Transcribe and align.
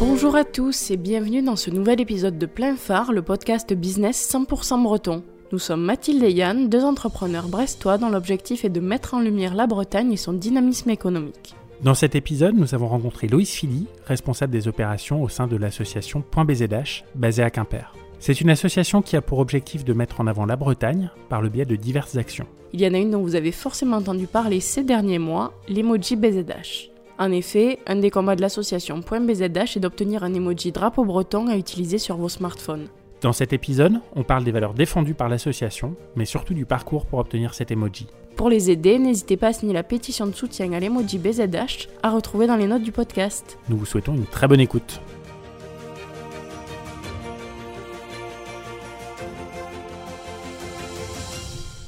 Bonjour 0.00 0.34
à 0.34 0.44
tous 0.44 0.90
et 0.90 0.96
bienvenue 0.96 1.42
dans 1.42 1.54
ce 1.54 1.70
nouvel 1.70 2.00
épisode 2.00 2.36
de 2.36 2.46
Plein 2.46 2.74
Phare, 2.74 3.12
le 3.12 3.22
podcast 3.22 3.72
business 3.72 4.28
100% 4.32 4.82
breton. 4.82 5.22
Nous 5.52 5.58
sommes 5.60 5.82
Mathilde 5.82 6.24
et 6.24 6.32
Yann, 6.32 6.68
deux 6.68 6.82
entrepreneurs 6.82 7.48
brestois 7.48 7.96
dont 7.96 8.08
l'objectif 8.08 8.64
est 8.64 8.70
de 8.70 8.80
mettre 8.80 9.14
en 9.14 9.20
lumière 9.20 9.54
la 9.54 9.68
Bretagne 9.68 10.12
et 10.12 10.16
son 10.16 10.32
dynamisme 10.32 10.90
économique. 10.90 11.54
Dans 11.82 11.94
cet 11.94 12.16
épisode, 12.16 12.56
nous 12.56 12.74
avons 12.74 12.88
rencontré 12.88 13.28
Loïs 13.28 13.50
Philly, 13.50 13.86
responsable 14.06 14.52
des 14.52 14.66
opérations 14.66 15.22
au 15.22 15.28
sein 15.28 15.46
de 15.46 15.56
l'association 15.56 16.22
Point 16.22 16.44
BZH, 16.44 17.04
basée 17.14 17.42
à 17.42 17.50
Quimper. 17.50 17.94
C'est 18.18 18.40
une 18.40 18.50
association 18.50 19.02
qui 19.02 19.16
a 19.16 19.22
pour 19.22 19.38
objectif 19.38 19.84
de 19.84 19.92
mettre 19.92 20.20
en 20.20 20.26
avant 20.26 20.46
la 20.46 20.56
Bretagne 20.56 21.10
par 21.28 21.40
le 21.40 21.50
biais 21.50 21.66
de 21.66 21.76
diverses 21.76 22.16
actions. 22.16 22.46
Il 22.72 22.80
y 22.80 22.86
en 22.86 22.94
a 22.94 22.98
une 22.98 23.10
dont 23.10 23.22
vous 23.22 23.36
avez 23.36 23.52
forcément 23.52 23.98
entendu 23.98 24.26
parler 24.26 24.58
ces 24.58 24.82
derniers 24.82 25.20
mois, 25.20 25.52
l'emoji 25.68 26.16
BZH. 26.16 26.93
En 27.16 27.30
effet, 27.30 27.78
un 27.86 27.96
des 27.96 28.10
combats 28.10 28.34
de 28.34 28.40
l'association 28.40 29.00
Point 29.00 29.20
BZH 29.20 29.76
est 29.76 29.80
d'obtenir 29.80 30.24
un 30.24 30.34
emoji 30.34 30.72
drapeau 30.72 31.04
breton 31.04 31.46
à 31.46 31.56
utiliser 31.56 31.98
sur 31.98 32.16
vos 32.16 32.28
smartphones. 32.28 32.88
Dans 33.20 33.32
cet 33.32 33.52
épisode, 33.52 34.00
on 34.16 34.24
parle 34.24 34.42
des 34.42 34.50
valeurs 34.50 34.74
défendues 34.74 35.14
par 35.14 35.28
l'association, 35.28 35.94
mais 36.16 36.24
surtout 36.24 36.54
du 36.54 36.66
parcours 36.66 37.06
pour 37.06 37.20
obtenir 37.20 37.54
cet 37.54 37.70
emoji. 37.70 38.08
Pour 38.34 38.48
les 38.48 38.68
aider, 38.68 38.98
n'hésitez 38.98 39.36
pas 39.36 39.48
à 39.48 39.52
signer 39.52 39.72
la 39.72 39.84
pétition 39.84 40.26
de 40.26 40.32
soutien 40.32 40.72
à 40.72 40.80
l'emoji 40.80 41.18
BZH 41.18 41.88
à 42.02 42.10
retrouver 42.10 42.48
dans 42.48 42.56
les 42.56 42.66
notes 42.66 42.82
du 42.82 42.90
podcast. 42.90 43.58
Nous 43.68 43.76
vous 43.76 43.86
souhaitons 43.86 44.14
une 44.14 44.26
très 44.26 44.48
bonne 44.48 44.60
écoute. 44.60 45.00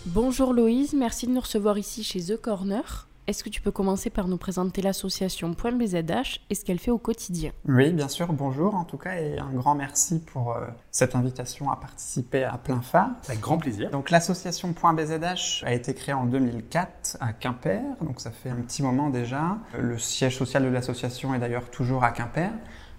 Bonjour 0.06 0.54
Loïse, 0.54 0.94
merci 0.94 1.26
de 1.26 1.32
nous 1.32 1.40
recevoir 1.40 1.76
ici 1.76 2.04
chez 2.04 2.20
The 2.20 2.40
Corner. 2.40 3.06
Est-ce 3.28 3.42
que 3.42 3.48
tu 3.48 3.60
peux 3.60 3.72
commencer 3.72 4.08
par 4.08 4.28
nous 4.28 4.36
présenter 4.36 4.82
l'association 4.82 5.52
Point 5.52 5.72
BZH 5.72 6.42
et 6.48 6.54
ce 6.54 6.64
qu'elle 6.64 6.78
fait 6.78 6.92
au 6.92 6.98
quotidien? 6.98 7.50
Oui, 7.66 7.92
bien 7.92 8.06
sûr, 8.06 8.32
bonjour 8.32 8.76
en 8.76 8.84
tout 8.84 8.98
cas 8.98 9.16
et 9.16 9.36
un 9.36 9.50
grand 9.52 9.74
merci 9.74 10.20
pour 10.20 10.52
euh, 10.52 10.64
cette 10.92 11.16
invitation 11.16 11.68
à 11.68 11.74
participer 11.74 12.44
à 12.44 12.56
plein 12.56 12.80
phare. 12.80 13.10
Avec 13.26 13.40
grand 13.40 13.58
plaisir. 13.58 13.90
Donc 13.90 14.10
l'association 14.10 14.72
Point 14.72 14.94
BZH 14.94 15.64
a 15.64 15.72
été 15.72 15.92
créée 15.92 16.14
en 16.14 16.24
2004 16.24 17.16
à 17.18 17.32
Quimper, 17.32 17.82
donc 18.00 18.20
ça 18.20 18.30
fait 18.30 18.50
un 18.50 18.60
petit 18.60 18.84
moment 18.84 19.10
déjà. 19.10 19.58
Le 19.76 19.98
siège 19.98 20.36
social 20.36 20.62
de 20.62 20.68
l'association 20.68 21.34
est 21.34 21.40
d'ailleurs 21.40 21.68
toujours 21.70 22.04
à 22.04 22.12
Quimper. 22.12 22.52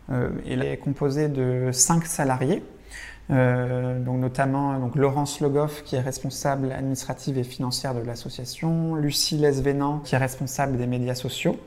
Euh, 0.09 0.31
elle 0.45 0.61
est 0.61 0.77
composée 0.77 1.29
de 1.29 1.69
cinq 1.71 2.05
salariés 2.05 2.63
euh, 3.29 3.99
donc 3.99 4.19
notamment 4.19 4.79
donc 4.79 4.95
Laurence 4.95 5.41
Logoff 5.41 5.83
qui 5.83 5.95
est 5.95 6.01
responsable 6.01 6.71
administrative 6.71 7.37
et 7.37 7.43
financière 7.43 7.93
de 7.93 7.99
l'association, 7.99 8.95
Lucie 8.95 9.37
Lesvénan 9.37 9.99
qui 9.99 10.15
est 10.15 10.19
responsable 10.19 10.77
des 10.77 10.87
médias 10.87 11.15
sociaux. 11.15 11.57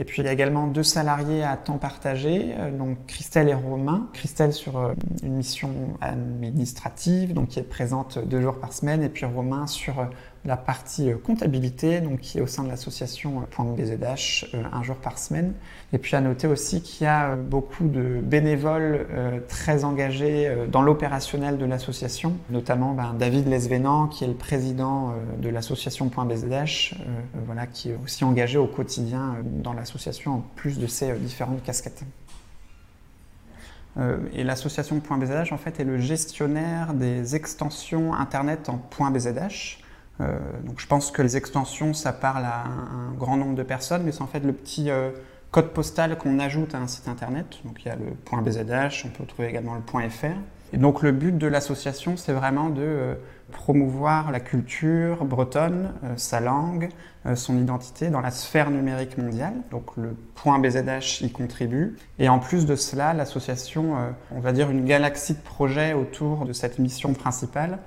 Et 0.00 0.04
puis 0.04 0.22
il 0.22 0.26
y 0.26 0.28
a 0.28 0.32
également 0.32 0.68
deux 0.68 0.84
salariés 0.84 1.42
à 1.42 1.56
temps 1.56 1.78
partagé, 1.78 2.54
euh, 2.56 2.70
donc 2.70 2.98
Christelle 3.06 3.48
et 3.48 3.54
Romain. 3.54 4.08
Christelle 4.12 4.52
sur 4.52 4.78
euh, 4.78 4.94
une 5.24 5.34
mission 5.34 5.70
administrative, 6.00 7.34
donc 7.34 7.48
qui 7.48 7.58
est 7.58 7.64
présente 7.64 8.18
deux 8.18 8.40
jours 8.40 8.60
par 8.60 8.72
semaine, 8.72 9.02
et 9.02 9.08
puis 9.08 9.26
Romain 9.26 9.66
sur 9.66 10.08
la 10.44 10.56
partie 10.56 11.10
euh, 11.10 11.16
comptabilité, 11.16 12.00
donc 12.00 12.20
qui 12.20 12.38
est 12.38 12.40
au 12.40 12.46
sein 12.46 12.64
de 12.64 12.68
l'association 12.68 13.40
euh, 13.40 13.44
Point 13.50 13.64
BZH, 13.64 14.46
euh, 14.54 14.62
un 14.72 14.82
jour 14.82 14.96
par 14.96 15.18
semaine. 15.18 15.52
Et 15.92 15.98
puis 15.98 16.16
à 16.16 16.20
noter 16.20 16.46
aussi 16.46 16.82
qu'il 16.82 17.04
y 17.04 17.08
a 17.08 17.34
beaucoup 17.34 17.88
de 17.88 18.20
bénévoles 18.22 19.06
très 19.48 19.84
engagés 19.84 20.54
dans 20.70 20.82
l'opérationnel 20.82 21.56
de 21.56 21.64
l'association, 21.64 22.36
notamment 22.50 22.92
ben, 22.92 23.14
David 23.18 23.48
Lesvénan, 23.48 24.06
qui 24.06 24.24
est 24.24 24.26
le 24.26 24.34
président 24.34 25.14
de 25.40 25.48
l'association 25.48 26.04
BZH, 26.06 26.94
voilà, 27.46 27.66
qui 27.66 27.88
est 27.88 27.96
aussi 28.04 28.22
engagé 28.24 28.58
au 28.58 28.66
quotidien 28.66 29.36
dans 29.44 29.72
l'association 29.72 30.34
en 30.34 30.44
plus 30.56 30.78
de 30.78 30.86
ses 30.86 31.14
différentes 31.14 31.62
casquettes. 31.62 32.04
Et 34.34 34.44
l'association 34.44 34.96
BZH 34.96 35.54
en 35.54 35.58
fait 35.58 35.80
est 35.80 35.84
le 35.84 35.96
gestionnaire 35.96 36.92
des 36.92 37.34
extensions 37.34 38.12
internet 38.12 38.68
en 38.68 39.10
BZH. 39.10 39.78
Euh, 40.20 40.38
donc 40.64 40.80
je 40.80 40.86
pense 40.86 41.10
que 41.10 41.22
les 41.22 41.36
extensions, 41.36 41.94
ça 41.94 42.12
parle 42.12 42.44
à 42.44 42.64
un, 42.64 43.12
grand 43.16 43.36
nombre 43.36 43.54
de 43.54 43.62
personnes, 43.62 44.02
mais 44.04 44.12
c'est 44.12 44.22
en 44.22 44.26
fait 44.26 44.40
le 44.40 44.52
petit 44.52 44.90
euh, 44.90 45.10
code 45.50 45.72
postal 45.72 46.16
qu'on 46.18 46.38
ajoute 46.38 46.74
à 46.74 46.78
un 46.78 46.86
site 46.86 47.08
internet. 47.08 47.58
Donc 47.64 47.82
il 47.84 47.88
y 47.88 47.90
a 47.90 47.96
le 47.96 48.42
.bzh, 48.42 49.04
on 49.06 49.08
peut 49.08 49.24
trouver 49.26 49.48
également 49.48 49.74
le 49.74 50.08
.fr. 50.10 50.26
Et 50.74 50.76
donc 50.76 51.02
le 51.02 51.12
but 51.12 51.36
de 51.36 51.46
l'association, 51.46 52.16
c'est 52.16 52.32
vraiment 52.32 52.68
de 52.68 52.82
euh, 52.82 53.14
promouvoir 53.52 54.30
la 54.30 54.40
culture 54.40 55.24
bretonne, 55.24 55.94
sa 56.16 56.38
langue, 56.38 56.90
son 57.34 57.56
identité 57.56 58.10
dans 58.10 58.20
la 58.20 58.30
sphère 58.30 58.70
numérique 58.70 59.16
mondiale. 59.16 59.54
Donc 59.70 59.96
le 59.96 60.14
point 60.34 60.58
BZH 60.58 61.22
y 61.22 61.32
contribue. 61.32 61.96
Et 62.18 62.28
en 62.28 62.40
plus 62.40 62.66
de 62.66 62.76
cela, 62.76 63.14
l'association, 63.14 63.94
on 64.32 64.40
va 64.40 64.52
dire 64.52 64.70
une 64.70 64.84
galaxie 64.84 65.32
de 65.32 65.40
projets 65.40 65.94
autour 65.94 66.44
de 66.44 66.52
cette 66.52 66.78
mission 66.78 67.14
principale, 67.14 67.78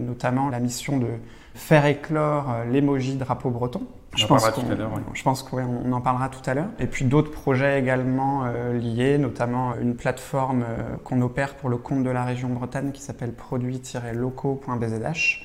notamment 0.00 0.48
la 0.48 0.60
mission 0.60 0.98
de 0.98 1.08
faire 1.54 1.86
éclore 1.86 2.50
euh, 2.50 2.64
l'émoji 2.64 3.16
drapeau 3.16 3.50
breton. 3.50 3.82
Je 4.16 4.26
pense, 4.26 4.42
tout 4.52 4.62
à 4.68 4.74
l'heure, 4.74 4.90
je 5.14 5.22
pense 5.22 5.44
qu'on 5.44 5.92
en 5.92 6.00
parlera 6.00 6.28
tout 6.28 6.50
à 6.50 6.54
l'heure. 6.54 6.70
Et 6.80 6.88
puis 6.88 7.04
d'autres 7.04 7.30
projets 7.30 7.78
également 7.78 8.42
euh, 8.44 8.76
liés, 8.76 9.18
notamment 9.18 9.74
une 9.80 9.94
plateforme 9.94 10.64
euh, 10.68 10.96
qu'on 11.04 11.20
opère 11.20 11.54
pour 11.54 11.68
le 11.68 11.76
compte 11.76 12.02
de 12.02 12.10
la 12.10 12.24
région 12.24 12.48
Bretagne 12.48 12.90
qui 12.90 13.02
s'appelle 13.02 13.32
produits-locaux.bzh, 13.32 15.44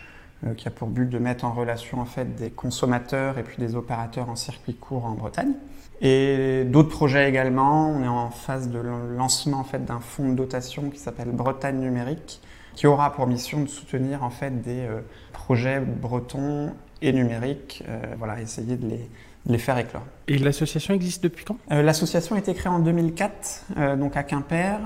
qui 0.58 0.68
a 0.68 0.72
pour 0.72 0.88
but 0.88 1.08
de 1.08 1.20
mettre 1.20 1.46
en 1.46 1.54
relation 1.54 2.02
en 2.02 2.06
fait 2.06 2.36
des 2.36 2.50
consommateurs 2.50 3.38
et 3.38 3.44
puis 3.44 3.58
des 3.60 3.76
opérateurs 3.76 4.30
en 4.30 4.36
circuit 4.36 4.74
court 4.74 5.06
en 5.06 5.12
Bretagne. 5.12 5.54
Et 6.02 6.64
d'autres 6.66 6.90
projets 6.90 7.30
également. 7.30 7.92
On 7.92 8.04
est 8.04 8.08
en 8.08 8.32
phase 8.32 8.70
de 8.70 8.82
lancement 9.16 9.60
en 9.60 9.64
fait 9.64 9.86
d'un 9.86 10.00
fonds 10.00 10.30
de 10.30 10.36
dotation 10.36 10.90
qui 10.90 11.00
s'appelle 11.00 11.30
Bretagne 11.30 11.80
numérique, 11.80 12.42
qui 12.76 12.88
aura 12.88 13.14
pour 13.14 13.28
mission 13.28 13.62
de 13.62 13.68
soutenir 13.68 14.24
en 14.24 14.30
fait 14.30 14.62
des 14.62 14.88
projets 15.34 15.80
bretons 15.80 16.72
et 17.02 17.14
numériques, 17.14 17.84
euh, 17.88 18.00
voilà, 18.18 18.42
essayer 18.42 18.78
de 18.78 18.88
les, 18.88 19.10
les, 19.46 19.58
faire 19.58 19.78
éclore. 19.78 20.04
Et 20.28 20.38
l'association 20.38 20.94
existe 20.94 21.24
depuis 21.24 21.46
quand? 21.46 21.58
Euh, 21.72 21.82
L'association 21.82 22.36
a 22.36 22.40
été 22.40 22.54
créée 22.54 22.72
en 22.72 22.80
2004, 22.80 23.66
euh, 23.78 23.96
donc 23.96 24.18
à 24.18 24.24
Quimper. 24.24 24.80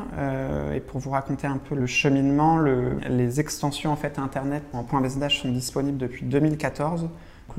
et 0.73 0.79
pour 0.79 0.99
vous 0.99 1.11
raconter 1.11 1.47
un 1.47 1.57
peu 1.57 1.75
le 1.75 1.85
cheminement, 1.85 2.57
le, 2.57 2.99
les 3.09 3.39
extensions 3.39 3.91
en 3.91 3.95
fait 3.95 4.19
Internet 4.19 4.63
en 4.73 4.83
point 4.83 5.01
sont 5.29 5.49
disponibles 5.49 5.97
depuis 5.97 6.25
2014 6.25 7.07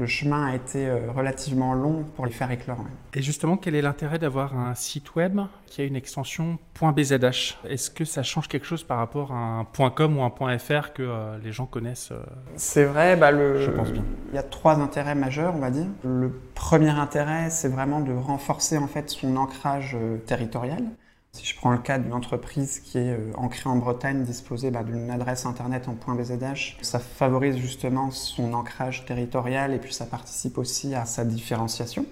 le 0.01 0.07
chemin 0.07 0.47
a 0.47 0.55
été 0.57 0.87
euh, 0.87 1.13
relativement 1.15 1.75
long 1.75 2.05
pour 2.17 2.27
les 2.27 2.33
faire 2.33 2.51
éclore. 2.51 2.85
Et 3.15 3.23
justement, 3.23 3.57
quel 3.57 3.75
est 3.75 3.83
l'intérêt 3.83 4.19
d'avoir 4.19 4.59
un 4.59 4.75
site 4.75 5.15
web 5.15 5.41
qui 5.67 5.83
a 5.83 5.85
une 5.85 5.95
extension 5.95 6.59
.bzh 6.81 7.57
Est-ce 7.69 7.91
que 7.91 8.05
ça 8.05 8.23
change 8.23 8.49
quelque 8.49 8.67
chose 8.67 8.83
par 8.83 8.99
rapport 8.99 9.33
à 9.33 9.37
un 9.37 9.91
.com 9.91 10.17
ou 10.17 10.23
un 10.23 10.59
.fr 10.59 10.93
que 10.95 11.03
euh, 11.03 11.39
les 11.45 11.53
gens 11.53 11.67
connaissent 11.67 12.13
euh, 12.13 12.23
C'est 12.57 12.85
vrai, 12.85 13.17
bah 13.17 13.31
le, 13.31 13.61
je 13.61 13.71
pense 13.71 13.93
bien. 13.93 14.03
Il 14.33 14.37
y 14.37 14.39
a 14.39 14.43
trois 14.43 14.79
intérêts 14.81 15.15
majeurs, 15.15 15.55
on 15.55 15.61
va 15.61 15.71
dire. 15.71 15.87
Le 16.03 16.33
premier 16.55 16.91
intérêt, 16.91 17.51
c'est 17.51 17.69
vraiment 17.69 18.01
de 18.01 18.13
renforcer 18.13 18.79
en 18.79 18.89
fait 18.89 19.11
son 19.11 19.37
ancrage 19.37 19.97
territorial. 20.27 20.85
Si 21.33 21.47
je 21.47 21.57
prends 21.57 21.71
le 21.71 21.79
cas 21.79 21.99
d'une 21.99 22.13
entreprise 22.13 22.81
qui 22.81 22.99
est 22.99 23.13
euh, 23.13 23.31
ancrée 23.37 23.69
en 23.69 23.77
Bretagne, 23.77 24.25
disposée 24.25 24.73
bah, 24.73 24.83
d'une 24.83 25.11
adresse 25.11 25.47
internet 25.47 25.87
en 25.89 25.95
.bzh, 26.15 26.77
ça 26.83 26.99
favorise 26.99 27.57
justement 27.57 28.11
son 28.11 28.53
ancrage 28.53 29.07
territorial 29.07 29.73
et 29.73 29.79
puis 29.79 29.95
ça 29.95 30.07
participe 30.07 30.59
aussi 30.59 30.95
à 30.95 31.05
sa 31.05 31.25
différenciation. 31.25 32.05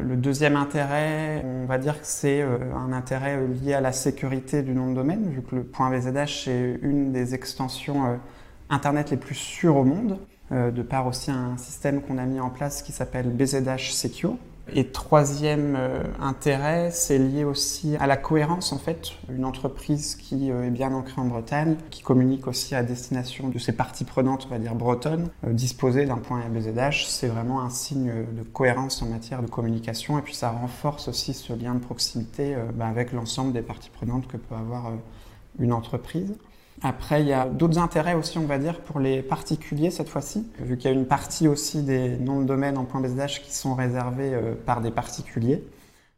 Le 0.00 0.16
deuxième 0.16 0.56
intérêt, 0.56 1.44
on 1.44 1.66
va 1.66 1.76
dire 1.76 2.00
que 2.00 2.06
c'est 2.06 2.40
euh, 2.40 2.74
un 2.74 2.92
intérêt 2.92 3.36
euh, 3.36 3.48
lié 3.48 3.74
à 3.74 3.82
la 3.82 3.92
sécurité 3.92 4.62
du 4.62 4.72
nom 4.72 4.90
de 4.90 4.94
domaine, 4.94 5.28
vu 5.28 5.42
que 5.42 5.54
le 5.54 5.62
.bzh 5.62 6.48
est 6.48 6.78
une 6.80 7.12
des 7.12 7.34
extensions 7.34 8.18
Internet 8.70 9.10
les 9.10 9.16
plus 9.16 9.34
sûres 9.34 9.76
au 9.76 9.84
monde, 9.84 10.18
de 10.50 10.82
par 10.82 11.06
aussi 11.06 11.30
un 11.30 11.56
système 11.56 12.02
qu'on 12.02 12.18
a 12.18 12.26
mis 12.26 12.38
en 12.38 12.50
place 12.50 12.82
qui 12.82 12.92
s'appelle 12.92 13.30
BZH 13.30 13.92
Secure, 13.92 14.36
et 14.74 14.88
troisième 14.88 15.76
euh, 15.76 16.02
intérêt, 16.20 16.90
c'est 16.90 17.18
lié 17.18 17.44
aussi 17.44 17.96
à 17.96 18.06
la 18.06 18.16
cohérence 18.16 18.72
en 18.72 18.78
fait. 18.78 19.12
Une 19.28 19.44
entreprise 19.44 20.14
qui 20.16 20.50
euh, 20.50 20.64
est 20.64 20.70
bien 20.70 20.92
ancrée 20.92 21.20
en 21.20 21.24
Bretagne, 21.24 21.76
qui 21.90 22.02
communique 22.02 22.46
aussi 22.46 22.74
à 22.74 22.82
destination 22.82 23.48
de 23.48 23.58
ses 23.58 23.72
parties 23.72 24.04
prenantes, 24.04 24.46
on 24.46 24.50
va 24.50 24.58
dire 24.58 24.74
bretonnes, 24.74 25.28
euh, 25.46 25.52
disposer 25.52 26.04
d'un 26.06 26.18
point 26.18 26.42
BZH, 26.48 27.06
c'est 27.06 27.28
vraiment 27.28 27.62
un 27.62 27.70
signe 27.70 28.12
de 28.32 28.42
cohérence 28.42 29.02
en 29.02 29.06
matière 29.06 29.42
de 29.42 29.48
communication 29.48 30.18
et 30.18 30.22
puis 30.22 30.34
ça 30.34 30.50
renforce 30.50 31.08
aussi 31.08 31.34
ce 31.34 31.52
lien 31.52 31.74
de 31.74 31.80
proximité 31.80 32.56
bah, 32.74 32.86
avec 32.86 33.12
l'ensemble 33.12 33.52
des 33.52 33.62
parties 33.62 33.90
prenantes 33.90 34.26
que 34.26 34.36
peut 34.36 34.54
avoir 34.54 34.92
une 35.58 35.72
entreprise. 35.72 36.34
Après, 36.82 37.22
il 37.22 37.28
y 37.28 37.32
a 37.32 37.46
d'autres 37.46 37.78
intérêts 37.78 38.14
aussi, 38.14 38.38
on 38.38 38.46
va 38.46 38.58
dire, 38.58 38.80
pour 38.80 39.00
les 39.00 39.22
particuliers 39.22 39.90
cette 39.90 40.08
fois-ci, 40.08 40.46
vu 40.60 40.76
qu'il 40.76 40.90
y 40.90 40.94
a 40.94 40.96
une 40.96 41.06
partie 41.06 41.48
aussi 41.48 41.82
des 41.82 42.16
noms 42.18 42.40
de 42.40 42.46
domaine 42.46 42.78
en 42.78 42.84
.bzh 42.84 43.40
qui 43.42 43.52
sont 43.52 43.74
réservés 43.74 44.32
euh, 44.32 44.54
par 44.64 44.80
des 44.80 44.90
particuliers. 44.90 45.64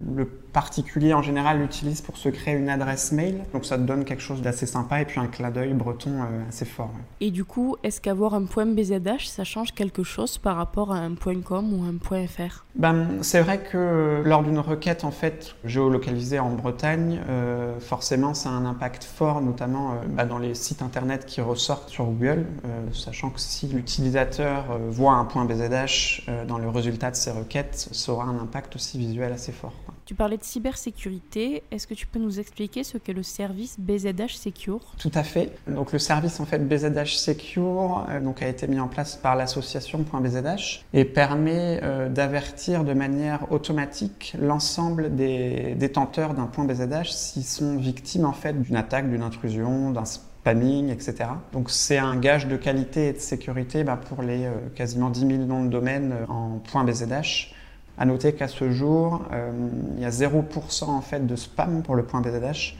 Le 0.00 0.25
particulier 0.25 1.14
en 1.14 1.23
général 1.23 1.61
l'utilise 1.61 2.00
pour 2.00 2.17
se 2.17 2.29
créer 2.29 2.55
une 2.55 2.69
adresse 2.69 3.12
mail, 3.12 3.43
donc 3.52 3.64
ça 3.64 3.76
te 3.76 3.82
donne 3.82 4.05
quelque 4.05 4.23
chose 4.23 4.43
d'assez 4.43 4.67
sympa 4.67 5.00
et 5.00 5.05
puis 5.05 5.20
un 5.20 5.26
clin 5.26 5.50
d'œil 5.50 5.73
breton 5.75 6.11
euh, 6.11 6.49
assez 6.49 6.64
fort. 6.64 6.91
Et 7.20 7.31
du 7.31 7.44
coup, 7.44 7.76
est-ce 7.82 8.00
qu'avoir 8.00 8.35
un 8.35 8.44
point 8.44 8.67
BZH, 8.67 9.26
ça 9.26 9.44
change 9.44 9.73
quelque 9.73 10.02
chose 10.02 10.38
par 10.38 10.56
rapport 10.56 10.93
à 10.93 10.99
un 10.99 11.14
point 11.14 11.41
.com 11.41 11.73
ou 11.73 11.85
un 11.85 11.97
point 11.97 12.26
.fr 12.26 12.64
ben, 12.75 13.23
C'est 13.23 13.41
vrai 13.41 13.61
que 13.61 14.23
lors 14.25 14.43
d'une 14.43 14.58
requête 14.58 15.05
en 15.05 15.11
fait 15.11 15.55
géolocalisée 15.64 16.38
en 16.38 16.50
Bretagne, 16.50 17.20
euh, 17.29 17.79
forcément 17.79 18.35
ça 18.35 18.49
a 18.49 18.52
un 18.52 18.64
impact 18.64 19.05
fort, 19.05 19.41
notamment 19.41 19.93
euh, 19.93 19.94
bah, 20.08 20.25
dans 20.25 20.38
les 20.38 20.55
sites 20.55 20.82
internet 20.82 21.26
qui 21.26 21.41
ressortent 21.41 21.91
sur 21.91 22.06
Google, 22.06 22.47
sachant 22.93 23.31
que 23.31 23.41
si 23.41 23.67
l'utilisateur 23.69 24.79
voit 24.88 25.12
un 25.12 25.25
point 25.25 25.44
BZH 25.44 26.23
dans 26.49 26.58
le 26.58 26.69
résultat 26.69 27.11
de 27.11 27.17
ses 27.17 27.31
requêtes, 27.31 27.88
ça 27.93 28.12
aura 28.12 28.25
un 28.25 28.38
impact 28.38 28.76
aussi 28.76 28.99
visuel 28.99 29.32
assez 29.32 29.52
fort. 29.52 29.73
Tu 30.11 30.17
parlais 30.17 30.39
de 30.39 30.43
cybersécurité. 30.43 31.62
Est-ce 31.71 31.87
que 31.87 31.95
tu 31.95 32.05
peux 32.05 32.19
nous 32.19 32.41
expliquer 32.41 32.83
ce 32.83 32.99
qu'est 32.99 33.12
le 33.12 33.23
service 33.23 33.79
BZH 33.79 34.35
Secure? 34.35 34.81
Tout 34.99 35.12
à 35.15 35.23
fait. 35.23 35.53
Donc 35.69 35.93
le 35.93 36.01
service 36.01 36.41
en 36.41 36.47
fait 36.47 36.59
BZH 36.59 37.15
Secure 37.15 38.05
euh, 38.09 38.19
donc, 38.19 38.43
a 38.43 38.49
été 38.49 38.67
mis 38.67 38.81
en 38.81 38.89
place 38.89 39.15
par 39.15 39.37
l'association 39.37 40.01
.bzh 40.01 40.81
et 40.95 41.05
permet 41.05 41.79
euh, 41.85 42.09
d'avertir 42.09 42.83
de 42.83 42.93
manière 42.93 43.53
automatique 43.53 44.35
l'ensemble 44.37 45.15
des 45.15 45.77
détenteurs 45.77 46.35
d'un 46.35 46.47
point 46.47 46.65
BZH 46.65 47.12
s'ils 47.12 47.45
sont 47.45 47.77
victimes 47.77 48.25
en 48.25 48.33
fait 48.33 48.61
d'une 48.61 48.75
attaque, 48.75 49.09
d'une 49.09 49.23
intrusion, 49.23 49.93
d'un 49.93 50.07
spamming, 50.07 50.89
etc. 50.89 51.27
Donc 51.53 51.71
c'est 51.71 51.99
un 51.99 52.17
gage 52.17 52.49
de 52.49 52.57
qualité 52.57 53.11
et 53.11 53.12
de 53.12 53.21
sécurité 53.21 53.85
bah, 53.85 53.97
pour 54.09 54.23
les 54.23 54.47
euh, 54.47 54.55
quasiment 54.75 55.09
10 55.09 55.21
000 55.21 55.33
noms 55.45 55.65
de 55.65 55.71
domaines 55.71 56.12
en 56.29 56.61
.bzh 56.85 57.53
à 58.00 58.06
noter 58.06 58.32
qu'à 58.32 58.49
ce 58.49 58.70
jour, 58.70 59.26
euh, 59.31 59.52
il 59.97 60.02
y 60.02 60.06
a 60.06 60.11
0% 60.11 60.85
en 60.85 61.02
fait 61.02 61.26
de 61.26 61.37
spam 61.37 61.82
pour 61.82 61.94
le 61.94 62.02
point 62.02 62.23
BZH. 62.23 62.75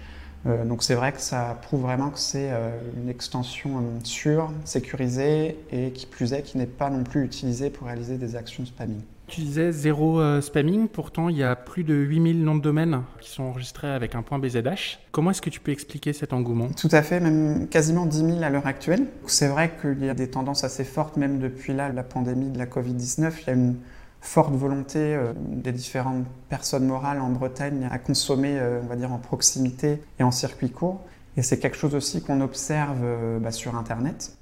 Euh, 0.47 0.65
donc 0.65 0.83
c'est 0.83 0.95
vrai 0.95 1.13
que 1.13 1.21
ça 1.21 1.59
prouve 1.61 1.83
vraiment 1.83 2.09
que 2.09 2.19
c'est 2.19 2.49
euh, 2.51 2.71
une 2.97 3.11
extension 3.11 3.83
sûre, 4.03 4.51
sécurisée 4.65 5.59
et 5.71 5.91
qui 5.91 6.07
plus 6.07 6.33
est 6.33 6.41
qui 6.41 6.57
n'est 6.57 6.65
pas 6.65 6.89
non 6.89 7.05
plus 7.05 7.23
utilisée 7.23 7.69
pour 7.69 7.89
réaliser 7.89 8.17
des 8.17 8.35
actions 8.35 8.65
spamming. 8.65 9.03
Tu 9.27 9.43
disais 9.43 9.71
zéro 9.71 10.41
spamming, 10.41 10.89
pourtant 10.89 11.29
il 11.29 11.37
y 11.37 11.45
a 11.45 11.55
plus 11.55 11.85
de 11.85 11.95
8000 11.95 12.43
noms 12.43 12.57
de 12.57 12.63
domaines 12.63 13.03
qui 13.21 13.31
sont 13.31 13.45
enregistrés 13.45 13.91
avec 13.91 14.17
un 14.17 14.23
point 14.23 14.41
BZH. 14.41 14.99
Comment 15.13 15.31
est-ce 15.31 15.43
que 15.43 15.51
tu 15.51 15.61
peux 15.61 15.71
expliquer 15.71 16.13
cet 16.13 16.33
engouement? 16.33 16.69
Tout 16.77 16.89
à 16.91 17.03
fait, 17.03 17.21
même 17.21 17.69
quasiment 17.69 18.07
10 18.07 18.19
000 18.19 18.43
à 18.43 18.49
l'heure 18.49 18.67
actuelle. 18.67 19.07
C'est 19.27 19.47
vrai 19.47 19.71
qu'il 19.81 20.05
y 20.05 20.09
a 20.09 20.15
des 20.15 20.31
tendances 20.31 20.65
assez 20.65 20.83
fortes, 20.83 21.17
même 21.17 21.39
depuis 21.39 21.75
là, 21.75 21.91
la 21.91 22.03
pandémie 22.03 22.51
de 22.51 22.59
la 22.59 22.67
Covid-19. 22.67 23.33
Il 23.43 23.47
y 23.47 23.51
a 23.51 23.53
une 23.53 23.77
forte 24.21 24.55
volonté 24.55 24.99
euh, 24.99 25.33
des 25.37 25.73
différentes 25.73 26.27
personnes 26.49 26.87
morales 26.87 27.21
en 27.21 27.31
Bretagne 27.31 27.89
à 27.91 27.99
consommer, 27.99 28.59
euh, 28.59 28.81
on 28.83 28.87
va 28.87 28.97
dire, 28.97 29.13
en 29.13 29.19
proximité 29.19 30.03
et 30.19 30.23
en 30.23 30.31
circuit 30.31 30.71
court. 30.71 31.01
Et 31.37 31.43
c'est 31.43 31.59
quelque 31.59 31.77
chose 31.77 31.95
aussi 31.95 32.23
qu'on 32.23 32.41
observe 32.41 32.99
euh, 33.03 33.39
bah, 33.39 33.53
sur 33.53 33.77
Internet, 33.77 34.37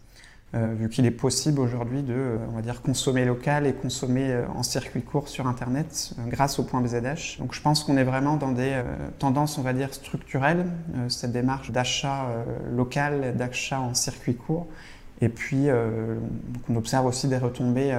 vu 0.54 0.88
qu'il 0.88 1.04
est 1.04 1.10
possible 1.10 1.60
aujourd'hui 1.60 2.02
de, 2.02 2.38
on 2.50 2.56
va 2.56 2.62
dire, 2.62 2.80
consommer 2.80 3.26
local 3.26 3.66
et 3.66 3.74
consommer 3.74 4.34
en 4.56 4.62
circuit 4.62 5.02
court 5.02 5.28
sur 5.28 5.46
Internet 5.46 6.14
grâce 6.28 6.58
au 6.58 6.62
point 6.62 6.80
BZH. 6.80 7.38
Donc 7.38 7.52
je 7.52 7.60
pense 7.60 7.84
qu'on 7.84 7.98
est 7.98 8.04
vraiment 8.04 8.36
dans 8.36 8.52
des 8.52 8.82
tendances, 9.18 9.58
on 9.58 9.62
va 9.62 9.74
dire, 9.74 9.92
structurelles, 9.92 10.64
cette 11.08 11.32
démarche 11.32 11.70
d'achat 11.70 12.28
local, 12.72 13.36
d'achat 13.36 13.78
en 13.78 13.92
circuit 13.92 14.36
court. 14.36 14.66
Et 15.20 15.28
puis, 15.28 15.66
on 16.70 16.76
observe 16.76 17.04
aussi 17.04 17.28
des 17.28 17.36
retombées 17.36 17.94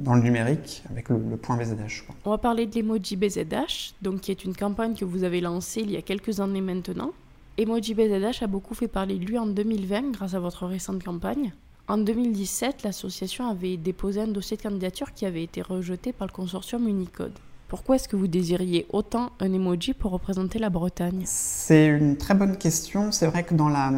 dans 0.00 0.14
le 0.14 0.22
numérique 0.22 0.82
avec 0.90 1.08
le, 1.08 1.18
point 1.36 1.56
BZH. 1.56 2.04
On 2.24 2.30
va 2.30 2.38
parler 2.38 2.66
de 2.66 2.74
l'emoji 2.74 3.16
BZH, 3.16 3.94
donc 4.02 4.20
qui 4.20 4.30
est 4.30 4.44
une 4.44 4.54
campagne 4.54 4.94
que 4.94 5.04
vous 5.04 5.24
avez 5.24 5.40
lancée 5.40 5.80
il 5.82 5.90
y 5.90 5.96
a 5.96 6.02
quelques 6.02 6.40
années 6.40 6.60
maintenant. 6.60 7.12
Emoji 7.58 7.94
BZH 7.94 8.42
a 8.42 8.46
beaucoup 8.46 8.74
fait 8.74 8.88
parler 8.88 9.18
de 9.18 9.24
lui 9.24 9.38
en 9.38 9.46
2020 9.46 10.12
grâce 10.12 10.34
à 10.34 10.40
votre 10.40 10.66
récente 10.66 11.04
campagne. 11.04 11.52
En 11.88 11.98
2017, 11.98 12.84
l'association 12.84 13.48
avait 13.48 13.76
déposé 13.76 14.20
un 14.20 14.28
dossier 14.28 14.56
de 14.56 14.62
candidature 14.62 15.12
qui 15.12 15.26
avait 15.26 15.42
été 15.42 15.60
rejeté 15.60 16.12
par 16.12 16.28
le 16.28 16.32
consortium 16.32 16.86
Unicode. 16.86 17.32
Pourquoi 17.70 17.94
est-ce 17.94 18.08
que 18.08 18.16
vous 18.16 18.26
désiriez 18.26 18.84
autant 18.92 19.30
un 19.38 19.52
emoji 19.52 19.94
pour 19.94 20.10
représenter 20.10 20.58
la 20.58 20.70
Bretagne? 20.70 21.22
C'est 21.24 21.86
une 21.86 22.16
très 22.16 22.34
bonne 22.34 22.56
question. 22.56 23.12
C'est 23.12 23.28
vrai 23.28 23.44
que 23.44 23.54
dans 23.54 23.68
la, 23.68 23.92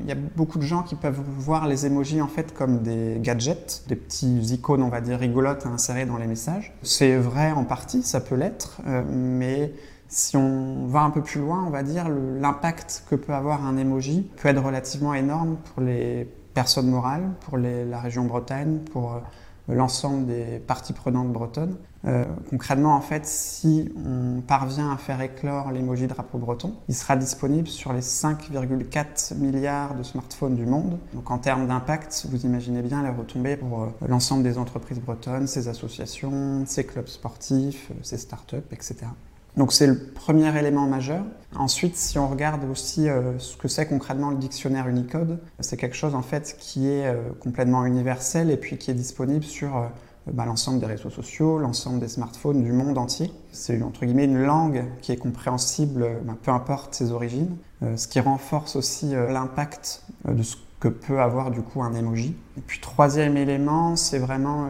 il 0.00 0.08
y 0.08 0.10
a 0.10 0.16
beaucoup 0.16 0.58
de 0.58 0.64
gens 0.64 0.82
qui 0.82 0.96
peuvent 0.96 1.20
voir 1.38 1.68
les 1.68 1.86
emojis 1.86 2.20
en 2.20 2.26
fait 2.26 2.52
comme 2.52 2.82
des 2.82 3.18
gadgets, 3.20 3.84
des 3.86 3.94
petits 3.94 4.52
icônes, 4.52 4.82
on 4.82 4.88
va 4.88 5.00
dire 5.00 5.16
rigolotes 5.16 5.64
à 5.64 5.68
insérer 5.68 6.06
dans 6.06 6.16
les 6.16 6.26
messages. 6.26 6.74
C'est 6.82 7.16
vrai 7.16 7.52
en 7.52 7.62
partie, 7.62 8.02
ça 8.02 8.20
peut 8.20 8.34
l'être, 8.34 8.80
euh, 8.88 9.04
mais 9.08 9.72
si 10.08 10.36
on 10.36 10.84
va 10.86 11.02
un 11.02 11.10
peu 11.10 11.22
plus 11.22 11.40
loin, 11.40 11.62
on 11.64 11.70
va 11.70 11.84
dire 11.84 12.08
l'impact 12.08 13.04
que 13.08 13.14
peut 13.14 13.32
avoir 13.32 13.64
un 13.64 13.76
emoji 13.76 14.28
peut 14.42 14.48
être 14.48 14.60
relativement 14.60 15.14
énorme 15.14 15.56
pour 15.72 15.84
les 15.84 16.26
personnes 16.52 16.90
morales, 16.90 17.30
pour 17.46 17.58
la 17.58 18.00
région 18.00 18.24
Bretagne, 18.24 18.80
pour 18.92 19.12
euh, 19.12 19.18
l'ensemble 19.68 20.26
des 20.26 20.58
parties 20.58 20.92
prenantes 20.92 21.32
bretonnes. 21.32 21.76
Euh, 22.04 22.24
concrètement, 22.50 22.94
en 22.94 23.00
fait, 23.00 23.24
si 23.26 23.92
on 24.04 24.40
parvient 24.40 24.90
à 24.90 24.96
faire 24.96 25.20
éclore 25.20 25.70
l'emoji 25.70 26.08
drapeau 26.08 26.38
breton, 26.38 26.74
il 26.88 26.94
sera 26.94 27.16
disponible 27.16 27.68
sur 27.68 27.92
les 27.92 28.00
5,4 28.00 29.36
milliards 29.36 29.94
de 29.94 30.02
smartphones 30.02 30.56
du 30.56 30.66
monde. 30.66 30.98
Donc 31.14 31.30
en 31.30 31.38
termes 31.38 31.68
d'impact, 31.68 32.26
vous 32.28 32.44
imaginez 32.44 32.82
bien 32.82 33.02
les 33.02 33.10
retombées 33.10 33.56
pour 33.56 33.82
euh, 33.82 33.86
l'ensemble 34.08 34.42
des 34.42 34.58
entreprises 34.58 35.00
bretonnes, 35.00 35.46
ces 35.46 35.68
associations, 35.68 36.64
ces 36.66 36.84
clubs 36.84 37.08
sportifs, 37.08 37.90
euh, 37.90 37.94
ces 38.02 38.18
startups, 38.18 38.56
etc. 38.72 39.06
Donc 39.56 39.72
c'est 39.72 39.86
le 39.86 39.98
premier 39.98 40.56
élément 40.58 40.86
majeur. 40.86 41.24
Ensuite, 41.54 41.96
si 41.96 42.18
on 42.18 42.26
regarde 42.26 42.64
aussi 42.70 43.08
euh, 43.08 43.38
ce 43.38 43.56
que 43.56 43.68
c'est 43.68 43.86
concrètement 43.86 44.30
le 44.30 44.36
dictionnaire 44.36 44.88
Unicode, 44.88 45.38
c'est 45.60 45.76
quelque 45.76 45.96
chose 45.96 46.14
en 46.14 46.22
fait 46.22 46.56
qui 46.58 46.88
est 46.88 47.06
euh, 47.06 47.16
complètement 47.40 47.84
universel 47.84 48.50
et 48.50 48.56
puis 48.56 48.78
qui 48.78 48.90
est 48.90 48.94
disponible 48.94 49.44
sur 49.44 49.76
euh, 49.76 49.82
bah, 50.32 50.46
l'ensemble 50.46 50.80
des 50.80 50.86
réseaux 50.86 51.10
sociaux, 51.10 51.58
l'ensemble 51.58 52.00
des 52.00 52.08
smartphones 52.08 52.62
du 52.62 52.72
monde 52.72 52.96
entier. 52.96 53.30
C'est 53.50 53.82
entre 53.82 54.06
guillemets 54.06 54.24
une 54.24 54.42
langue 54.42 54.84
qui 55.02 55.12
est 55.12 55.18
compréhensible, 55.18 56.08
bah, 56.24 56.34
peu 56.42 56.50
importe 56.50 56.94
ses 56.94 57.12
origines, 57.12 57.56
ce 57.96 58.06
qui 58.06 58.20
renforce 58.20 58.76
aussi 58.76 59.10
l'impact 59.10 60.04
de 60.24 60.42
ce 60.44 60.54
que 60.78 60.86
peut 60.86 61.20
avoir 61.20 61.50
du 61.50 61.60
coup 61.60 61.82
un 61.82 61.92
emoji. 61.94 62.36
Et 62.56 62.60
puis 62.60 62.80
troisième 62.80 63.36
élément, 63.36 63.96
c'est 63.96 64.20
vraiment 64.20 64.68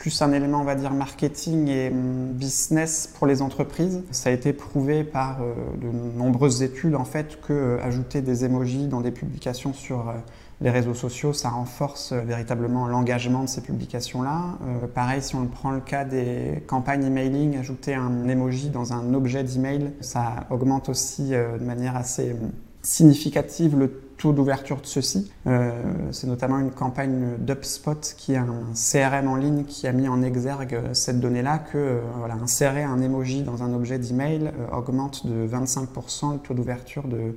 plus 0.00 0.22
un 0.22 0.32
élément, 0.32 0.62
on 0.62 0.64
va 0.64 0.76
dire, 0.76 0.94
marketing 0.94 1.68
et 1.68 1.90
hum, 1.90 2.32
business 2.32 3.06
pour 3.06 3.26
les 3.26 3.42
entreprises. 3.42 4.02
Ça 4.10 4.30
a 4.30 4.32
été 4.32 4.54
prouvé 4.54 5.04
par 5.04 5.42
euh, 5.42 5.52
de 5.76 6.18
nombreuses 6.18 6.62
études, 6.62 6.94
en 6.94 7.04
fait, 7.04 7.38
que 7.42 7.52
euh, 7.52 7.82
ajouter 7.82 8.22
des 8.22 8.46
emojis 8.46 8.86
dans 8.86 9.02
des 9.02 9.10
publications 9.10 9.74
sur 9.74 10.08
euh, 10.08 10.14
les 10.62 10.70
réseaux 10.70 10.94
sociaux, 10.94 11.34
ça 11.34 11.50
renforce 11.50 12.14
véritablement 12.14 12.88
l'engagement 12.88 13.44
de 13.44 13.48
ces 13.48 13.60
publications-là. 13.62 14.58
pareil, 14.94 15.22
si 15.22 15.34
on 15.34 15.46
prend 15.46 15.70
le 15.70 15.80
cas 15.80 16.04
des 16.04 16.62
campagnes 16.66 17.04
emailing, 17.04 17.56
ajouter 17.56 17.94
un 17.94 18.28
emoji 18.28 18.68
dans 18.68 18.92
un 18.92 19.14
objet 19.14 19.42
d'email, 19.42 19.92
ça 20.02 20.46
augmente 20.50 20.90
aussi 20.90 21.30
de 21.30 21.64
manière 21.64 21.96
assez 21.96 22.32
hum, 22.32 22.50
significative 22.82 23.78
le 23.78 23.88
taux 24.20 24.32
d'ouverture 24.32 24.76
de 24.76 24.86
ceci. 24.86 25.32
Euh, 25.46 25.70
c'est 26.12 26.26
notamment 26.26 26.58
une 26.58 26.70
campagne 26.70 27.38
d'UpSpot 27.38 28.14
qui 28.18 28.34
est 28.34 28.36
un 28.36 28.64
CRM 28.74 29.26
en 29.26 29.34
ligne 29.34 29.64
qui 29.64 29.86
a 29.86 29.92
mis 29.92 30.08
en 30.08 30.22
exergue 30.22 30.78
cette 30.92 31.20
donnée-là 31.20 31.58
que 31.58 31.78
euh, 31.78 32.00
voilà, 32.18 32.34
insérer 32.34 32.82
un 32.82 33.00
emoji 33.00 33.42
dans 33.42 33.62
un 33.62 33.72
objet 33.72 33.98
d'email 33.98 34.48
euh, 34.48 34.76
augmente 34.76 35.26
de 35.26 35.48
25% 35.48 36.34
le 36.34 36.38
taux 36.38 36.52
d'ouverture 36.52 37.08
de, 37.08 37.34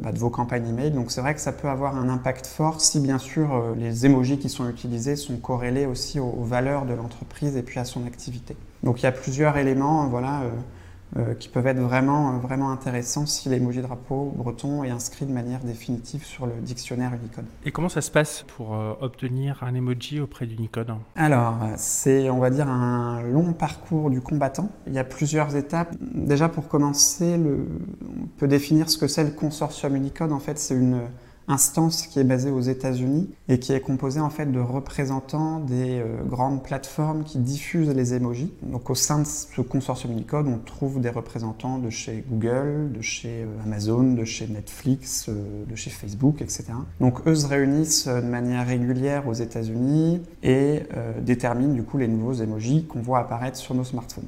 bah, 0.00 0.10
de 0.10 0.18
vos 0.18 0.30
campagnes 0.30 0.68
email. 0.68 0.90
Donc 0.90 1.10
c'est 1.10 1.20
vrai 1.20 1.34
que 1.34 1.40
ça 1.40 1.52
peut 1.52 1.68
avoir 1.68 1.96
un 1.96 2.08
impact 2.08 2.46
fort 2.46 2.80
si 2.80 2.98
bien 2.98 3.18
sûr 3.18 3.74
les 3.76 4.06
emojis 4.06 4.38
qui 4.38 4.48
sont 4.48 4.68
utilisés 4.68 5.16
sont 5.16 5.36
corrélés 5.36 5.84
aussi 5.84 6.18
aux, 6.18 6.44
valeurs 6.44 6.86
de 6.86 6.94
l'entreprise 6.94 7.58
et 7.58 7.62
puis 7.62 7.78
à 7.78 7.84
son 7.84 8.06
activité. 8.06 8.56
Donc 8.82 9.00
il 9.00 9.02
y 9.02 9.06
a 9.06 9.12
plusieurs 9.12 9.58
éléments. 9.58 10.06
Voilà, 10.06 10.44
qui 11.38 11.48
peuvent 11.48 11.66
être 11.66 11.78
vraiment, 11.78 12.34
euh, 12.34 12.38
vraiment 12.38 12.70
intéressants 12.72 13.26
si 13.26 13.48
l'emoji 13.48 13.80
drapeau 13.82 14.32
breton 14.36 14.82
est 14.82 14.90
inscrit 14.90 15.26
de 15.26 15.32
manière 15.32 15.60
définitive 15.60 16.24
sur 16.24 16.46
le 16.46 16.54
dictionnaire 16.60 17.12
Unicode. 17.14 17.44
Et 17.64 17.70
comment 17.70 17.88
ça 17.88 18.00
se 18.00 18.10
passe 18.10 18.44
pour 18.56 18.74
euh, 18.74 18.94
obtenir 19.00 19.62
un 19.62 19.74
emoji 19.74 20.20
auprès 20.20 20.46
d'Unicode? 20.46 20.92
Alors, 21.14 21.56
c'est, 21.76 22.30
on 22.30 22.38
va 22.38 22.50
dire, 22.50 22.68
un 22.68 23.22
long 23.22 23.52
parcours 23.52 24.10
du 24.10 24.20
combattant. 24.20 24.70
Il 24.88 24.92
y 24.92 24.98
a 24.98 25.04
plusieurs 25.04 25.54
étapes. 25.54 25.94
Déjà, 26.00 26.48
pour 26.48 26.66
commencer, 26.66 27.36
le, 27.36 27.68
on 28.02 28.26
peut 28.38 28.48
définir 28.48 28.90
ce 28.90 28.98
que 28.98 29.06
c'est 29.06 29.24
le 29.24 29.30
consortium 29.30 29.94
Unicode. 29.94 30.32
En 30.32 30.40
fait, 30.40 30.58
c'est 30.58 30.74
une 30.74 31.02
instance 31.48 32.06
qui 32.06 32.18
est 32.18 32.24
basée 32.24 32.50
aux 32.50 32.60
États-Unis 32.60 33.30
et 33.48 33.58
qui 33.58 33.72
est 33.72 33.80
composée 33.80 34.20
en 34.20 34.30
fait 34.30 34.50
de 34.50 34.60
représentants 34.60 35.60
des 35.60 36.00
euh, 36.00 36.22
grandes 36.24 36.62
plateformes 36.62 37.24
qui 37.24 37.38
diffusent 37.38 37.90
les 37.90 38.14
emojis. 38.14 38.52
Donc 38.62 38.90
au 38.90 38.94
sein 38.94 39.20
de 39.20 39.26
ce 39.26 39.60
consortium 39.60 40.12
Unicode, 40.12 40.46
on 40.48 40.58
trouve 40.58 41.00
des 41.00 41.10
représentants 41.10 41.78
de 41.78 41.90
chez 41.90 42.24
Google, 42.28 42.92
de 42.92 43.02
chez 43.02 43.42
euh, 43.42 43.64
Amazon, 43.64 44.14
de 44.14 44.24
chez 44.24 44.46
Netflix, 44.46 45.26
euh, 45.28 45.64
de 45.68 45.74
chez 45.74 45.90
Facebook, 45.90 46.40
etc. 46.40 46.64
Donc 47.00 47.26
eux 47.26 47.34
se 47.34 47.46
réunissent 47.46 48.08
de 48.08 48.20
manière 48.20 48.66
régulière 48.66 49.28
aux 49.28 49.34
États-Unis 49.34 50.22
et 50.42 50.82
déterminent 51.20 51.74
du 51.74 51.82
coup 51.82 51.98
les 51.98 52.08
nouveaux 52.08 52.34
emojis 52.34 52.86
qu'on 52.86 53.00
voit 53.00 53.18
apparaître 53.18 53.56
sur 53.56 53.74
nos 53.74 53.84
smartphones. 53.84 54.26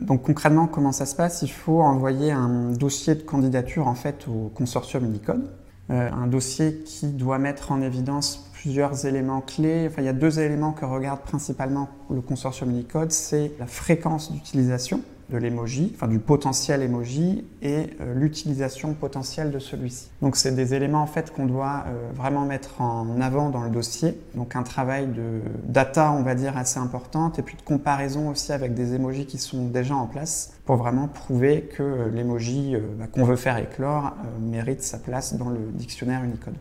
Donc 0.00 0.22
concrètement, 0.22 0.66
comment 0.66 0.92
ça 0.92 1.06
se 1.06 1.14
passe? 1.14 1.42
Il 1.42 1.50
faut 1.50 1.80
envoyer 1.80 2.32
un 2.32 2.70
dossier 2.72 3.14
de 3.14 3.22
candidature 3.22 3.86
en 3.86 3.94
fait 3.94 4.26
au 4.28 4.50
consortium 4.54 5.04
Unicode, 5.04 5.48
un 5.88 6.26
dossier 6.26 6.82
qui 6.84 7.08
doit 7.08 7.38
mettre 7.38 7.72
en 7.72 7.82
évidence 7.82 8.48
plusieurs 8.54 9.06
éléments 9.06 9.40
clés. 9.40 9.88
Enfin, 9.90 10.02
il 10.02 10.04
y 10.04 10.08
a 10.08 10.12
deux 10.12 10.38
éléments 10.38 10.72
que 10.72 10.84
regarde 10.84 11.20
principalement 11.20 11.88
le 12.10 12.20
consortium 12.20 12.70
Unicode, 12.70 13.10
c'est 13.10 13.52
la 13.58 13.66
fréquence 13.66 14.32
d'utilisation 14.32 15.00
de 15.32 15.38
l'emoji, 15.38 15.92
enfin 15.94 16.08
du 16.08 16.18
potentiel 16.18 16.82
emoji 16.82 17.44
et 17.62 17.90
euh, 18.00 18.14
l'utilisation 18.14 18.94
potentielle 18.94 19.50
de 19.50 19.58
celui-ci. 19.58 20.10
Donc 20.20 20.36
c'est 20.36 20.54
des 20.54 20.74
éléments 20.74 21.02
en 21.02 21.06
fait 21.06 21.32
qu'on 21.32 21.46
doit 21.46 21.84
euh, 21.86 22.10
vraiment 22.14 22.44
mettre 22.44 22.80
en 22.80 23.20
avant 23.20 23.48
dans 23.48 23.62
le 23.62 23.70
dossier. 23.70 24.20
Donc 24.34 24.54
un 24.54 24.62
travail 24.62 25.06
de 25.06 25.40
data, 25.64 26.12
on 26.12 26.22
va 26.22 26.34
dire, 26.34 26.56
assez 26.56 26.78
importante 26.78 27.38
et 27.38 27.42
puis 27.42 27.56
de 27.56 27.62
comparaison 27.62 28.28
aussi 28.28 28.52
avec 28.52 28.74
des 28.74 28.94
emojis 28.94 29.26
qui 29.26 29.38
sont 29.38 29.66
déjà 29.66 29.94
en 29.94 30.06
place 30.06 30.52
pour 30.66 30.76
vraiment 30.76 31.08
prouver 31.08 31.62
que 31.62 31.82
euh, 31.82 32.08
l'emoji 32.10 32.76
bah, 32.98 33.06
qu'on 33.06 33.24
veut 33.24 33.36
faire 33.36 33.56
éclore 33.56 34.12
mérite 34.40 34.82
sa 34.82 34.98
place 34.98 35.34
dans 35.34 35.48
le 35.48 35.58
dictionnaire 35.72 36.22
Unicode. 36.22 36.54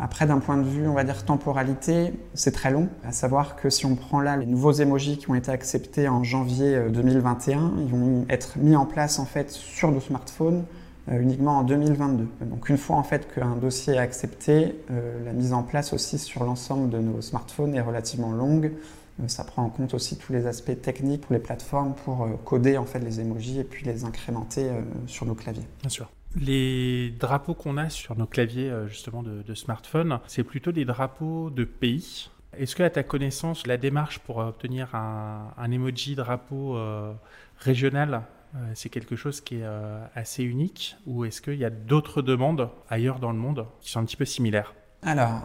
Après, 0.00 0.26
d'un 0.26 0.38
point 0.38 0.56
de 0.56 0.62
vue, 0.62 0.86
on 0.86 0.94
va 0.94 1.02
dire 1.02 1.24
temporalité, 1.24 2.12
c'est 2.34 2.52
très 2.52 2.70
long. 2.70 2.88
À 3.04 3.10
savoir 3.10 3.56
que 3.56 3.68
si 3.68 3.84
on 3.84 3.96
prend 3.96 4.20
là 4.20 4.36
les 4.36 4.46
nouveaux 4.46 4.72
emojis 4.72 5.18
qui 5.18 5.28
ont 5.28 5.34
été 5.34 5.50
acceptés 5.50 6.08
en 6.08 6.22
janvier 6.22 6.80
2021, 6.88 7.58
euh, 7.58 7.70
ils 7.80 7.88
vont 7.88 8.24
être 8.28 8.58
mis 8.58 8.76
en 8.76 8.86
place 8.86 9.18
en 9.18 9.24
fait 9.24 9.50
sur 9.50 9.90
nos 9.90 10.00
smartphones 10.00 10.64
euh, 11.10 11.20
uniquement 11.20 11.58
en 11.58 11.62
2022. 11.64 12.28
Donc 12.42 12.68
une 12.68 12.78
fois 12.78 12.96
en 12.96 13.02
fait 13.02 13.26
qu'un 13.34 13.56
dossier 13.56 13.94
est 13.94 13.98
accepté, 13.98 14.76
euh, 14.92 15.24
la 15.24 15.32
mise 15.32 15.52
en 15.52 15.64
place 15.64 15.92
aussi 15.92 16.18
sur 16.18 16.44
l'ensemble 16.44 16.90
de 16.90 16.98
nos 16.98 17.20
smartphones 17.20 17.74
est 17.74 17.80
relativement 17.80 18.30
longue. 18.30 18.72
ça 19.26 19.42
prend 19.42 19.64
en 19.64 19.68
compte 19.68 19.94
aussi 19.94 20.16
tous 20.16 20.32
les 20.32 20.46
aspects 20.46 20.80
techniques 20.80 21.22
pour 21.22 21.32
les 21.32 21.40
plateformes 21.40 21.94
pour 22.04 22.28
coder 22.44 22.78
en 22.78 22.84
fait 22.84 23.00
les 23.00 23.18
emojis 23.18 23.58
et 23.58 23.64
puis 23.64 23.84
les 23.84 24.04
incrémenter 24.04 24.70
sur 25.08 25.26
nos 25.26 25.34
claviers. 25.34 25.66
Bien 25.80 25.90
sûr. 25.90 26.08
Les 26.36 27.10
drapeaux 27.18 27.54
qu'on 27.54 27.78
a 27.78 27.88
sur 27.88 28.16
nos 28.16 28.26
claviers 28.26 28.70
euh, 28.70 28.86
justement 28.86 29.22
de, 29.22 29.54
smartphone, 29.54 30.20
c'est 30.26 30.44
plutôt 30.44 30.72
des 30.72 30.84
drapeaux 30.84 31.50
de 31.50 31.64
pays. 31.64 32.30
Est-ce 32.56 32.76
que 32.76 32.82
à 32.82 32.90
ta 32.90 33.02
connaissance, 33.02 33.66
la 33.66 33.76
démarche 33.76 34.18
pour 34.20 34.38
obtenir 34.38 34.94
un, 34.94 35.70
emoji 35.70 36.14
drapeau 36.14 36.76
euh, 36.76 37.12
régional, 37.58 38.22
euh, 38.54 38.58
c'est 38.74 38.88
quelque 38.88 39.16
chose 39.16 39.40
qui 39.40 39.56
est 39.56 39.66
assez 40.14 40.42
unique 40.42 40.96
ou 41.06 41.24
est-ce 41.24 41.40
qu'il 41.40 41.56
y 41.56 41.64
a 41.64 41.70
d'autres 41.70 42.22
demandes 42.22 42.70
ailleurs 42.88 43.20
dans 43.20 43.32
le 43.32 43.38
monde 43.38 43.66
qui 43.80 43.90
sont 43.90 44.00
un 44.00 44.04
petit 44.04 44.16
peu 44.16 44.24
similaires? 44.24 44.74
Alors, 45.02 45.42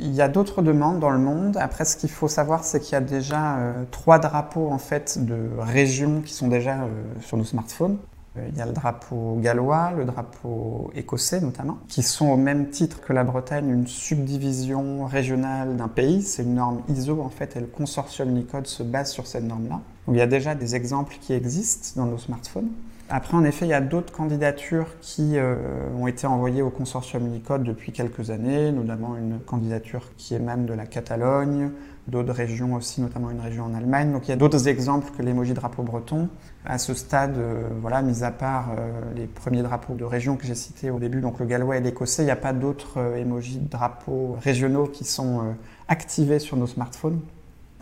il 0.00 0.10
y 0.10 0.20
a 0.20 0.26
d'autres 0.26 0.62
demandes 0.62 0.98
dans 0.98 1.10
le 1.10 1.18
monde. 1.18 1.56
Après, 1.58 1.84
ce 1.84 1.96
qu'il 1.96 2.10
faut 2.10 2.26
savoir, 2.26 2.64
c'est 2.64 2.80
qu'il 2.80 2.94
y 2.94 2.96
a 2.96 3.00
déjà 3.00 3.58
trois 3.92 4.18
drapeaux 4.18 4.68
en 4.68 4.78
fait 4.78 5.24
de 5.24 5.48
régions 5.58 6.20
qui 6.20 6.34
sont 6.34 6.48
déjà 6.48 6.88
sur 7.20 7.36
nos 7.36 7.44
smartphones. 7.44 7.98
Euh, 8.36 8.48
il 8.50 8.56
y 8.56 8.60
a 8.60 8.66
le 8.66 8.72
drapeau 8.72 9.36
gallois, 9.40 9.92
le 9.96 10.04
drapeau 10.04 10.90
écossais 10.94 11.40
notamment, 11.40 11.78
qui 11.88 12.02
sont 12.02 12.28
au 12.28 12.36
même 12.36 12.70
titre 12.70 13.00
que 13.00 13.12
la 13.12 13.24
Bretagne 13.24 13.68
une 13.68 13.86
subdivision 13.86 15.06
régionale 15.06 15.76
d'un 15.76 15.88
pays. 15.88 16.22
C'est 16.22 16.44
une 16.44 16.54
norme 16.54 16.82
ISO 16.88 17.20
en 17.20 17.28
fait 17.28 17.56
et 17.56 17.60
le 17.60 17.66
consortium 17.66 18.28
Unicode 18.30 18.66
se 18.66 18.82
base 18.82 19.10
sur 19.10 19.26
cette 19.26 19.44
norme-là. 19.44 19.80
il 20.08 20.16
y 20.16 20.20
a 20.20 20.26
déjà 20.26 20.54
des 20.54 20.76
exemples 20.76 21.16
qui 21.20 21.32
existent 21.32 22.00
dans 22.00 22.06
nos 22.06 22.18
smartphones. 22.18 22.70
Après, 23.12 23.36
en 23.36 23.44
effet, 23.44 23.66
il 23.66 23.70
y 23.70 23.74
a 23.74 23.80
d'autres 23.80 24.12
candidatures 24.12 24.86
qui 25.00 25.36
euh, 25.36 25.56
ont 25.98 26.06
été 26.06 26.28
envoyées 26.28 26.62
au 26.62 26.70
consortium 26.70 27.26
Unicode 27.26 27.64
depuis 27.64 27.90
quelques 27.90 28.30
années, 28.30 28.70
notamment 28.70 29.16
une 29.16 29.40
candidature 29.40 30.12
qui 30.16 30.36
émane 30.36 30.64
de 30.64 30.74
la 30.74 30.86
Catalogne, 30.86 31.70
d'autres 32.06 32.32
régions 32.32 32.74
aussi, 32.74 33.00
notamment 33.00 33.30
une 33.30 33.40
région 33.40 33.64
en 33.64 33.74
Allemagne. 33.74 34.12
Donc 34.12 34.28
il 34.28 34.30
y 34.30 34.32
a 34.32 34.36
d'autres 34.36 34.68
exemples 34.68 35.10
que 35.16 35.22
l'émoji 35.22 35.54
drapeau 35.54 35.82
breton. 35.82 36.28
À 36.64 36.78
ce 36.78 36.94
stade, 36.94 37.36
euh, 37.38 37.62
voilà, 37.80 38.02
mis 38.02 38.22
à 38.22 38.30
part 38.30 38.70
euh, 38.78 38.90
les 39.16 39.26
premiers 39.26 39.62
drapeaux 39.62 39.94
de 39.94 40.04
région 40.04 40.36
que 40.36 40.46
j'ai 40.46 40.54
cités 40.54 40.90
au 40.90 40.98
début, 40.98 41.20
donc 41.20 41.38
le 41.38 41.46
gallois 41.46 41.76
et 41.76 41.80
l'écossais, 41.80 42.22
il 42.22 42.26
n'y 42.26 42.30
a 42.30 42.36
pas 42.36 42.52
d'autres 42.52 42.98
euh, 42.98 43.24
drapeaux 43.70 44.36
régionaux 44.40 44.86
qui 44.86 45.04
sont 45.04 45.54
activés 45.88 46.38
sur 46.38 46.56
nos 46.56 46.66
smartphones. 46.66 47.20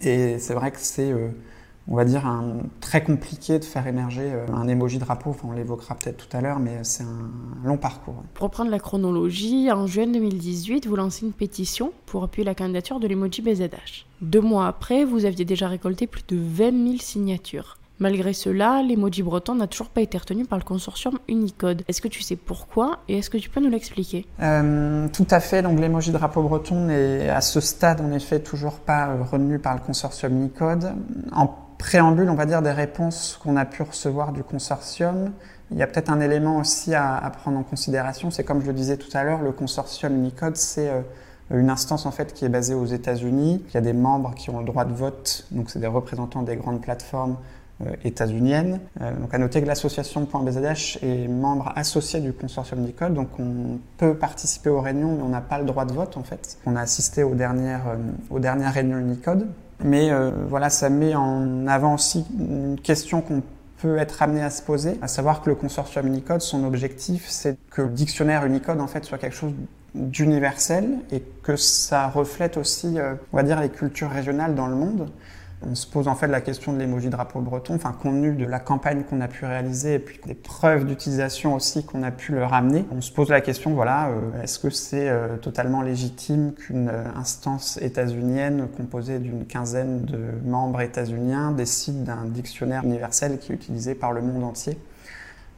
Et 0.01 0.39
c'est 0.39 0.55
vrai 0.55 0.71
que 0.71 0.79
c'est 0.79 1.13
on 1.91 1.97
va 1.97 2.05
dire, 2.05 2.27
un, 2.27 2.59
très 2.81 3.03
compliqué 3.03 3.59
de 3.59 3.65
faire 3.65 3.87
émerger 3.87 4.31
euh, 4.33 4.47
un 4.53 4.69
emoji 4.69 4.99
drapeau. 4.99 5.31
Enfin, 5.31 5.49
on 5.51 5.53
l'évoquera 5.53 5.95
peut-être 5.95 6.29
tout 6.29 6.37
à 6.37 6.41
l'heure, 6.41 6.59
mais 6.59 6.79
c'est 6.83 7.05
un, 7.05 7.31
long 7.65 7.79
parcours. 7.79 8.23
Pour 8.35 8.45
reprendre 8.45 8.71
la 8.71 8.79
chronologie, 8.79 9.71
en 9.73 9.87
juin 9.87 10.07
2018, 10.07 10.87
vous 10.87 10.97
lancez 10.97 11.25
une 11.25 11.33
pétition 11.33 11.93
pour 12.07 12.25
appuyer 12.25 12.45
la 12.45 12.55
candidature 12.55 13.01
de 13.01 13.07
l'emoji 13.07 13.43
BZH. 13.43 14.07
Deux 14.21 14.41
mois 14.41 14.67
après, 14.67 15.05
vous 15.05 15.25
aviez 15.25 15.45
déjà 15.45 15.69
récolté 15.69 16.07
plus 16.07 16.25
de 16.29 16.37
20 16.37 16.71
000 16.71 16.97
signatures. 16.99 17.79
Malgré 18.01 18.33
cela, 18.33 18.81
l'emoji 18.83 19.25
breton 19.25 19.57
n'a 19.57 19.67
toujours 19.67 19.89
pas 19.89 20.03
été 20.03 20.17
retenu 20.19 20.45
par 20.45 20.57
le 20.57 20.65
consortium 20.65 21.19
Unicode. 21.27 21.83
Est-ce 21.89 22.01
que 22.01 22.07
tu 22.07 22.23
sais 22.23 22.37
pourquoi 22.37 23.01
et 23.09 23.19
est-ce 23.19 23.29
que 23.29 23.39
tu 23.39 23.51
peux 23.51 23.61
nous 23.61 23.71
l'expliquer? 23.71 24.25
Euh, 24.41 25.09
Tout 25.13 25.27
à 25.31 25.41
fait. 25.41 25.63
Donc 25.63 25.81
l'emoji 25.81 26.13
drapeau 26.13 26.43
breton 26.43 26.87
n'est 26.87 27.29
à 27.29 27.41
ce 27.41 27.61
stade 27.61 28.01
en 28.01 28.13
effet 28.13 28.39
toujours 28.39 28.79
pas 28.79 29.09
euh, 29.09 29.25
retenu 29.25 29.59
par 29.59 29.75
le 29.75 29.81
consortium 29.81 30.33
Unicode. 30.33 30.93
En 31.33 31.68
préambule, 31.79 32.29
on 32.29 32.35
va 32.35 32.45
dire, 32.45 32.61
des 32.61 32.73
réponses 32.73 33.39
qu'on 33.43 33.57
a 33.57 33.65
pu 33.65 33.83
recevoir 33.83 34.33
du 34.33 34.43
consortium, 34.43 35.33
il 35.71 35.77
y 35.77 35.83
a 35.83 35.87
peut-être 35.87 36.11
un 36.11 36.21
élément 36.21 36.59
aussi 36.59 36.95
à, 36.95 37.31
prendre 37.39 37.59
en 37.59 37.63
considération. 37.63 38.31
C'est 38.31 38.45
comme 38.45 38.61
je 38.63 38.67
le 38.67 38.73
disais 38.73 38.97
tout 38.97 39.15
à 39.17 39.23
l'heure, 39.23 39.43
le 39.43 39.53
consortium 39.53 40.15
Unicode, 40.15 40.57
c'est 40.57 40.89
euh, 40.89 41.03
une 41.51 41.71
instance 41.71 42.07
en 42.07 42.11
fait 42.11 42.33
qui 42.33 42.45
est 42.45 42.49
basée 42.49 42.75
aux 42.75 42.87
États-Unis. 42.87 43.63
Il 43.69 43.75
y 43.75 43.77
a 43.77 43.81
des 43.81 43.93
membres 43.93 44.35
qui 44.35 44.51
ont 44.51 44.61
le 44.61 44.65
droit 44.65 44.85
de 44.85 44.95
vote, 44.95 45.47
donc 45.51 45.71
c'est 45.71 45.79
des 45.79 45.87
représentants 45.87 46.43
des 46.43 46.57
grandes 46.57 46.81
plateformes 46.81 47.37
euh, 47.87 47.91
états-uniennes. 48.03 48.81
Euh, 49.03 49.15
donc 49.17 49.35
à 49.35 49.39
noter 49.39 49.61
que 49.61 49.67
l'association 49.67 50.23
.bzh 50.23 50.99
est 51.03 51.29
membre 51.29 51.73
associé 51.77 52.21
du 52.21 52.33
consortium 52.33 52.81
Unicode, 52.81 53.13
donc 53.13 53.29
on 53.39 53.79
peut 53.99 54.15
participer 54.15 54.71
aux 54.71 54.81
réunions, 54.81 55.17
mais 55.17 55.23
on 55.23 55.29
n'a 55.29 55.43
pas 55.43 55.59
le 55.59 55.67
droit 55.67 55.85
de 55.85 55.93
vote 55.93 56.17
en 56.17 56.23
fait. 56.23 56.57
On 56.65 56.77
a 56.77 56.81
assisté 56.81 57.23
aux 57.23 57.35
dernières, 57.35 57.85
aux 58.31 58.39
dernières 58.39 58.73
réunions 58.73 58.99
Unicode. 58.99 59.49
Mais 59.85 60.11
euh, 60.11 60.31
voilà, 60.49 60.71
ça 60.71 60.91
met 60.91 61.15
en 61.15 61.67
avant 61.67 61.95
aussi 61.95 62.25
une 62.39 62.79
question 62.81 63.21
qu'on 63.21 63.43
peut 63.81 63.97
être 63.97 64.23
amené 64.23 64.43
à 64.43 64.51
se 64.51 64.63
poser, 64.63 64.99
à 65.03 65.09
savoir 65.09 65.41
que 65.41 65.51
le 65.51 65.55
consortium 65.55 66.07
Unicode, 66.07 66.41
son 66.41 66.65
objectif, 66.65 67.27
c'est 67.29 67.57
que 67.71 67.83
le 67.83 67.89
dictionnaire 67.89 68.45
Unicode 68.45 68.81
en 68.81 68.89
fait 68.89 69.05
soit 69.05 69.19
quelque 69.19 69.37
chose 69.37 69.53
d'universel 69.95 70.99
et 71.13 71.23
que 71.43 71.57
ça 71.57 72.09
reflète 72.09 72.57
aussi, 72.57 72.99
euh, 72.99 73.15
on 73.33 73.37
va 73.37 73.43
dire, 73.43 73.61
les 73.61 73.69
cultures 73.69 74.11
régionales 74.11 74.55
dans 74.55 74.67
le 74.67 74.75
monde. 74.75 75.09
On 75.67 75.75
se 75.75 75.87
pose 75.87 76.07
en 76.07 76.15
fait 76.15 76.29
la 76.29 76.41
question 76.41 76.73
de 76.73 76.79
l'émoji 76.79 77.09
drapeau 77.09 77.41
breton, 77.41 77.75
enfin 77.75 77.93
compte 77.93 78.15
tenu 78.15 78.33
de 78.33 78.45
la 78.45 78.61
campagne 78.61 79.03
qu'on 79.03 79.21
a 79.21 79.29
pu 79.29 79.45
réaliser 79.45 79.95
et 79.95 79.99
puis 79.99 80.21
des 80.25 80.35
preuves 80.35 80.87
d'utilisation 80.87 81.55
aussi 81.55 81.85
qu'on 81.85 82.03
a 82.05 82.11
pu 82.11 82.33
leur 82.33 82.55
amener. 82.55 82.85
On 82.93 83.01
se 83.01 83.11
pose 83.11 83.29
la 83.29 83.41
question, 83.41 83.75
voilà, 83.75 84.09
euh, 84.09 84.43
est-ce 84.43 84.59
que 84.61 84.71
c'est 84.71 85.09
euh, 85.09 85.37
totalement 85.37 85.83
légitime 85.83 86.53
qu'une 86.53 86.89
euh, 86.89 87.05
instance 87.17 87.79
états-unienne 87.83 88.69
composée 88.77 89.19
d'une 89.19 89.47
quinzaine 89.47 90.03
de 90.05 90.19
membres 90.45 90.81
états-uniens 90.81 91.51
décide 91.51 92.05
d'un 92.05 92.25
dictionnaire 92.27 92.85
universel 92.85 93.39
qui 93.39 93.53
est 93.53 93.55
utilisé 93.57 93.95
par 93.95 94.13
le 94.13 94.23
monde 94.23 94.45
entier? 94.45 94.79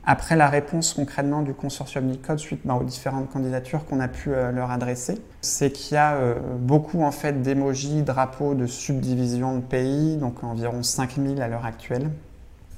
Après 0.04 0.36
la 0.36 0.48
réponse 0.48 0.94
concrètement 0.94 1.42
du 1.42 1.52
consortium 1.52 2.06
Nicode 2.06 2.38
suite 2.38 2.60
ben, 2.64 2.74
aux 2.74 2.84
différentes 2.84 3.30
candidatures 3.30 3.84
qu'on 3.84 4.00
a 4.00 4.08
pu 4.08 4.32
euh, 4.32 4.50
leur 4.50 4.70
adresser, 4.70 5.18
c'est 5.42 5.70
qu'il 5.70 5.94
y 5.94 5.98
a 5.98 6.14
euh, 6.14 6.34
beaucoup 6.58 7.02
en 7.02 7.10
fait 7.12 7.42
d'émojis, 7.42 8.02
drapeaux 8.02 8.54
de 8.54 8.66
subdivision 8.66 9.56
de 9.56 9.60
pays, 9.60 10.16
donc 10.16 10.42
environ 10.42 10.82
5000 10.82 11.42
à 11.42 11.48
l'heure 11.48 11.66
actuelle. 11.66 12.10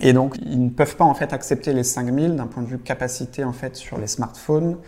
Et 0.00 0.12
donc 0.12 0.36
ils 0.44 0.64
ne 0.64 0.70
peuvent 0.70 0.96
pas 0.96 1.04
en 1.04 1.14
fait 1.14 1.32
accepter 1.32 1.72
les 1.72 1.84
5000 1.84 2.34
d'un 2.34 2.46
point 2.46 2.62
de 2.62 2.68
vue 2.68 2.78
capacité 2.78 3.44
en 3.44 3.52
fait 3.52 3.76
sur 3.76 3.98
les 3.98 4.08
smartphones 4.08 4.78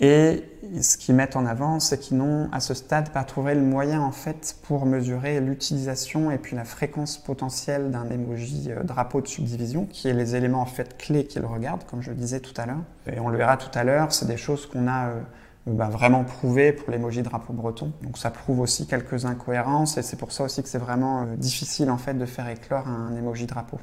et 0.00 0.42
ce 0.80 0.96
qu'ils 0.96 1.14
mettent 1.14 1.36
en 1.36 1.46
avant, 1.46 1.78
c'est 1.78 1.98
qu'ils 1.98 2.16
n'ont 2.16 2.48
à 2.50 2.58
ce 2.58 2.74
stade 2.74 3.10
pas 3.10 3.22
trouvé 3.22 3.54
le 3.54 3.62
moyen 3.62 4.00
en 4.00 4.10
fait 4.10 4.56
pour 4.62 4.86
mesurer 4.86 5.40
l'utilisation 5.40 6.32
et 6.32 6.38
puis 6.38 6.56
la 6.56 6.64
fréquence 6.64 7.16
potentielle 7.16 7.90
d'un 7.90 8.08
emoji 8.10 8.70
euh, 8.70 8.82
drapeau 8.82 9.20
de 9.20 9.28
subdivision, 9.28 9.86
qui 9.86 10.08
est 10.08 10.12
les 10.12 10.34
éléments 10.34 10.62
en 10.62 10.66
fait 10.66 10.98
clés 10.98 11.26
qu'ils 11.26 11.46
regardent, 11.46 11.84
comme 11.84 12.02
je 12.02 12.10
le 12.10 12.16
disais 12.16 12.40
tout 12.40 12.54
à 12.60 12.66
l'heure. 12.66 12.82
Et 13.06 13.20
on 13.20 13.28
le 13.28 13.38
verra 13.38 13.56
tout 13.56 13.70
à 13.78 13.84
l'heure, 13.84 14.12
c'est 14.12 14.26
des 14.26 14.36
choses 14.36 14.66
qu'on 14.66 14.88
a 14.88 15.10
euh, 15.10 15.20
bah, 15.66 15.88
vraiment 15.88 16.24
prouvées 16.24 16.72
pour 16.72 16.90
l'emoji 16.90 17.22
drapeau 17.22 17.52
breton. 17.52 17.92
Donc 18.02 18.18
ça 18.18 18.30
prouve 18.30 18.60
aussi 18.60 18.88
quelques 18.88 19.26
incohérences 19.26 19.96
et 19.96 20.02
c'est 20.02 20.16
pour 20.16 20.32
ça 20.32 20.42
aussi 20.42 20.60
que 20.64 20.68
c'est 20.68 20.78
vraiment 20.78 21.22
euh, 21.22 21.36
difficile 21.36 21.88
en 21.90 21.98
fait 21.98 22.14
de 22.14 22.26
faire 22.26 22.48
éclore 22.48 22.88
un 22.88 23.14
emoji 23.16 23.46
drapeau. 23.46 23.78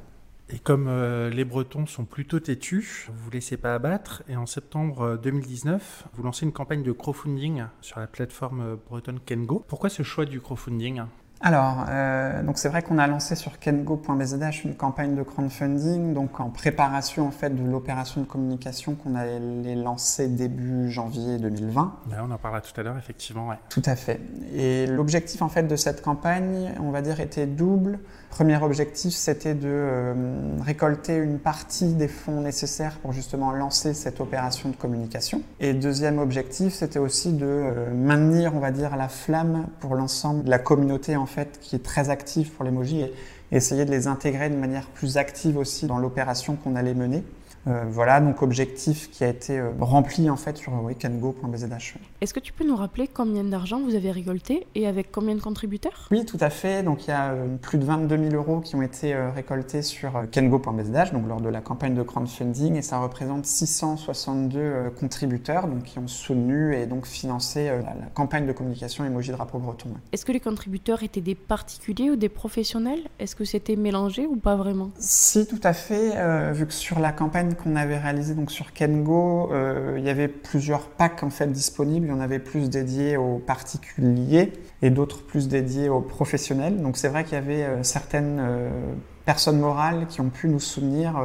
Et 0.54 0.60
comme 0.60 0.88
euh, 0.90 1.30
les 1.30 1.46
Bretons 1.46 1.86
sont 1.86 2.04
plutôt 2.04 2.40
têtus, 2.42 3.08
vous 3.08 3.24
vous 3.24 3.30
laissez 3.32 3.56
pas 3.56 3.74
abattre. 3.74 4.22
Et 4.28 4.36
en 4.36 4.46
septembre 4.46 5.18
2019, 5.22 6.04
euh, 6.06 6.10
vous 6.14 6.24
lancez 6.24 6.46
une 6.46 6.52
campagne 6.52 6.84
de 6.84 6.92
crowdfunding 6.92 7.64
sur 7.80 8.00
la 8.00 8.08
plateforme 8.08 8.62
euh, 8.62 8.76
bretonne 8.90 9.20
Kengo. 9.26 9.64
Pourquoi 9.68 9.90
ce 9.90 10.04
choix 10.04 10.26
du 10.26 10.42
crowdfunding? 10.42 11.04
Alors, 11.44 11.86
euh, 11.90 12.44
donc 12.44 12.60
c'est 12.60 12.70
vrai 12.70 12.84
qu'on 12.84 13.00
a 13.00 13.08
lancé 13.08 13.36
sur 13.36 13.58
kengo.bzh 13.58 14.64
une 14.64 14.76
campagne 14.76 15.16
de 15.16 15.24
crowdfunding, 15.24 16.14
donc 16.14 16.40
en 16.40 16.50
préparation 16.52 17.28
en 17.28 17.32
fait 17.32 17.50
de 17.50 17.68
l'opération 17.68 18.22
de 18.22 18.28
communication 18.28 18.94
qu'on 18.94 19.16
allait 19.16 19.76
lancer 19.76 20.28
début 20.28 20.92
janvier 20.92 21.40
2020. 21.40 22.00
on 22.22 22.32
en 22.32 22.38
parlera 22.38 22.62
tout 22.62 22.80
à 22.80 22.84
l'heure, 22.84 22.98
effectivement. 22.98 23.48
Ouais. 23.48 23.58
Tout 23.70 23.82
à 23.86 23.96
fait. 23.96 24.20
Et 24.54 24.86
l'objectif 24.86 25.42
en 25.42 25.50
fait 25.50 25.64
de 25.64 25.76
cette 25.76 26.04
campagne, 26.04 26.74
on 26.80 26.92
va 26.92 27.02
dire, 27.02 27.20
était 27.20 27.48
double. 27.48 28.00
Premier 28.32 28.56
objectif, 28.64 29.14
c'était 29.14 29.54
de 29.54 29.68
euh, 29.68 30.14
récolter 30.62 31.18
une 31.18 31.38
partie 31.38 31.94
des 31.94 32.08
fonds 32.08 32.40
nécessaires 32.40 32.96
pour 33.02 33.12
justement 33.12 33.52
lancer 33.52 33.94
cette 33.94 34.22
opération 34.22 34.70
de 34.70 34.76
communication. 34.76 35.42
Et 35.60 35.74
deuxième 35.74 36.18
objectif, 36.18 36.74
c'était 36.74 36.98
aussi 36.98 37.34
de 37.34 37.46
euh, 37.46 37.94
maintenir, 37.94 38.56
on 38.56 38.60
va 38.60 38.72
dire, 38.72 38.96
la 38.96 39.10
flamme 39.10 39.68
pour 39.82 39.96
l'ensemble 39.96 40.46
de 40.46 40.50
la 40.50 40.60
communauté 40.60 41.18
en 41.18 41.26
fait 41.26 41.60
qui 41.60 41.76
est 41.76 41.84
très 41.84 42.10
active 42.10 42.52
pour 42.52 42.64
l'emoji 42.64 43.02
et 43.02 43.14
essayer 43.52 43.84
de 43.84 43.92
les 43.92 44.08
intégrer 44.08 44.50
de 44.50 44.56
manière 44.56 44.88
plus 44.88 45.18
active 45.18 45.58
aussi 45.58 45.86
dans 45.86 45.98
l'opération 45.98 46.56
qu'on 46.56 46.78
allait 46.78 46.94
mener. 46.94 47.24
Euh, 47.68 47.84
voilà, 47.88 48.20
donc 48.20 48.42
objectif 48.42 49.10
qui 49.12 49.24
a 49.24 49.28
été 49.28 49.60
euh, 49.60 49.70
rempli 49.80 50.30
en 50.30 50.36
fait 50.36 50.58
sur 50.58 50.74
weekendgo.bzh. 50.84 51.96
Est-ce 52.22 52.34
que 52.34 52.40
tu 52.40 52.54
peux 52.54 52.66
nous 52.66 52.76
rappeler 52.76 53.08
combien 53.08 53.44
d'argent 53.44 53.80
vous 53.80 53.94
avez 53.94 54.12
récolté 54.12 54.66
et 54.74 54.88
avec 54.88 55.12
combien 55.12 55.36
de 55.36 55.42
contributeurs? 55.42 56.08
Oui, 56.10 56.26
tout 56.26 56.40
à 56.40 56.50
fait. 56.50 56.82
Donc 56.82 57.06
il 57.06 57.10
y 57.10 57.14
a 57.14 57.32
euh, 57.32 57.56
plus 57.62 57.78
de 57.78 57.86
22 57.86 58.30
000 58.30 58.36
euros 58.36 58.62
qui 58.62 58.76
ont 58.76 58.82
été 58.82 59.16
récoltés 59.36 59.84
sur 59.84 60.24
kengo.bzh, 60.32 61.12
donc 61.12 61.28
lors 61.28 61.42
de 61.42 61.50
la 61.50 61.62
campagne 61.62 61.94
de 61.94 62.02
crowdfunding, 62.02 62.76
et 62.76 62.82
ça 62.82 63.00
représente 63.00 63.46
662 63.46 64.92
contributeurs 65.00 65.68
donc, 65.68 65.84
qui 65.84 66.00
ont 66.00 66.08
soutenu 66.08 66.76
et 66.76 66.86
donc 66.86 67.06
financé 67.06 67.66
la, 67.66 67.94
campagne 68.14 68.48
de 68.48 68.52
communication 68.52 69.06
Emoji 69.06 69.32
Drapeau 69.32 69.60
Breton. 69.60 69.90
Est-ce 70.12 70.26
que 70.26 70.32
les 70.32 70.40
contributeurs 70.40 71.04
étaient 71.04 71.22
des 71.22 71.36
particuliers 71.36 72.10
ou 72.10 72.16
des 72.16 72.30
professionnels? 72.30 73.02
Est-ce 73.20 73.36
que 73.36 73.46
c'était 73.46 73.76
mélangé 73.76 74.26
ou 74.26 74.36
pas 74.36 74.56
vraiment? 74.56 74.90
Si, 74.98 75.46
tout 75.48 75.62
à 75.64 75.74
fait. 75.74 76.54
vu 76.54 76.66
que 76.66 76.74
sur 76.74 77.00
la 77.00 77.12
campagne 77.12 77.51
qu'on 77.56 77.76
avait 77.76 77.98
réalisé 77.98 78.34
donc 78.36 78.52
sur 78.52 78.74
Kengo, 78.74 79.50
euh, 79.52 79.96
il 79.98 80.04
y 80.04 80.10
avait 80.10 80.28
plusieurs 80.28 80.88
packs 80.88 81.24
en 81.24 81.30
fait 81.30 81.52
disponibles. 81.52 82.08
Il 82.08 82.10
y 82.10 82.14
en 82.14 82.20
avait 82.20 82.40
plus 82.40 82.70
dédiés 82.70 83.18
aux 83.18 83.40
particuliers 83.40 84.54
et 84.82 84.90
d'autres 84.90 85.24
plus 85.24 85.48
dédiés 85.48 85.90
aux 85.90 86.02
professionnels. 86.02 86.82
Donc 86.82 86.98
c'est 86.98 87.10
vrai 87.10 87.24
qu'il 87.24 87.34
y 87.34 87.38
avait 87.38 87.64
euh, 87.64 87.84
certaines 87.84 88.40
euh, 88.40 88.70
personnes 89.26 89.60
morales 89.60 90.08
qui 90.08 90.22
ont 90.22 90.30
pu 90.30 90.48
nous 90.48 90.60
soutenir 90.60 91.24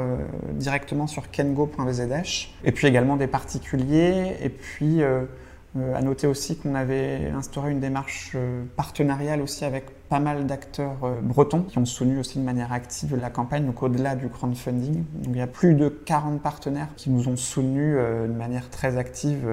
directement 0.53 1.07
sur 1.07 1.31
kengo.vzh 1.31 2.49
et 2.63 2.71
puis 2.71 2.87
également 2.87 3.17
des 3.17 3.27
particuliers 3.27 4.37
et 4.43 4.51
puis 4.51 5.03
à 5.03 6.03
noter 6.03 6.27
aussi 6.27 6.59
qu'on 6.59 6.75
avait 6.75 7.31
instauré 7.35 7.71
une 7.71 7.81
démarche 7.81 8.37
partenariale 8.77 9.41
aussi 9.41 9.65
avec 9.65 9.87
pas 10.09 10.21
mal 10.21 10.47
d'acteurs 10.47 11.05
euh, 11.05 11.21
bretons 11.21 11.63
qui 11.63 11.79
ont 11.79 11.85
soutenu 11.85 12.19
aussi 12.19 12.39
de 12.39 12.45
manière 12.45 12.73
active 12.73 13.17
la 13.17 13.31
campagne, 13.31 13.67
donc 13.67 13.83
au-delà 13.83 14.17
du 14.17 14.29
crowdfunding. 14.29 15.05
Il 15.25 15.37
y 15.37 15.41
a 15.41 15.47
plus 15.47 15.75
de 15.75 15.89
40 15.89 16.43
partenaires 16.43 16.89
qui 16.97 17.11
nous 17.11 17.29
ont 17.29 17.37
soutenus 17.37 17.97
de 17.97 18.33
manière 18.33 18.71
très 18.71 18.97
active 18.97 19.49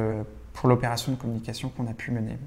pour 0.53 0.69
l'opération 0.69 1.11
de 1.11 1.17
communication 1.17 1.69
qu'on 1.69 1.87
a 1.87 1.93
pu 1.93 2.11
mener. 2.11 2.37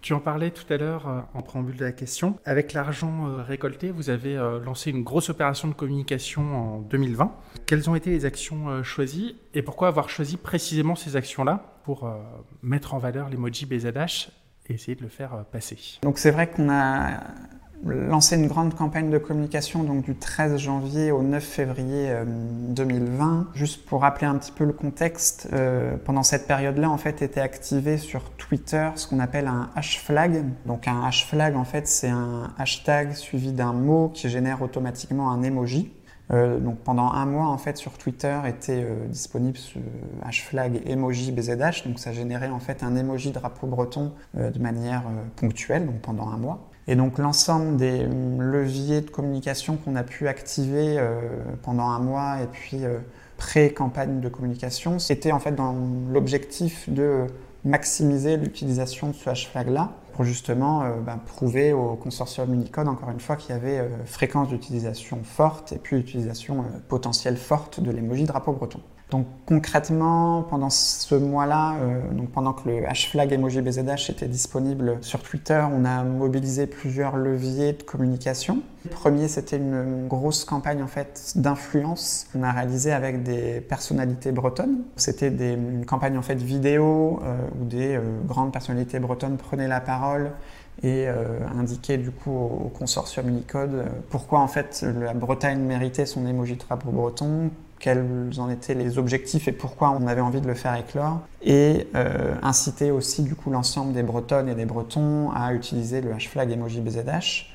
Tu 0.00 0.12
en 0.12 0.20
parlais 0.20 0.50
tout 0.50 0.72
à 0.72 0.76
l'heure 0.76 1.08
euh, 1.08 1.20
en 1.34 1.42
préambule 1.42 1.76
de 1.76 1.84
la 1.84 1.92
question. 1.92 2.38
Avec 2.44 2.72
l'argent 2.72 3.28
euh, 3.28 3.42
récolté, 3.42 3.90
vous 3.90 4.10
avez 4.10 4.36
euh, 4.36 4.60
lancé 4.60 4.90
une 4.90 5.02
grosse 5.02 5.28
opération 5.28 5.66
de 5.66 5.74
communication 5.74 6.56
en 6.56 6.78
2020. 6.80 7.34
Quelles 7.66 7.90
ont 7.90 7.94
été 7.94 8.10
les 8.10 8.24
actions 8.24 8.82
choisies 8.82 9.36
et 9.54 9.62
pourquoi 9.62 9.88
avoir 9.88 10.08
choisi 10.08 10.36
précisément 10.36 10.94
ces 10.94 11.16
actions-là 11.16 11.74
pour 11.84 12.10
mettre 12.62 12.94
en 12.94 12.98
valeur 12.98 13.28
l'emoji 13.28 13.66
BZH 13.66 14.30
et 14.68 14.74
essayer 14.74 14.94
de 14.94 15.02
le 15.02 15.08
faire 15.08 15.44
passer 15.50 15.76
Donc 16.02 16.18
c'est 16.18 16.30
vrai 16.30 16.48
qu'on 16.48 16.70
a 16.70 17.20
lancé 17.84 18.36
une 18.36 18.48
grande 18.48 18.74
campagne 18.74 19.10
de 19.10 19.18
communication 19.18 19.84
donc 19.84 20.04
du 20.04 20.14
13 20.16 20.56
janvier 20.56 21.12
au 21.12 21.22
9 21.22 21.42
février 21.42 22.12
2020. 22.26 23.26
Euh, 23.26 23.42
Juste 23.54 23.84
pour 23.86 24.00
rappeler 24.02 24.26
un 24.26 24.36
petit 24.36 24.52
peu 24.52 24.64
le 24.64 24.72
contexte, 24.72 25.48
euh, 25.52 25.96
pendant 26.04 26.22
cette 26.22 26.46
période-là, 26.46 26.90
en 26.90 26.98
fait, 26.98 27.22
était 27.22 27.40
activé 27.40 27.98
sur 27.98 28.30
Twitter 28.32 28.88
ce 28.96 29.06
qu'on 29.06 29.20
appelle 29.20 29.46
un 29.46 29.70
hash 29.74 30.00
flag. 30.00 30.44
Donc 30.66 30.88
un 30.88 31.02
hash 31.04 31.26
flag, 31.26 31.56
en 31.56 31.64
fait, 31.64 31.86
c'est 31.86 32.08
un 32.08 32.52
hashtag 32.58 33.12
suivi 33.12 33.52
d'un 33.52 33.72
mot 33.72 34.10
qui 34.12 34.28
génère 34.28 34.62
automatiquement 34.62 35.30
un 35.30 35.42
emoji. 35.42 35.92
Euh, 36.30 36.58
donc 36.58 36.78
pendant 36.78 37.10
un 37.12 37.26
mois, 37.26 37.46
en 37.46 37.58
fait, 37.58 37.76
sur 37.76 37.92
Twitter 37.92 38.36
était 38.46 38.86
disponible 39.08 39.56
ce 39.56 39.78
hash 40.22 40.44
flag 40.44 40.82
emoji 40.86 41.32
BZH. 41.32 41.86
Donc 41.86 41.98
ça 41.98 42.12
générait 42.12 42.50
en 42.50 42.60
fait 42.60 42.82
un 42.82 42.96
emoji 42.96 43.30
drapeau 43.30 43.66
breton 43.66 44.12
de 44.34 44.58
manière 44.58 45.04
ponctuelle, 45.36 45.86
donc 45.86 46.00
pendant 46.00 46.28
un 46.28 46.36
mois. 46.36 46.68
Et 46.88 46.96
donc 46.96 47.18
l'ensemble 47.18 47.76
des 47.76 48.06
leviers 48.38 49.02
de 49.02 49.10
communication 49.10 49.76
qu'on 49.76 49.94
a 49.94 50.02
pu 50.02 50.26
activer 50.26 50.96
euh, 50.98 51.20
pendant 51.62 51.88
un 51.90 51.98
mois 51.98 52.38
et 52.42 52.46
puis 52.46 52.82
euh, 52.82 52.98
pré-campagne 53.36 54.20
de 54.20 54.28
communication, 54.30 54.98
c'était 54.98 55.30
en 55.30 55.38
fait 55.38 55.52
dans 55.52 55.76
l'objectif 56.10 56.88
de 56.88 57.26
maximiser 57.66 58.38
l'utilisation 58.38 59.08
de 59.08 59.12
ce 59.12 59.46
flag-là 59.46 59.92
justement 60.24 60.82
euh, 60.82 61.00
bah, 61.00 61.18
prouver 61.24 61.72
au 61.72 61.96
consortium 61.96 62.52
Unicode, 62.52 62.88
encore 62.88 63.10
une 63.10 63.20
fois, 63.20 63.36
qu'il 63.36 63.54
y 63.54 63.58
avait 63.58 63.88
fréquence 64.04 64.48
d'utilisation 64.48 65.22
forte 65.22 65.72
et 65.72 65.78
puis 65.78 65.96
utilisation 65.96 66.64
potentielle 66.88 67.36
forte 67.36 67.80
de 67.80 67.90
l'emoji 67.90 68.24
drapeau 68.24 68.52
breton. 68.52 68.80
Donc 69.10 69.26
concrètement, 69.46 70.42
pendant 70.42 70.68
ce 70.68 71.14
mois-là, 71.14 71.76
euh, 71.76 72.12
donc 72.12 72.28
pendant 72.28 72.52
que 72.52 72.68
le 72.68 72.86
hashflag 72.86 73.32
emoji 73.32 73.62
BZH 73.62 74.10
était 74.10 74.28
disponible 74.28 74.98
sur 75.00 75.22
Twitter, 75.22 75.64
on 75.72 75.86
a 75.86 76.04
mobilisé 76.04 76.66
plusieurs 76.66 77.16
leviers 77.16 77.72
de 77.72 77.82
communication. 77.82 78.60
Le 78.84 78.90
premier, 78.90 79.26
c'était 79.28 79.56
une 79.56 80.06
grosse 80.08 80.44
campagne 80.44 80.82
en 80.82 80.88
fait 80.88 81.32
d'influence 81.36 82.26
qu'on 82.32 82.42
a 82.42 82.52
réalisée 82.52 82.92
avec 82.92 83.22
des 83.22 83.62
personnalités 83.62 84.30
bretonnes. 84.30 84.82
C'était 84.96 85.28
une 85.28 85.86
campagne 85.86 86.18
en 86.18 86.22
fait 86.22 86.36
vidéo 86.36 87.20
euh, 87.24 87.38
où 87.58 87.64
des 87.64 87.96
euh, 87.96 88.02
grandes 88.26 88.52
personnalités 88.52 88.98
bretonnes 88.98 89.38
prenaient 89.38 89.68
la 89.68 89.80
parole 89.80 90.32
et 90.84 91.08
indiquaient 91.58 91.98
du 91.98 92.12
coup 92.12 92.30
au, 92.30 92.68
consortium 92.68 93.28
Unicode 93.28 93.86
pourquoi 94.10 94.38
en 94.38 94.46
fait 94.46 94.86
la 95.00 95.12
Bretagne 95.12 95.58
méritait 95.58 96.06
son 96.06 96.24
emoji 96.24 96.54
drapeau 96.54 96.92
breton, 96.92 97.50
quels 97.78 98.30
en 98.38 98.50
étaient 98.50 98.74
les 98.74 98.98
objectifs 98.98 99.48
et 99.48 99.52
pourquoi 99.52 99.90
on 99.90 100.06
avait 100.06 100.20
envie 100.20 100.40
de 100.40 100.46
le 100.46 100.54
faire 100.54 100.74
éclore, 100.74 101.20
et 101.42 101.86
euh, 101.94 102.34
inciter 102.42 102.90
aussi 102.90 103.22
du 103.22 103.34
coup 103.34 103.50
l'ensemble 103.50 103.92
des 103.92 104.02
Bretonnes 104.02 104.48
et 104.48 104.54
des 104.54 104.64
Bretons 104.64 105.30
à 105.32 105.52
utiliser 105.54 106.00
le 106.00 106.12
hashtag 106.12 106.50
emoji 106.50 106.80
BZH. 106.80 107.54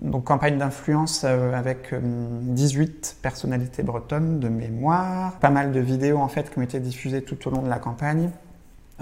Donc 0.00 0.24
campagne 0.24 0.58
d'influence 0.58 1.22
euh, 1.24 1.54
avec 1.54 1.92
18 1.92 3.16
euh, 3.18 3.22
personnalités 3.22 3.82
bretonnes 3.82 4.38
de 4.38 4.48
mémoire, 4.48 5.32
pas 5.40 5.50
mal 5.50 5.72
de 5.72 5.80
vidéos 5.80 6.18
en 6.18 6.28
fait 6.28 6.50
qui 6.50 6.58
ont 6.58 6.62
été 6.62 6.78
diffusées 6.78 7.22
tout 7.22 7.48
au 7.48 7.50
long 7.50 7.62
de 7.62 7.68
la 7.68 7.78
campagne, 7.78 8.30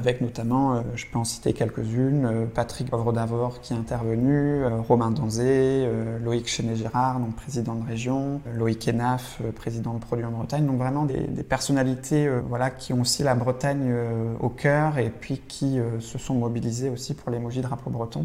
avec 0.01 0.23
notamment, 0.23 0.77
euh, 0.77 0.81
je 0.95 1.05
peux 1.05 1.19
en 1.19 1.25
citer 1.25 1.53
quelques-unes, 1.53 2.25
euh, 2.25 2.47
Patrick 2.47 2.89
Pauvre 2.89 3.13
d'Avor 3.13 3.61
qui 3.61 3.75
est 3.75 3.77
intervenu, 3.77 4.65
euh, 4.65 4.81
Romain 4.81 5.11
Danzé, 5.11 5.87
Loïc 6.25 6.49
Chenet-Girard, 6.49 7.21
donc 7.21 7.37
président 7.37 7.75
de 7.75 7.87
région, 7.87 8.41
Loïc 8.57 8.89
Enaf, 8.89 9.43
président 9.55 9.93
de 9.93 9.99
Produits 9.99 10.25
en 10.25 10.31
Bretagne, 10.31 10.65
donc 10.65 10.79
vraiment 10.79 11.05
des, 11.05 11.27
des 11.27 11.43
personnalités 11.43 12.31
voilà, 12.49 12.71
qui 12.71 12.95
ont 12.95 13.03
aussi 13.03 13.23
la 13.23 13.35
Bretagne 13.35 13.93
au 14.41 14.49
cœur 14.49 14.97
et 14.97 15.11
puis 15.11 15.43
qui 15.47 15.79
se 16.01 16.19
sont 16.19 16.35
mobilisées 16.35 16.89
aussi 16.89 17.13
pour 17.13 17.31
l'émoji 17.31 17.61
drapeau 17.61 17.91
breton. 17.91 18.25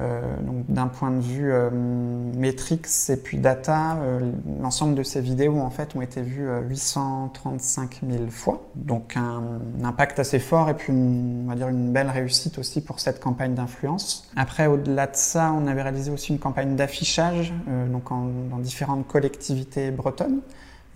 Euh, 0.00 0.22
donc 0.40 0.64
d'un 0.70 0.86
point 0.86 1.10
de 1.10 1.20
vue 1.20 1.52
euh, 1.52 1.68
métriques 1.70 2.86
et 3.10 3.16
puis 3.16 3.36
data, 3.36 3.96
euh, 3.96 4.20
l'ensemble 4.62 4.94
de 4.94 5.02
ces 5.02 5.20
vidéos 5.20 5.58
en 5.58 5.68
fait 5.68 5.94
ont 5.94 6.00
été 6.00 6.22
vues 6.22 6.48
835 6.66 8.00
000 8.08 8.24
fois, 8.30 8.62
donc 8.74 9.18
un, 9.18 9.60
impact 9.84 10.18
assez 10.18 10.38
fort 10.38 10.70
et 10.70 10.74
puis 10.74 10.92
on 10.92 11.46
va 11.46 11.56
dire 11.56 11.68
une 11.68 11.92
belle 11.92 12.08
réussite 12.08 12.58
aussi 12.58 12.80
pour 12.80 13.00
cette 13.00 13.20
campagne 13.20 13.54
d'influence. 13.54 14.30
Après 14.34 14.66
au-delà 14.66 15.08
de 15.08 15.16
ça, 15.16 15.52
on 15.52 15.66
avait 15.66 15.82
réalisé 15.82 16.10
aussi 16.10 16.32
une 16.32 16.38
campagne 16.38 16.74
d'affichage 16.74 17.52
donc 17.90 18.04
dans 18.08 18.58
différentes 18.58 19.06
collectivités 19.06 19.90
bretonnes 19.90 20.40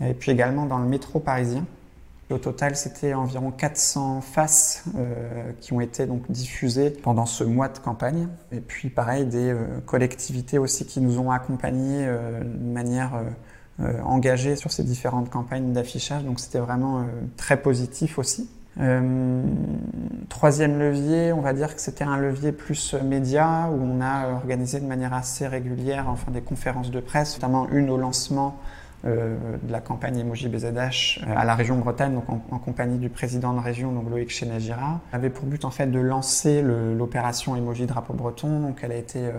et 0.01 0.15
puis 0.15 0.33
également 0.33 0.65
dans 0.65 0.79
le 0.79 0.87
métro 0.87 1.21
parisien. 1.21 1.65
Au 2.29 2.39
total, 2.39 2.75
c'était 2.75 3.15
environ 3.15 3.53
400 3.53 4.21
faces 4.21 4.83
euh, 4.97 5.53
qui 5.61 5.73
ont 5.73 5.81
été 5.81 6.07
donc 6.07 6.29
diffusées 6.29 6.91
pendant 6.91 7.25
ce 7.25 7.45
mois 7.45 7.69
de 7.69 7.79
campagne. 7.79 8.27
Et 8.51 8.59
puis, 8.59 8.89
pareil, 8.89 9.27
des 9.27 9.51
euh, 9.51 9.79
collectivités 9.87 10.59
aussi 10.59 10.87
qui 10.87 11.01
nous 11.01 11.21
ont 11.21 11.31
accompagnés 11.31 12.05
euh, 12.07 12.41
de 12.41 12.73
manière 12.73 13.13
engagée 14.05 14.57
sur 14.57 14.73
ces 14.73 14.83
différentes 14.83 15.29
campagnes 15.29 15.75
d'affichage. 15.75 16.25
Donc, 16.25 16.41
c'était 16.41 16.59
vraiment 16.59 17.05
très 17.37 17.59
positif 17.59 18.19
aussi. 18.19 18.49
troisième 20.31 20.79
levier, 20.79 21.31
on 21.35 21.43
va 21.43 21.53
dire 21.53 21.75
que 21.75 21.81
c'était 21.83 22.05
un 22.05 22.17
levier 22.17 22.53
plus 22.53 22.95
média 22.95 23.69
où 23.71 23.79
on 23.83 24.01
a 24.01 24.31
organisé 24.31 24.81
de 24.81 24.87
manière 24.87 25.13
assez 25.13 25.47
régulière 25.47 26.07
enfin 26.09 26.33
des 26.33 26.41
conférences 26.41 26.91
de 26.91 27.01
presse, 27.01 27.35
notamment 27.35 27.69
une 27.69 27.91
au 27.91 27.99
lancement 27.99 28.57
de 29.07 29.73
la 29.73 29.81
campagne 29.81 30.19
Emoji 30.19 30.49
BZH 30.49 31.21
euh, 31.23 31.35
à 31.37 31.45
la 31.45 31.55
région 31.55 31.77
Bretagne, 31.77 32.15
donc 32.15 32.29
en, 32.29 32.59
compagnie 32.59 32.99
du 32.99 33.09
président 33.09 33.53
de 33.53 33.61
région, 33.61 33.93
donc 33.93 34.11
Loïc 34.11 34.31
Chenagira, 34.31 35.01
avait 35.13 35.31
pour 35.31 35.45
but 35.45 35.65
en 35.65 35.71
fait 35.71 35.87
de 35.87 35.99
lancer 35.99 36.63
l'opération 36.63 37.57
Emoji 37.57 37.87
Drapeau 37.87 38.15
Breton. 38.15 38.61
Donc 38.61 38.79
elle 38.83 38.93
a 38.93 38.97
été 38.97 39.21
euh, 39.21 39.33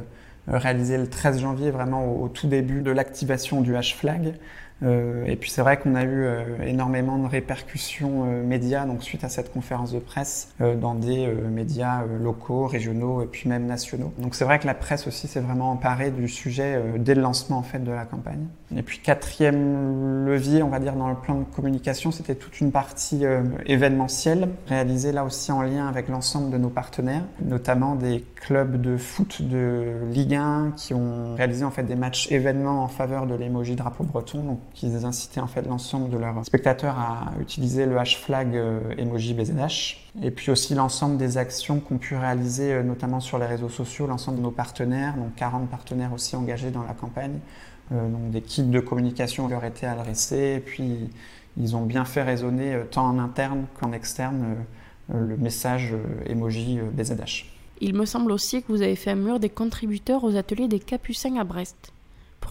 réalisé 0.48 0.98
le 0.98 1.08
13 1.08 1.40
janvier, 1.40 1.72
vraiment 1.72 2.06
au, 2.06 2.30
tout 2.30 2.48
début 2.48 2.82
de 2.82 2.92
l'activation 2.92 3.62
du 3.62 3.76
hash 3.76 3.96
flag. 3.96 4.36
Euh, 4.84 5.26
et 5.26 5.36
puis 5.36 5.50
c'est 5.50 5.62
vrai 5.62 5.78
qu'on 5.78 5.96
a 5.96 6.04
eu 6.04 6.24
euh, 6.24 6.62
énormément 6.66 7.18
de 7.18 7.28
répercussions 7.28 8.26
euh, 8.26 8.44
médias 8.44 8.86
donc 8.86 9.04
suite 9.04 9.24
à 9.24 9.30
cette 9.30 9.52
conférence 9.52 9.92
de 9.92 10.00
presse 10.00 10.50
dans 10.60 10.94
des 10.94 11.28
médias 11.28 12.04
locaux, 12.20 12.68
régionaux 12.68 13.22
et 13.22 13.26
puis 13.26 13.50
même 13.50 13.66
nationaux. 13.66 14.14
Donc 14.18 14.36
c'est 14.36 14.46
vrai 14.46 14.60
que 14.60 14.68
la 14.68 14.74
presse 14.74 15.08
aussi 15.08 15.28
s'est 15.28 15.40
vraiment 15.40 15.72
emparée 15.72 16.12
du 16.12 16.28
sujet 16.28 16.82
dès 16.98 17.16
le 17.16 17.22
lancement 17.22 17.58
en 17.58 17.64
fait 17.64 17.80
de 17.80 17.92
la 17.92 18.06
campagne. 18.06 18.46
Et 18.76 18.82
puis 18.82 19.00
quatrième 19.00 20.26
levier, 20.26 20.64
on 20.64 20.70
va 20.70 20.80
dire 20.80 20.94
dans 20.94 21.10
le 21.10 21.16
plan 21.16 21.36
de 21.36 21.44
communication, 21.44 22.12
c'était 22.12 22.36
toute 22.36 22.60
une 22.60 22.72
partie 22.72 23.24
événementielle 23.66 24.50
réalisée 24.68 25.12
là 25.12 25.24
aussi 25.24 25.52
en 25.52 25.62
lien 25.62 25.88
avec 25.88 26.08
l'ensemble 26.08 26.52
de 26.52 26.58
nos 26.58 26.70
partenaires, 26.70 27.24
notamment 27.42 27.96
des 27.96 28.24
clubs 28.40 28.80
de 28.80 28.98
foot 28.98 29.42
de 29.42 30.02
Ligue 30.12 30.36
1 30.36 30.74
qui 30.76 30.94
ont 30.94 31.36
réalisé 31.36 31.66
en 31.66 31.72
fait 31.72 31.84
des 31.84 31.96
matchs 31.96 32.32
événements 32.32 32.84
en 32.84 32.88
faveur 32.88 33.28
de 33.28 33.36
l'émoji 33.36 33.76
drapeau 33.76 34.04
breton. 34.04 34.44
Donc 34.44 34.60
qu'ils 34.74 35.06
incitaient 35.06 35.42
en 35.42 35.48
fait 35.48 35.64
l'ensemble 35.64 36.10
de 36.10 36.18
leurs 36.18 36.46
spectateurs 36.46 36.98
à 36.98 37.34
utiliser 37.42 37.86
le 37.86 37.98
hash 37.98 38.18
flag 38.18 38.56
euh, 38.56 38.80
emoji 38.98 39.34
BZH. 39.34 39.98
Et 40.22 40.32
puis 40.32 40.52
aussi 40.52 40.76
l'ensemble 40.76 41.18
des 41.18 41.38
actions 41.38 41.80
qu'on 41.80 41.98
pu 41.98 42.16
réaliser, 42.16 42.74
euh, 42.74 42.84
notamment 42.84 43.20
sur 43.20 43.38
les 43.38 43.46
réseaux 43.46 43.70
sociaux, 43.70 44.08
l'ensemble 44.08 44.38
de 44.38 44.44
nos 44.44 44.52
partenaires, 44.52 45.16
donc 45.16 45.36
40 45.36 45.70
partenaires 45.70 46.14
aussi 46.14 46.36
engagés 46.36 46.72
dans 46.72 46.84
la 46.84 46.94
campagne. 46.94 47.40
Euh, 47.92 48.10
donc 48.10 48.32
des 48.32 48.42
kits 48.42 48.64
de 48.64 48.80
communication 48.80 49.48
leur 49.48 49.64
été 49.66 49.86
adressés, 49.86 50.56
et 50.58 50.60
puis 50.60 51.10
ils 51.58 51.76
ont 51.76 51.86
bien 51.86 52.06
fait 52.06 52.24
résonner 52.24 52.78
tant 52.92 53.08
en 53.08 53.20
interne 53.20 53.66
qu'en 53.80 53.92
externe 53.92 54.56
le 55.10 55.38
message 55.38 55.96
emoji 56.28 56.80
BZH. 56.94 57.57
Il 57.80 57.94
me 57.94 58.06
semble 58.06 58.32
aussi 58.32 58.64
que 58.64 58.72
vous 58.72 58.82
avez 58.82 58.96
fait 58.96 59.12
un 59.12 59.16
mur 59.16 59.40
des 59.40 59.50
contributeurs 59.50 60.24
aux 60.24 60.36
ateliers 60.36 60.68
des 60.68 60.80
Capucins 60.80 61.38
à 61.38 61.44
Brest. 61.44 61.94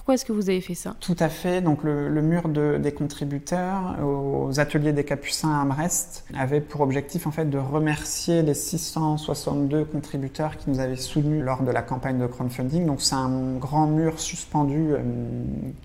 Pourquoi 0.06 0.14
est-ce 0.14 0.24
que 0.24 0.32
vous 0.32 0.48
avez 0.48 0.60
fait 0.60 0.76
ça 0.76 0.94
Tout 1.00 1.16
à 1.18 1.28
fait. 1.28 1.60
Donc 1.60 1.82
le, 1.82 2.22
mur 2.22 2.48
des 2.48 2.92
contributeurs 2.92 3.96
aux 4.04 4.60
ateliers 4.60 4.92
des 4.92 5.02
Capucins 5.02 5.60
à 5.60 5.64
Brest 5.64 6.24
avait 6.38 6.60
pour 6.60 6.82
objectif 6.82 7.26
en 7.26 7.32
fait 7.32 7.50
de 7.50 7.58
remercier 7.58 8.42
les 8.42 8.54
662 8.54 9.84
contributeurs 9.84 10.58
qui 10.58 10.70
nous 10.70 10.78
avaient 10.78 10.94
soutenus 10.94 11.42
lors 11.42 11.64
de 11.64 11.72
la 11.72 11.82
campagne 11.82 12.20
de 12.20 12.26
crowdfunding. 12.28 12.86
Donc 12.86 13.02
c'est 13.02 13.16
un 13.16 13.56
grand 13.56 13.88
mur 13.88 14.20
suspendu 14.20 14.92
euh, 14.92 15.00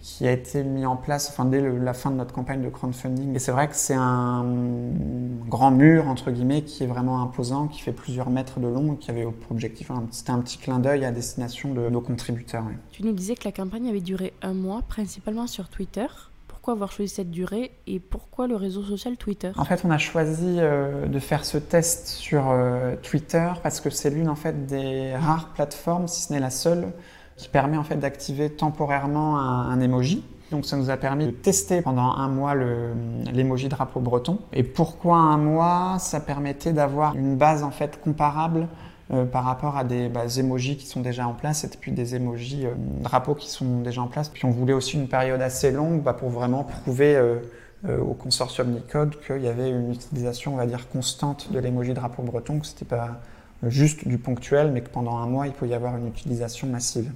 qui 0.04 0.28
a 0.28 0.32
été 0.32 0.64
mis 0.64 0.86
en 0.86 0.98
place 0.98 1.30
enfin, 1.32 1.46
dès 1.46 1.60
la 1.60 1.94
fin 1.96 2.12
de 2.12 2.18
notre 2.18 2.32
campagne 2.32 2.62
de 2.62 2.70
crowdfunding. 2.70 3.34
Et 3.34 3.40
c'est 3.40 3.52
vrai 3.52 3.70
que 3.70 3.76
c'est 3.76 3.98
un 3.98 4.46
grand 5.50 5.72
mur 5.72 6.08
entre 6.08 6.30
guillemets 6.30 6.62
qui 6.62 6.84
est 6.84 6.88
vraiment 6.88 7.24
imposant, 7.24 7.66
qui 7.66 7.82
fait 7.82 7.92
plusieurs 7.92 8.30
mètres 8.30 8.60
de 8.60 8.68
long, 8.68 8.94
qui 8.98 9.10
avait 9.10 9.24
pour 9.24 9.54
objectif 9.54 9.92
c'était 10.12 10.30
un 10.30 10.42
petit 10.42 10.60
clin 10.60 10.78
d'œil 10.78 11.06
à 11.06 11.12
destination 11.12 11.74
de 11.74 11.90
nos 11.90 12.02
contributeurs. 12.02 12.66
Tu 12.92 13.02
nous 13.02 13.14
disais 13.14 13.34
que 13.34 13.46
la 13.46 13.52
campagne 13.52 13.90
avait 13.90 14.00
duré 14.00 14.11
un 14.42 14.54
mois, 14.54 14.82
principalement 14.88 15.48
sur 15.48 15.70
Twitter. 15.70 16.08
Pourquoi 16.48 16.74
avoir 16.74 16.92
choisi 16.92 17.14
cette 17.14 17.32
durée 17.32 17.72
et 17.88 18.00
pourquoi 18.00 18.48
le 18.48 18.56
réseau 18.56 18.84
social 18.84 19.18
Twitter? 19.18 19.52
En 19.58 19.66
fait, 19.66 19.82
on 19.84 19.90
a 19.90 19.98
choisi 19.98 20.58
euh, 20.60 21.08
de 21.08 21.20
faire 21.20 21.44
ce 21.44 21.58
test 21.58 22.08
sur 22.08 22.50
euh, 22.50 22.96
Twitter 23.02 23.50
parce 23.64 23.80
que 23.82 23.90
c'est 23.90 24.12
l'une 24.12 24.30
en 24.30 24.36
fait 24.36 24.68
des 24.68 25.16
rares 25.16 25.50
plateformes, 25.50 26.08
si 26.08 26.22
ce 26.22 26.34
n'est 26.34 26.40
la 26.40 26.52
seule, 26.52 26.94
qui 27.38 27.50
permet 27.50 27.78
en 27.78 27.84
fait 27.84 27.96
d'activer 27.96 28.52
temporairement 28.52 29.40
un, 29.40 29.80
emoji. 29.80 30.24
Donc 30.52 30.66
ça 30.66 30.78
nous 30.78 30.90
a 30.90 30.98
permis 30.98 31.26
de 31.26 31.32
tester 31.32 31.82
pendant 31.82 32.12
un 32.12 32.28
mois 32.28 32.54
l'emoji 32.54 33.70
drapeau 33.70 34.02
breton. 34.02 34.38
Et 34.54 34.64
pourquoi 34.64 35.18
un 35.18 35.38
mois? 35.38 35.98
Ça 35.98 36.20
permettait 36.20 36.74
d'avoir 36.74 37.16
une 37.16 37.38
base 37.38 37.64
en 37.64 37.72
fait 37.72 38.00
comparable 38.04 38.68
euh, 39.14 39.26
par 39.26 39.44
rapport 39.44 39.76
à 39.78 39.84
des 39.84 40.08
bah, 40.08 40.24
emojis 40.38 40.78
qui 40.78 40.86
sont 40.86 41.02
déjà 41.02 41.28
en 41.28 41.34
place 41.34 41.66
et 41.66 41.68
puis 41.68 41.92
des 41.92 42.16
emojis 42.16 42.66
euh, 42.66 42.72
drapeaux 43.02 43.36
qui 43.36 43.50
sont 43.50 43.82
déjà 43.82 44.02
en 44.02 44.08
place. 44.08 44.30
Puis 44.30 44.46
on 44.46 44.52
voulait 44.52 44.72
aussi 44.72 44.96
une 44.96 45.10
période 45.10 45.42
assez 45.42 45.72
longue 45.72 46.02
bah, 46.02 46.14
pour 46.14 46.30
vraiment 46.30 46.64
prouver 46.64 47.16
euh, 47.16 47.40
au 48.00 48.14
consortium 48.14 48.72
Nicode 48.72 49.16
qu'il 49.26 49.42
y 49.42 49.48
avait 49.48 49.70
une 49.70 49.92
utilisation, 49.92 50.54
on 50.54 50.58
va 50.58 50.66
dire, 50.66 50.88
constante 50.88 51.52
de 51.52 51.60
l'emoji 51.60 51.94
drapeau 51.94 52.24
breton, 52.24 52.60
que 52.60 52.68
ce 52.68 52.74
n'était 52.74 52.86
pas 52.86 53.20
juste 53.64 54.08
du 54.08 54.18
ponctuel, 54.18 54.72
mais 54.72 54.82
que 54.82 54.90
pendant 54.90 55.18
un 55.18 55.26
mois, 55.26 55.48
il 55.48 55.54
peut 55.54 55.68
y 55.68 55.74
avoir 55.74 55.98
une 55.98 56.08
utilisation 56.08 56.68
massive. 56.68 57.12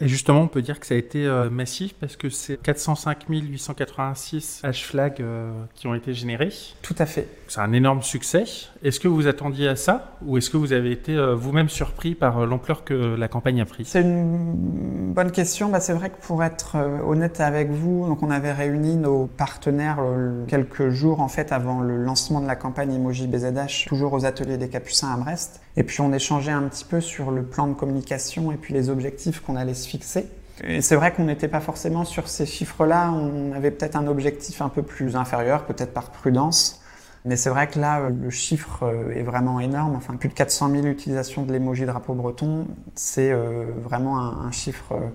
Et 0.00 0.06
justement, 0.06 0.42
on 0.42 0.48
peut 0.48 0.62
dire 0.62 0.78
que 0.78 0.86
ça 0.86 0.94
a 0.94 0.96
été 0.96 1.26
euh, 1.26 1.50
massif 1.50 1.94
parce 1.98 2.16
que 2.16 2.30
c'est 2.30 2.56
405 2.62 3.24
886 3.28 4.60
hash 4.62 4.84
flags 4.84 5.20
euh, 5.20 5.50
qui 5.74 5.88
ont 5.88 5.94
été 5.94 6.14
générés. 6.14 6.52
Tout 6.82 6.94
à 6.98 7.06
fait. 7.06 7.26
C'est 7.48 7.60
un 7.60 7.72
énorme 7.72 8.02
succès. 8.02 8.44
Est-ce 8.84 9.00
que 9.00 9.08
vous 9.08 9.26
attendiez 9.26 9.66
à 9.66 9.74
ça 9.74 10.16
ou 10.24 10.38
est-ce 10.38 10.50
que 10.50 10.56
vous 10.56 10.72
avez 10.72 10.92
été 10.92 11.16
euh, 11.16 11.34
vous-même 11.34 11.68
surpris 11.68 12.14
par 12.14 12.46
l'ampleur 12.46 12.84
que 12.84 12.94
la 12.94 13.26
campagne 13.26 13.60
a 13.60 13.64
pris? 13.64 13.84
C'est 13.86 14.02
une 14.02 15.12
bonne 15.12 15.32
question. 15.32 15.68
Bah, 15.68 15.80
c'est 15.80 15.94
vrai 15.94 16.10
que 16.10 16.20
pour 16.24 16.44
être 16.44 16.76
honnête 17.04 17.40
avec 17.40 17.70
vous, 17.70 18.06
donc 18.06 18.22
on 18.22 18.30
avait 18.30 18.52
réuni 18.52 18.94
nos 18.94 19.26
partenaires 19.26 19.98
quelques 20.46 20.90
jours 20.90 21.20
en 21.20 21.28
fait 21.28 21.50
avant 21.50 21.80
le 21.80 21.96
lancement 21.96 22.40
de 22.40 22.46
la 22.46 22.56
campagne 22.56 22.94
Emoji 22.94 23.26
BZH, 23.26 23.86
toujours 23.88 24.12
aux 24.12 24.24
ateliers 24.24 24.58
des 24.58 24.68
Capucins 24.68 25.12
à 25.12 25.16
Brest. 25.16 25.60
Et 25.78 25.84
puis 25.84 26.00
on 26.00 26.12
échangeait 26.12 26.50
un 26.50 26.62
petit 26.62 26.84
peu 26.84 27.00
sur 27.00 27.30
le 27.30 27.44
plan 27.44 27.68
de 27.68 27.72
communication 27.72 28.50
et 28.50 28.56
puis 28.56 28.74
les 28.74 28.90
objectifs 28.90 29.40
qu'on 29.40 29.54
allait 29.54 29.74
se 29.74 29.88
fixer. 29.88 30.26
Et 30.64 30.80
c'est 30.80 30.96
vrai 30.96 31.12
qu'on 31.12 31.22
n'était 31.22 31.46
pas 31.46 31.60
forcément 31.60 32.04
sur 32.04 32.28
ces 32.28 32.46
chiffres-là, 32.46 33.12
on 33.12 33.52
avait 33.52 33.70
peut-être 33.70 33.94
un 33.94 34.08
objectif 34.08 34.60
un 34.60 34.70
peu 34.70 34.82
plus 34.82 35.14
inférieur, 35.14 35.66
peut-être 35.66 35.94
par 35.94 36.10
prudence. 36.10 36.82
Mais 37.24 37.36
c'est 37.36 37.48
vrai 37.48 37.68
que 37.68 37.78
là, 37.78 38.08
le 38.10 38.30
chiffre 38.30 38.82
euh, 38.82 39.14
est 39.14 39.22
vraiment 39.22 39.60
énorme. 39.60 39.94
Enfin, 39.94 40.16
plus 40.16 40.28
de 40.28 40.34
400 40.34 40.70
000 40.70 40.86
utilisations 40.86 41.44
de 41.44 41.52
l'emoji 41.52 41.84
drapeau 41.84 42.14
breton, 42.14 42.66
c'est 42.96 43.30
euh, 43.30 43.66
vraiment 43.80 44.18
un, 44.18 44.50
chiffre 44.50 44.92
euh, 44.92 45.08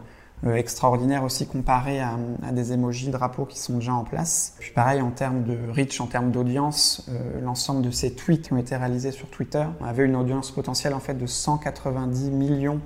extraordinaire 0.52 1.24
aussi 1.24 1.48
comparé 1.48 2.02
à, 2.02 2.18
des 2.52 2.74
emojis 2.74 3.10
drapeaux 3.10 3.46
qui 3.46 3.60
sont 3.60 3.76
déjà 3.76 3.94
en 3.94 4.04
place. 4.04 4.56
Puis 4.60 4.72
pareil 4.72 5.02
en 5.02 5.12
termes 5.12 5.44
de 5.44 5.58
reach, 5.72 6.02
en 6.02 6.08
termes 6.08 6.32
d'audience, 6.32 7.06
euh, 7.10 7.42
l'ensemble 7.42 7.82
de 7.82 7.92
ces 7.92 8.14
tweets 8.14 8.48
qui 8.48 8.54
ont 8.54 8.58
été 8.58 8.76
réalisés 8.76 9.12
sur 9.12 9.30
Twitter 9.30 9.66
avait 9.84 10.06
une 10.06 10.16
audience 10.16 10.52
potentielle 10.52 10.94
en 10.94 11.00
fait 11.00 11.14
de 11.14 11.26
190 11.26 12.32
millions 12.32 12.82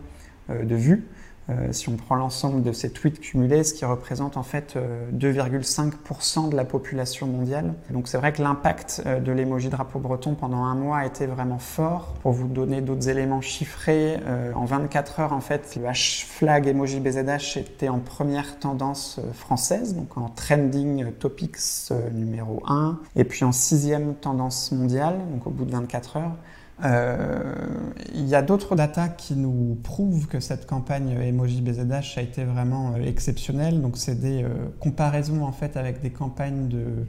euh, 0.50 0.63
de 0.63 0.76
vues. 0.76 1.08
Euh, 1.50 1.72
si 1.72 1.88
on 1.88 1.96
prend 1.96 2.16
l'ensemble 2.16 2.62
de 2.62 2.72
ces 2.74 2.90
tweets 2.90 3.20
cumulés, 3.20 3.64
ce 3.64 3.74
qui 3.74 3.86
représente 3.86 4.36
en 4.36 4.44
fait 4.44 4.76
2,5% 5.14 6.48
euh, 6.48 6.50
de 6.50 6.56
la 6.56 6.66
population 6.66 7.28
mondiale. 7.28 7.74
Donc 7.90 8.08
c'est 8.08 8.18
vrai 8.18 8.34
que 8.34 8.42
l'impact 8.42 9.02
euh, 9.06 9.20
de 9.20 9.32
l'emoji 9.32 9.70
drapeau 9.70 10.00
breton 10.00 10.36
pendant 10.36 10.64
un 10.66 10.76
mois 10.76 10.98
a 10.98 11.06
été 11.06 11.26
vraiment 11.26 11.60
fort. 11.60 12.16
Pour 12.22 12.34
vous 12.34 12.48
donner 12.48 12.82
d'autres 12.82 13.08
éléments 13.08 13.42
chiffrés, 13.42 14.18
en 14.56 14.66
24 14.66 15.20
heures 15.20 15.34
en 15.34 15.42
fait, 15.42 15.78
le 15.80 15.88
hash 15.88 16.26
flag 16.26 16.68
emoji 16.68 17.00
BZH 17.00 17.58
était 17.58 17.90
en 17.90 18.00
première 18.00 18.60
tendance 18.60 19.20
française, 19.34 19.96
donc 19.96 20.18
en 20.18 20.30
trending 20.30 21.12
topics 21.14 21.92
numéro 22.14 22.62
1, 22.68 23.00
et 23.16 23.24
puis 23.24 23.46
en 23.46 23.52
sixième 23.52 24.16
tendance 24.16 24.72
mondiale, 24.72 25.18
donc 25.32 25.48
au 25.48 25.50
bout 25.50 25.66
de 25.66 25.72
24 25.72 26.18
heures. 26.18 26.36
Euh, 26.84 27.92
il 28.13 28.28
y 28.28 28.36
a 28.36 28.42
d'autres 28.42 28.76
datas 28.76 29.10
qui 29.10 29.36
nous 29.36 29.78
prouvent 29.84 30.28
que 30.28 30.40
cette 30.40 30.68
campagne 30.68 31.10
Emoji 31.10 31.62
BZH 31.62 32.18
a 32.18 32.22
été 32.22 32.44
vraiment 32.44 32.94
euh, 32.94 33.04
exceptionnelle. 33.04 33.82
Donc, 33.82 33.98
c'est 33.98 34.20
des 34.20 34.44
euh, 34.44 34.50
comparaisons 34.80 35.44
en 35.44 35.52
fait 35.52 35.76
avec 35.76 36.02
des 36.02 36.12
campagnes 36.12 36.68
de 36.68 37.06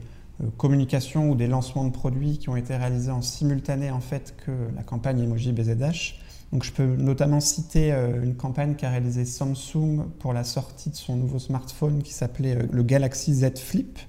communication 0.55 1.29
ou 1.29 1.35
des 1.35 1.47
lancements 1.47 1.83
de 1.83 1.91
produits 1.91 2.37
qui 2.37 2.47
ont 2.47 2.55
été 2.55 2.73
réalisés 2.73 3.11
en 3.11 3.21
simultané 3.21 3.91
en 3.91 3.99
fait 3.99 4.35
que 4.45 4.51
la 4.73 4.83
campagne 4.83 5.19
Emoji 5.19 5.51
BZH. 5.51 6.15
Donc, 6.53 6.63
je 6.63 6.71
peux 6.71 6.95
notamment 6.95 7.41
citer 7.41 7.91
une 8.23 8.35
campagne 8.35 8.75
qu'a 8.75 8.89
réalisée 8.89 9.25
Samsung 9.25 10.05
pour 10.17 10.31
la 10.31 10.45
sortie 10.45 10.91
de 10.91 10.95
son 10.95 11.17
nouveau 11.17 11.39
smartphone 11.39 12.01
qui 12.03 12.13
s'appelait 12.13 12.57
le 12.71 12.83
Galaxy 12.83 13.33
Z 13.33 13.57
Flip. 13.59 13.99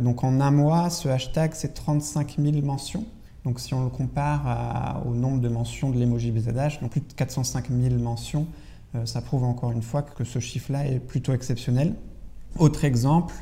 donc, 0.00 0.24
en 0.24 0.40
un 0.40 0.50
mois, 0.50 0.88
ce 0.88 1.10
hashtag, 1.10 1.50
c'est 1.52 1.74
35 1.74 2.36
000 2.38 2.62
mentions. 2.62 3.04
Donc 3.44 3.60
si 3.60 3.74
on 3.74 3.84
le 3.84 3.90
compare 3.90 5.02
au 5.06 5.14
nombre 5.14 5.40
de 5.40 5.48
mentions 5.48 5.90
de 5.90 5.98
l'emoji 5.98 6.30
BZH, 6.30 6.80
donc 6.80 6.92
plus 6.92 7.00
de 7.00 7.12
405 7.14 7.68
000 7.70 7.96
mentions, 7.96 8.46
euh, 8.94 9.06
ça 9.06 9.20
prouve 9.20 9.44
encore 9.44 9.72
une 9.72 9.82
fois 9.82 10.02
que 10.02 10.24
ce 10.24 10.38
chiffre-là 10.38 10.86
est 10.86 11.00
plutôt 11.00 11.32
exceptionnel. 11.32 11.94
Autre 12.58 12.84
exemple, 12.84 13.34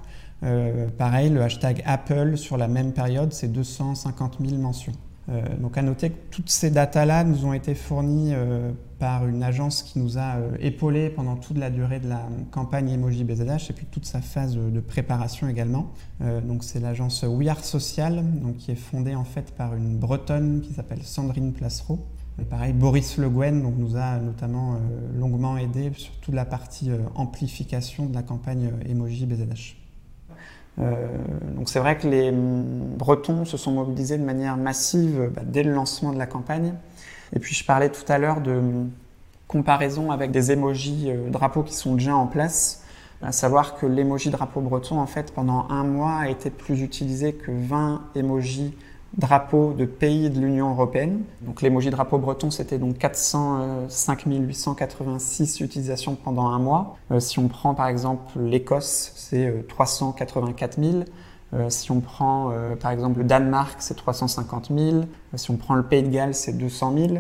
euh, 0.42 0.88
pareil, 0.88 1.30
le 1.30 1.42
hashtag 1.42 1.82
Apple 1.84 2.36
sur 2.36 2.56
la 2.56 2.68
même 2.68 2.92
période, 2.92 3.32
c'est 3.32 3.48
250 3.48 4.38
000 4.44 4.60
mentions. 4.60 4.92
Euh, 5.28 5.42
donc 5.60 5.78
à 5.78 5.82
noter 5.82 6.10
que 6.10 6.18
toutes 6.30 6.50
ces 6.50 6.70
datas-là 6.70 7.24
nous 7.24 7.44
ont 7.44 7.52
été 7.52 7.74
fournies 7.74 8.32
par 9.02 9.26
une 9.26 9.42
agence 9.42 9.82
qui 9.82 9.98
nous 9.98 10.16
a 10.16 10.36
euh, 10.36 10.56
épaulés 10.60 11.10
pendant 11.10 11.34
toute 11.34 11.58
la 11.58 11.70
durée 11.70 11.98
de 11.98 12.08
la 12.08 12.22
campagne 12.52 12.88
Emoji 12.88 13.24
BZH 13.24 13.70
et 13.70 13.72
puis 13.72 13.84
toute 13.90 14.06
sa 14.06 14.20
phase 14.20 14.54
de 14.56 14.78
préparation 14.78 15.48
également. 15.48 15.90
donc 16.20 16.62
c'est 16.62 16.78
l'agence 16.78 17.24
We 17.28 17.48
Are 17.48 17.64
Social, 17.64 18.22
donc 18.40 18.58
qui 18.58 18.70
est 18.70 18.76
fondée 18.76 19.16
en 19.16 19.24
fait 19.24 19.50
par 19.56 19.74
une 19.74 19.98
Bretonne 19.98 20.60
qui 20.60 20.72
s'appelle 20.72 21.02
Sandrine 21.02 21.52
Placereau. 21.52 21.98
Et 22.40 22.44
pareil, 22.44 22.72
Boris 22.74 23.18
Le 23.18 23.28
Guen 23.28 23.60
donc, 23.60 23.74
nous 23.76 23.96
a 23.96 24.18
notamment 24.18 24.76
longuement 25.18 25.58
aidé 25.58 25.90
sur 25.96 26.12
toute 26.20 26.34
la 26.34 26.44
partie 26.44 26.90
amplification 27.16 28.06
de 28.06 28.14
la 28.14 28.22
campagne 28.22 28.70
Emoji 28.88 29.26
BZH. 29.26 29.82
Euh, 30.78 31.06
donc 31.54 31.68
c'est 31.68 31.80
vrai 31.80 31.98
que 31.98 32.08
les 32.08 32.32
Bretons 32.32 33.44
se 33.44 33.56
sont 33.56 33.72
mobilisés 33.72 34.16
de 34.16 34.24
manière 34.24 34.56
massive 34.56 35.30
bah, 35.34 35.42
dès 35.44 35.62
le 35.62 35.72
lancement 35.72 36.12
de 36.12 36.18
la 36.18 36.26
campagne. 36.26 36.74
Et 37.34 37.38
puis 37.38 37.54
je 37.54 37.64
parlais 37.64 37.90
tout 37.90 38.04
à 38.08 38.18
l'heure 38.18 38.40
de 38.40 38.60
comparaison 39.48 40.10
avec 40.10 40.30
des 40.30 40.52
emojis 40.52 41.10
drapeaux 41.28 41.62
qui 41.62 41.74
sont 41.74 41.94
déjà 41.94 42.14
en 42.14 42.26
place, 42.26 42.82
à 43.22 43.32
savoir 43.32 43.76
que 43.76 43.86
l'emoji 43.86 44.30
drapeau 44.30 44.60
breton, 44.60 44.98
en 44.98 45.06
fait, 45.06 45.32
pendant 45.32 45.66
un 45.70 45.84
mois, 45.84 46.16
a 46.16 46.28
été 46.28 46.50
plus 46.50 46.82
utilisé 46.82 47.34
que 47.34 47.52
20 47.52 48.02
emojis 48.16 48.74
drapeaux 49.16 49.74
de 49.74 49.84
pays 49.84 50.30
de 50.30 50.40
l'Union 50.40 50.70
européenne. 50.70 51.20
Donc 51.42 51.62
l'emoji 51.62 51.90
drapeau 51.90 52.18
breton, 52.18 52.50
c'était 52.50 52.78
donc 52.78 52.98
405 52.98 54.24
886 54.26 55.60
utilisations 55.60 56.16
pendant 56.16 56.48
un 56.48 56.58
mois. 56.58 56.96
si 57.18 57.38
on 57.38 57.48
prend 57.48 57.74
par 57.74 57.88
exemple 57.88 58.40
l'Écosse, 58.40 59.12
c'est 59.14 59.68
384 59.68 60.80
000. 60.80 61.04
Euh, 61.54 61.68
si 61.68 61.90
on 61.90 62.00
prend 62.00 62.50
euh, 62.50 62.76
par 62.76 62.90
exemple 62.92 63.18
le 63.18 63.24
Danemark, 63.24 63.76
c'est 63.80 63.94
350 63.94 64.68
000. 64.68 64.80
Euh, 64.80 65.02
si 65.36 65.50
on 65.50 65.56
prend 65.56 65.74
le 65.74 65.82
Pays 65.82 66.02
de 66.02 66.08
Galles, 66.08 66.34
c'est 66.34 66.56
200 66.56 66.94
000. 66.96 67.14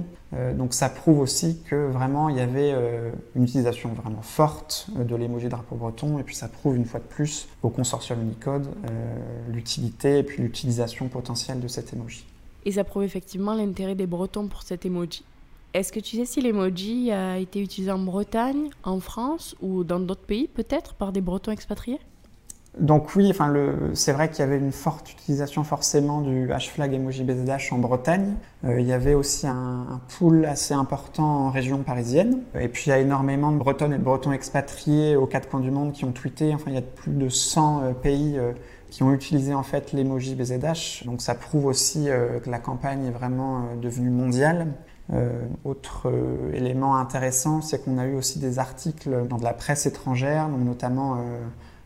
donc 0.56 0.72
ça 0.72 0.88
prouve 0.88 1.20
aussi 1.20 1.60
que 1.68 1.90
vraiment 1.90 2.30
il 2.30 2.36
y 2.36 2.40
avait 2.40 2.74
une 3.36 3.44
utilisation 3.44 3.90
vraiment 3.90 4.22
forte 4.22 4.88
de 4.96 5.14
l'emoji 5.14 5.48
drapeau 5.48 5.76
breton. 5.76 6.18
Et 6.18 6.22
puis 6.22 6.34
ça 6.34 6.48
prouve 6.48 6.76
une 6.76 6.86
fois 6.86 7.00
de 7.00 7.04
plus 7.04 7.48
au 7.62 7.68
consortium 7.68 8.22
Unicode 8.22 8.68
l'utilité 9.48 10.18
et 10.18 10.22
puis 10.22 10.42
l'utilisation 10.42 11.08
potentielle 11.08 11.60
de 11.60 11.68
cet 11.68 11.92
emoji. 11.92 12.24
Et 12.64 12.72
ça 12.72 12.84
prouve 12.84 13.02
effectivement 13.02 13.54
l'intérêt 13.54 13.94
des 13.94 14.06
Bretons 14.06 14.48
pour 14.48 14.62
cet 14.62 14.86
emoji. 14.86 15.24
Est-ce 15.74 15.92
que 15.92 16.00
tu 16.00 16.16
sais 16.16 16.26
si 16.26 16.40
l'emoji 16.40 17.10
a 17.12 17.38
été 17.38 17.60
utilisé 17.60 17.90
en 17.90 17.98
Bretagne, 17.98 18.68
en 18.84 19.00
France 19.00 19.56
ou 19.60 19.84
dans 19.84 20.00
d'autres 20.00 20.26
pays 20.26 20.48
peut-être 20.48 20.94
par 20.94 21.12
des 21.12 21.20
Bretons 21.20 21.52
expatriés? 21.52 22.00
Donc 22.78 23.14
oui, 23.16 23.28
enfin 23.30 23.52
c'est 23.92 24.12
vrai 24.12 24.30
qu'il 24.30 24.38
y 24.38 24.42
avait 24.42 24.56
une 24.56 24.72
forte 24.72 25.12
utilisation 25.12 25.62
forcément 25.62 26.22
du 26.22 26.48
H-flag 26.48 26.94
emoji 26.94 27.22
BZH 27.22 27.70
en 27.72 27.78
Bretagne. 27.78 28.34
Euh, 28.64 28.80
il 28.80 28.86
y 28.86 28.94
avait 28.94 29.12
aussi 29.12 29.46
un, 29.46 30.00
pool 30.18 30.46
assez 30.46 30.72
important 30.72 31.24
en 31.24 31.50
région 31.50 31.82
parisienne. 31.82 32.40
Et 32.58 32.68
puis 32.68 32.84
il 32.86 32.88
y 32.88 32.92
a 32.92 32.98
énormément 32.98 33.52
de 33.52 33.58
Bretonnes 33.58 33.92
et 33.92 33.98
de 33.98 34.02
Bretons 34.02 34.32
expatriés 34.32 35.16
aux 35.16 35.26
quatre 35.26 35.50
coins 35.50 35.60
du 35.60 35.70
monde 35.70 35.92
qui 35.92 36.06
ont 36.06 36.12
tweeté. 36.12 36.54
Enfin 36.54 36.66
il 36.68 36.74
y 36.74 36.78
a 36.78 36.82
plus 36.82 37.12
de 37.12 37.28
100 37.28 37.82
euh, 37.82 37.92
pays 37.92 38.38
euh, 38.38 38.52
qui 38.88 39.02
ont 39.02 39.12
utilisé 39.12 39.52
en 39.52 39.62
fait 39.62 39.92
l'emoji 39.92 40.34
BZH. 40.34 41.04
Donc 41.04 41.20
ça 41.20 41.34
prouve 41.34 41.66
aussi 41.66 42.08
que 42.44 42.50
la 42.50 42.58
campagne 42.58 43.06
est 43.06 43.10
vraiment 43.10 43.64
devenue 43.80 44.10
mondiale. 44.10 44.66
autre 45.64 46.12
élément 46.52 46.98
intéressant, 46.98 47.62
c'est 47.62 47.82
qu'on 47.82 47.96
a 47.96 48.04
eu 48.04 48.14
aussi 48.16 48.38
des 48.38 48.58
articles 48.58 49.26
dans 49.28 49.38
de 49.38 49.44
la 49.44 49.54
presse 49.54 49.86
étrangère, 49.86 50.46
notamment 50.48 51.16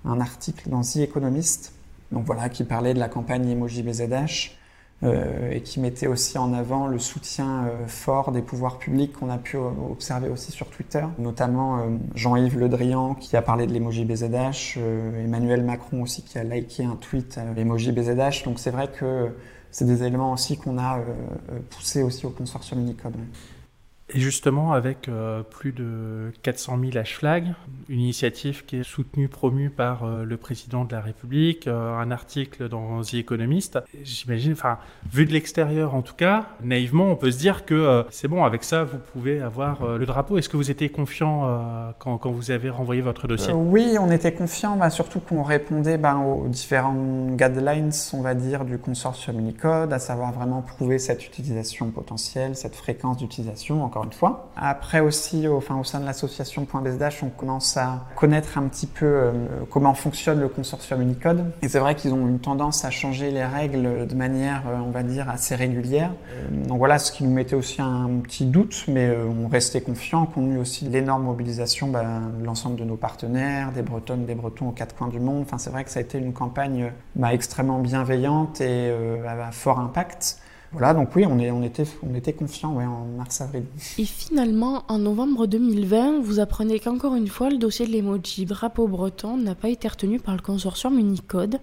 un 0.07 0.21
article 0.21 0.69
dans 0.69 0.83
The 0.83 0.97
Economist, 0.97 1.73
donc 2.13 2.25
voilà, 2.25 2.49
qui 2.49 2.65
parlait 2.65 2.95
de 2.95 2.99
la 2.99 3.09
campagne 3.09 3.49
Emoji 3.49 3.83
BZH 3.83 4.53
euh, 5.03 5.51
et 5.51 5.61
qui 5.61 5.79
mettait 5.79 6.07
aussi 6.07 6.39
en 6.39 6.55
avant 6.55 6.87
le 6.87 6.99
soutien 6.99 7.67
euh, 7.67 7.87
fort 7.87 8.33
des 8.33 8.41
pouvoirs 8.41 8.79
publics 8.79 9.13
qu'on 9.13 9.29
a 9.29 9.37
pu 9.37 9.59
observer 9.59 10.31
aussi 10.31 10.53
sur 10.53 10.69
Twitter, 10.69 11.05
notamment 11.19 11.79
euh, 11.79 11.83
Jean-Yves 12.15 12.59
Le 12.59 12.71
Drian 12.71 13.15
qui 13.15 13.37
a 13.37 13.43
parlé 13.43 13.67
de 13.67 13.75
l'emoji 13.75 14.07
BZH, 14.07 14.79
Emmanuel 15.23 15.65
Macron 15.65 16.01
aussi 16.01 16.23
qui 16.23 16.39
a 16.39 16.45
liké 16.45 16.85
un 16.85 16.97
tweet 16.97 17.37
à 17.37 17.53
l'emoji 17.55 17.93
BZH. 17.93 18.45
Donc 18.45 18.59
c'est 18.59 18.71
vrai 18.71 18.89
que 18.91 19.33
c'est 19.71 19.85
des 19.85 20.03
éléments 20.03 20.33
aussi 20.33 20.57
qu'on 20.57 20.79
a 20.79 21.01
poussé 21.69 22.03
aussi 22.03 22.25
au 22.25 22.31
consortium 22.31 22.81
Unicode. 22.81 23.17
Et 24.15 24.21
justement, 24.21 24.73
avec 24.73 25.09
euh, 25.09 25.43
plus 25.43 25.73
de 25.73 26.31
400 26.43 26.79
000 26.79 26.97
hashflags, 26.97 27.53
une 27.89 27.99
initiative 27.99 28.65
qui 28.65 28.77
est 28.77 28.85
soutenue, 28.85 29.29
promue 29.29 29.69
par 29.69 30.05
euh, 30.05 30.23
le 30.23 30.37
président 30.37 30.85
de 30.85 30.93
la 30.93 31.01
République, 31.01 31.67
euh, 31.67 31.99
un 31.99 32.13
article 32.13 32.69
dans 32.69 33.03
The 33.03 33.15
Economist, 33.15 33.81
j'imagine, 34.05 34.53
enfin, 34.53 34.79
vu 35.13 35.27
de 35.27 35.33
l'extérieur 35.33 35.97
en 35.97 36.03
tout 36.03 36.15
cas, 36.15 36.47
naïvement, 36.63 37.11
on 37.11 37.17
peut 37.17 37.33
se 37.33 37.39
dire 37.39 37.65
que 37.65 38.05
c'est 38.11 38.29
bon, 38.29 38.45
avec 38.45 38.63
ça, 38.63 38.85
vous 38.85 38.99
pouvez 39.13 39.41
avoir 39.41 39.99
le 39.99 40.07
drapeau. 40.07 40.39
Est-ce 40.39 40.49
que 40.49 40.57
vous 40.57 40.71
étiez 40.71 40.89
confiant 40.89 41.95
quand, 41.99 42.21
vous 42.27 42.51
avez 42.51 42.71
renvoyé 42.71 43.03
votre 43.03 43.27
dossier? 43.27 43.53
Oui, 43.53 43.97
on 43.99 44.11
était 44.11 44.33
confiant, 44.33 44.77
bah, 44.77 44.91
surtout 44.91 45.21
qu'on 45.21 45.43
répondait 45.43 45.99
bah, 45.99 46.17
aux 46.17 46.49
différents 46.49 46.95
guidelines, 47.31 47.91
on 48.13 48.23
va 48.23 48.35
dire, 48.35 48.65
du 48.65 48.79
consortium 48.79 49.39
Unicode, 49.39 49.93
à 49.93 49.99
savoir 49.99 50.33
vraiment 50.33 50.63
prouver 50.63 50.99
cette 50.99 51.27
utilisation 51.27 51.91
potentielle, 51.91 52.57
cette 52.57 52.77
fréquence 52.77 53.17
d'utilisation 53.17 53.85
une 54.05 54.13
fois. 54.13 54.51
Après 54.57 55.01
aussi, 55.01 55.47
au, 55.49 55.57
enfin, 55.57 55.79
au 55.79 55.85
sein 55.85 56.01
de 56.01 56.07
l'association 56.07 56.65
Point 56.65 56.83
on 57.23 57.29
commence 57.29 57.77
à 57.77 58.05
connaître 58.15 58.59
un 58.59 58.69
petit 58.69 58.87
peu 58.87 59.07
euh, 59.07 59.33
comment 59.71 59.95
fonctionne 59.95 60.41
le 60.41 60.49
consortium 60.49 61.01
Unicode. 61.03 61.45
Et 61.63 61.69
c'est 61.69 61.79
vrai 61.79 61.95
qu'ils 61.95 62.13
ont 62.13 62.27
une 62.27 62.39
tendance 62.39 62.85
à 62.85 62.91
changer 62.91 63.31
les 63.31 63.45
règles 63.45 64.07
de 64.07 64.15
manière, 64.15 64.63
euh, 64.69 64.79
on 64.85 64.91
va 64.91 65.03
dire, 65.03 65.29
assez 65.29 65.55
régulière. 65.55 66.13
Euh, 66.31 66.69
donc 66.69 66.79
voilà, 66.79 66.99
ce 66.99 67.13
qui 67.13 67.25
nous 67.25 67.31
mettait 67.31 67.57
aussi 67.57 67.83
un 67.83 68.09
petit 68.23 68.47
doute, 68.47 68.85
mais 68.89 69.11
on 69.45 69.49
restait 69.49 69.81
confiant, 69.81 70.27
compte 70.27 70.47
tenu 70.47 70.59
aussi 70.59 70.85
l'énorme 70.87 71.25
mobilisation 71.25 71.89
bah, 71.89 72.05
de 72.39 72.45
l'ensemble 72.45 72.77
de 72.77 72.85
nos 72.85 72.97
partenaires, 72.97 73.73
des 73.73 73.83
Bretonnes, 73.83 74.27
des 74.27 74.35
Bretons 74.35 74.69
aux 74.69 74.73
quatre 74.73 74.95
coins 74.95 75.09
du 75.09 75.21
monde. 75.21 75.43
Enfin, 75.43 75.59
c'est 75.59 75.71
vrai 75.71 75.85
que 75.85 75.91
ça 75.91 75.99
a 75.99 76.03
été 76.03 76.19
une 76.19 76.33
campagne 76.33 76.93
bah, 77.15 77.33
extrêmement 77.33 77.79
bienveillante 77.79 78.61
et 78.61 78.91
à 79.27 79.53
fort 79.53 79.81
impact. 79.81 80.39
Voilà, 80.79 80.93
donc 80.93 81.17
oui, 81.17 81.25
on, 81.25 81.39
est, 81.39 81.51
on 81.51 81.63
était, 81.63 81.85
on 82.03 82.33
confiants 82.33 82.77
en 82.77 83.07
mars-avril. 83.17 83.65
Et 83.97 84.05
finalement, 84.05 84.83
en 84.89 84.99
novembre 84.99 85.47
2020, 85.47 86.21
vous 86.21 86.39
apprenez 86.39 86.81
qu'encore 86.81 87.15
une 87.15 87.29
fois, 87.29 87.49
le 87.49 87.57
dossier 87.57 87.87
de 87.87 87.93
l'emoji 87.93 88.45
drapeau 88.45 88.87
breton 88.87 89.39
n'a 89.39 89.55
pas 89.55 89.71
été 89.71 89.89
retenu 89.89 90.21
par 90.21 90.37
le 90.37 90.43
consortium 90.43 90.99
Unicode. 90.99 91.61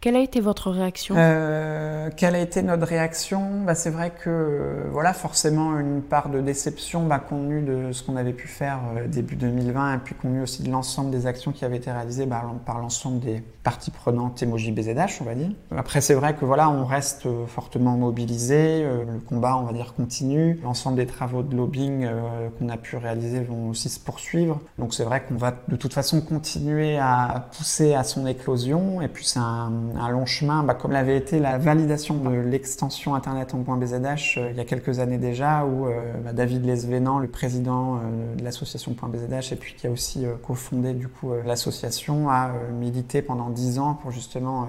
Quelle 0.00 0.16
a 0.16 0.20
été 0.20 0.40
votre 0.40 0.70
réaction? 0.70 1.14
Euh, 1.18 2.08
Quelle 2.16 2.34
a 2.34 2.40
été 2.40 2.62
notre 2.62 2.86
réaction? 2.86 3.60
Bah, 3.66 3.74
C'est 3.74 3.90
vrai 3.90 4.10
que, 4.10 4.86
voilà, 4.90 5.12
forcément, 5.12 5.78
une 5.78 6.00
part 6.00 6.30
de 6.30 6.40
déception 6.40 7.06
bah, 7.06 7.18
compte 7.18 7.42
tenu 7.42 7.60
de 7.60 7.92
ce 7.92 8.02
qu'on 8.02 8.16
avait 8.16 8.32
pu 8.32 8.48
faire 8.48 8.80
euh, 8.96 9.06
début 9.06 9.36
2020 9.36 9.94
et 9.94 9.98
puis 9.98 10.14
compte 10.14 10.30
tenu 10.30 10.42
aussi 10.42 10.62
de 10.62 10.70
l'ensemble 10.70 11.10
des 11.10 11.26
actions 11.26 11.52
qui 11.52 11.66
avaient 11.66 11.76
été 11.76 11.92
réalisées 11.92 12.24
bah, 12.24 12.42
par 12.64 12.78
l'ensemble 12.78 13.20
des 13.20 13.42
parties 13.62 13.90
prenantes 13.90 14.42
Emoji 14.42 14.72
BZH, 14.72 15.20
on 15.20 15.24
va 15.24 15.34
dire. 15.34 15.50
Après, 15.76 16.00
c'est 16.00 16.14
vrai 16.14 16.34
que, 16.34 16.44
voilà, 16.44 16.70
on 16.70 16.84
reste 16.84 17.26
euh, 17.26 17.46
fortement 17.46 17.96
mobilisé, 17.96 18.82
euh, 18.82 19.04
le 19.04 19.20
combat, 19.20 19.56
on 19.56 19.64
va 19.64 19.72
dire, 19.72 19.94
continue. 19.94 20.58
L'ensemble 20.62 20.96
des 20.96 21.06
travaux 21.06 21.42
de 21.42 21.54
lobbying 21.54 22.04
euh, 22.04 22.48
qu'on 22.58 22.68
a 22.68 22.76
pu 22.76 22.96
réaliser 22.96 23.40
vont 23.40 23.70
aussi 23.70 23.88
se 23.88 24.00
poursuivre. 24.00 24.60
Donc, 24.78 24.94
c'est 24.94 25.04
vrai 25.04 25.22
qu'on 25.22 25.36
va 25.36 25.52
de 25.68 25.76
toute 25.76 25.92
façon 25.92 26.20
continuer 26.20 26.98
à 26.98 27.48
pousser 27.56 27.94
à 27.94 28.04
son 28.04 28.26
éclosion 28.26 29.02
et 29.02 29.08
puis 29.08 29.24
c'est 29.24 29.38
un 29.38 29.70
un 29.96 30.08
long 30.08 30.26
chemin, 30.26 30.62
bah, 30.62 30.74
comme 30.74 30.92
l'avait 30.92 31.16
été 31.16 31.38
la 31.38 31.58
validation 31.58 32.16
de 32.16 32.30
l'extension 32.30 33.14
Internet 33.14 33.54
en 33.54 33.58
.bzh 33.58 34.38
euh, 34.38 34.50
il 34.50 34.56
y 34.56 34.60
a 34.60 34.64
quelques 34.64 34.98
années 34.98 35.18
déjà, 35.18 35.64
où 35.64 35.86
euh, 35.86 36.14
bah, 36.24 36.32
David 36.32 36.64
Lesvenant, 36.64 37.18
le 37.18 37.28
président 37.28 37.96
euh, 37.96 38.36
de 38.36 38.44
l'association 38.44 38.94
.bzh, 39.00 39.52
et 39.52 39.56
puis 39.56 39.74
qui 39.74 39.86
a 39.86 39.90
aussi 39.90 40.24
cofondé 40.42 40.92
du 40.94 41.08
coup 41.08 41.32
l'association, 41.44 42.30
a 42.30 42.52
milité 42.72 43.22
pendant 43.22 43.50
dix 43.50 43.78
ans 43.78 43.94
pour 43.94 44.10
justement 44.10 44.68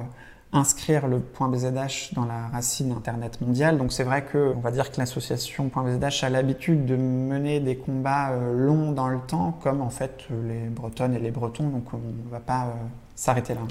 inscrire 0.54 1.08
le 1.08 1.20
.bzh 1.20 2.14
dans 2.14 2.26
la 2.26 2.48
racine 2.48 2.92
Internet 2.92 3.40
mondiale. 3.42 3.78
Donc 3.78 3.92
c'est 3.92 4.04
vrai 4.04 4.24
que 4.24 4.54
on 4.56 4.60
va 4.60 4.72
dire 4.72 4.92
que 4.92 5.00
l'association 5.00 5.70
.bzh 5.74 6.24
a 6.24 6.30
l'habitude 6.30 6.86
de 6.86 6.96
mener 6.96 7.60
des 7.60 7.78
combats 7.78 8.32
longs 8.54 8.92
dans 8.92 9.08
le 9.08 9.20
temps, 9.20 9.58
comme 9.64 9.82
en 9.82 9.90
fait 9.90 10.26
les 10.46 10.70
Bretonnes 10.70 11.16
et 11.16 11.20
les 11.20 11.32
Bretons. 11.32 11.70
Donc 11.70 11.94
on 11.94 11.98
ne 11.98 12.32
va 12.32 12.40
pas 12.40 12.74
s'arrêter 13.16 13.54
là. 13.54 13.62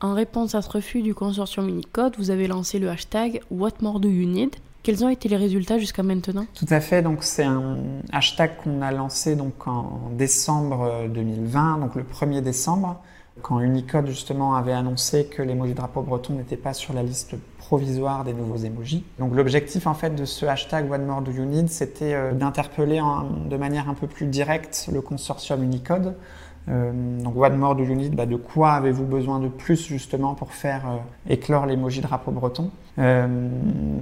En 0.00 0.14
réponse 0.14 0.54
à 0.54 0.62
ce 0.62 0.70
refus 0.70 1.02
du 1.02 1.12
consortium 1.12 1.68
Unicode, 1.68 2.14
vous 2.18 2.30
avez 2.30 2.46
lancé 2.46 2.78
le 2.78 2.88
hashtag 2.88 3.40
What 3.50 3.72
More 3.80 3.98
Do 3.98 4.08
You 4.08 4.28
Need? 4.28 4.54
Quels 4.84 5.04
ont 5.04 5.08
été 5.08 5.28
les 5.28 5.36
résultats 5.36 5.76
jusqu'à 5.78 6.04
maintenant? 6.04 6.46
Tout 6.54 6.68
à 6.70 6.78
fait. 6.78 7.02
Donc 7.02 7.24
c'est 7.24 7.42
un 7.42 7.78
hashtag 8.12 8.52
qu'on 8.62 8.80
a 8.80 8.92
lancé 8.92 9.34
donc 9.34 9.66
en 9.66 10.12
décembre 10.12 11.08
2020, 11.12 11.78
donc 11.78 11.96
le 11.96 12.04
1er 12.04 12.42
décembre, 12.42 13.02
quand 13.42 13.58
Unicode 13.58 14.06
justement 14.06 14.54
avait 14.54 14.72
annoncé 14.72 15.24
que 15.24 15.42
l'emoji 15.42 15.74
drapeau 15.74 16.02
breton 16.02 16.34
n'était 16.34 16.56
pas 16.56 16.74
sur 16.74 16.94
la 16.94 17.02
liste 17.02 17.34
provisoire 17.58 18.22
des 18.22 18.34
nouveaux 18.34 18.56
emojis. 18.56 19.02
Donc 19.18 19.34
l'objectif 19.34 19.88
en 19.88 19.94
fait 19.94 20.14
de 20.14 20.24
ce 20.24 20.46
hashtag 20.46 20.88
What 20.88 20.98
More 20.98 21.22
Do 21.22 21.32
You 21.32 21.44
Need, 21.44 21.70
c'était 21.70 22.14
euh, 22.14 22.32
d'interpeller 22.32 23.02
de 23.50 23.56
manière 23.56 23.88
un 23.88 23.94
peu 23.94 24.06
plus 24.06 24.26
directe 24.26 24.88
le 24.92 25.00
consortium 25.00 25.60
Unicode 25.64 26.14
euh, 26.68 27.22
donc 27.22 27.36
One 27.36 27.56
More 27.56 27.74
Do 27.74 27.84
You 27.84 27.94
Need, 27.94 28.14
bah, 28.14 28.26
de 28.26 28.36
quoi 28.36 28.72
avez-vous 28.72 29.04
besoin 29.04 29.38
de 29.38 29.48
plus 29.48 29.86
justement 29.86 30.34
pour 30.34 30.52
faire 30.52 30.82
euh, 30.86 31.32
éclore 31.32 31.66
l'emoji 31.66 32.00
drapeau 32.00 32.30
breton? 32.30 32.70
Euh, 32.98 33.26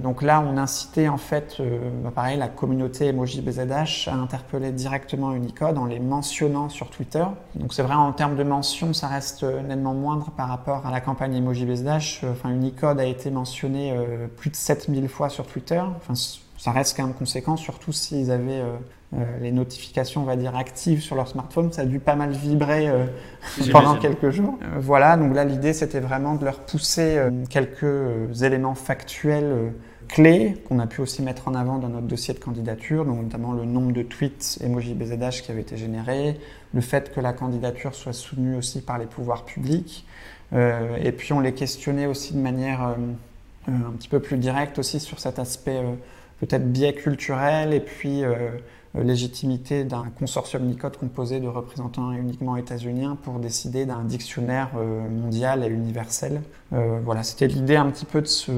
Donc 0.01 0.21
là, 0.21 0.43
on 0.45 0.57
incitait 0.57 1.07
en 1.07 1.17
fait, 1.17 1.61
bah, 2.03 2.11
pareil, 2.13 2.37
la 2.37 2.47
communauté 2.47 3.07
emoji 3.07 3.41
BZH 3.41 4.07
à 4.07 4.15
interpeller 4.15 4.71
directement 4.71 5.33
Unicode 5.33 5.77
en 5.77 5.85
les 5.85 5.99
mentionnant 5.99 6.69
sur 6.69 6.89
Twitter. 6.89 7.23
Donc 7.55 7.73
c'est 7.73 7.83
vrai 7.83 7.95
en 7.95 8.11
termes 8.11 8.35
de 8.35 8.43
mention, 8.43 8.93
ça 8.93 9.07
reste 9.07 9.43
nettement 9.43 9.93
moindre 9.93 10.31
par 10.35 10.49
rapport 10.49 10.85
à 10.85 10.91
la 10.91 10.99
campagne 10.99 11.35
emoji 11.35 11.65
BZH. 11.65 12.25
Enfin, 12.31 12.49
Unicode 12.49 12.99
a 12.99 13.05
été 13.05 13.29
mentionné 13.29 13.93
plus 14.37 14.49
de 14.49 14.55
7000 14.55 15.07
fois 15.07 15.29
sur 15.29 15.45
Twitter. 15.45 15.81
Enfin, 15.97 16.13
ça 16.57 16.71
reste 16.71 16.97
quand 16.97 17.03
même 17.03 17.13
conséquent, 17.13 17.55
surtout 17.55 17.91
s'ils 17.91 18.31
avaient 18.31 18.63
les 19.39 19.51
notifications, 19.51 20.21
on 20.21 20.25
va 20.25 20.35
dire, 20.35 20.55
actives 20.55 21.01
sur 21.01 21.15
leur 21.15 21.27
smartphone, 21.27 21.71
ça 21.71 21.83
a 21.83 21.85
dû 21.85 21.99
pas 21.99 22.15
mal 22.15 22.31
vibrer 22.31 22.89
euh, 22.89 23.05
pendant 23.71 23.95
quelques 23.95 24.31
jours. 24.31 24.57
Euh, 24.61 24.79
voilà, 24.79 25.15
donc 25.15 25.33
là, 25.33 25.45
l'idée, 25.45 25.71
c'était 25.71 26.01
vraiment 26.01 26.35
de 26.35 26.43
leur 26.43 26.59
pousser 26.59 27.17
quelques 27.49 28.43
éléments 28.43 28.75
factuels 28.75 29.71
clés 30.09 30.55
qu'on 30.67 30.79
a 30.79 30.87
pu 30.87 31.01
aussi 31.01 31.21
mettre 31.21 31.47
en 31.47 31.55
avant 31.55 31.79
dans 31.79 31.89
notre 31.89 32.07
dossier 32.07 32.33
de 32.33 32.39
candidature, 32.39 33.05
donc 33.05 33.23
notamment 33.23 33.53
le 33.53 33.65
nombre 33.65 33.91
de 33.91 34.03
tweets 34.03 34.59
emoji 34.61 34.93
BZH 34.93 35.41
qui 35.41 35.51
avaient 35.51 35.61
été 35.61 35.77
générés, 35.77 36.39
le 36.73 36.81
fait 36.81 37.13
que 37.13 37.19
la 37.19 37.33
candidature 37.33 37.93
soit 37.93 38.13
soutenue 38.13 38.55
aussi 38.55 38.81
par 38.81 38.97
les 38.97 39.05
pouvoirs 39.05 39.43
publics, 39.43 40.05
et 40.53 41.11
puis 41.11 41.33
on 41.33 41.41
les 41.41 41.53
questionnait 41.53 42.05
aussi 42.05 42.33
de 42.33 42.39
manière 42.39 42.95
un 43.67 43.91
petit 43.97 44.07
peu 44.07 44.21
plus 44.21 44.37
directe 44.37 44.79
aussi 44.79 45.01
sur 45.01 45.19
cet 45.19 45.39
aspect 45.39 45.81
peut-être 46.39 46.71
biais 46.71 46.93
culturel 46.93 47.73
et 47.73 47.79
puis 47.79 48.23
euh, 48.23 48.51
légitimité 49.03 49.83
d'un 49.83 50.05
consortium 50.17 50.63
NICODE 50.63 50.97
composé 50.97 51.39
de 51.39 51.47
représentants 51.47 52.11
uniquement 52.11 52.57
états-uniens 52.57 53.17
pour 53.21 53.39
décider 53.39 53.85
d'un 53.85 54.03
dictionnaire 54.03 54.69
euh, 54.77 55.07
mondial 55.09 55.63
et 55.63 55.67
universel. 55.67 56.41
Euh, 56.73 56.99
voilà, 57.03 57.23
c'était 57.23 57.47
l'idée 57.47 57.75
un 57.75 57.89
petit 57.89 58.05
peu 58.05 58.21
de 58.21 58.27
ce 58.27 58.51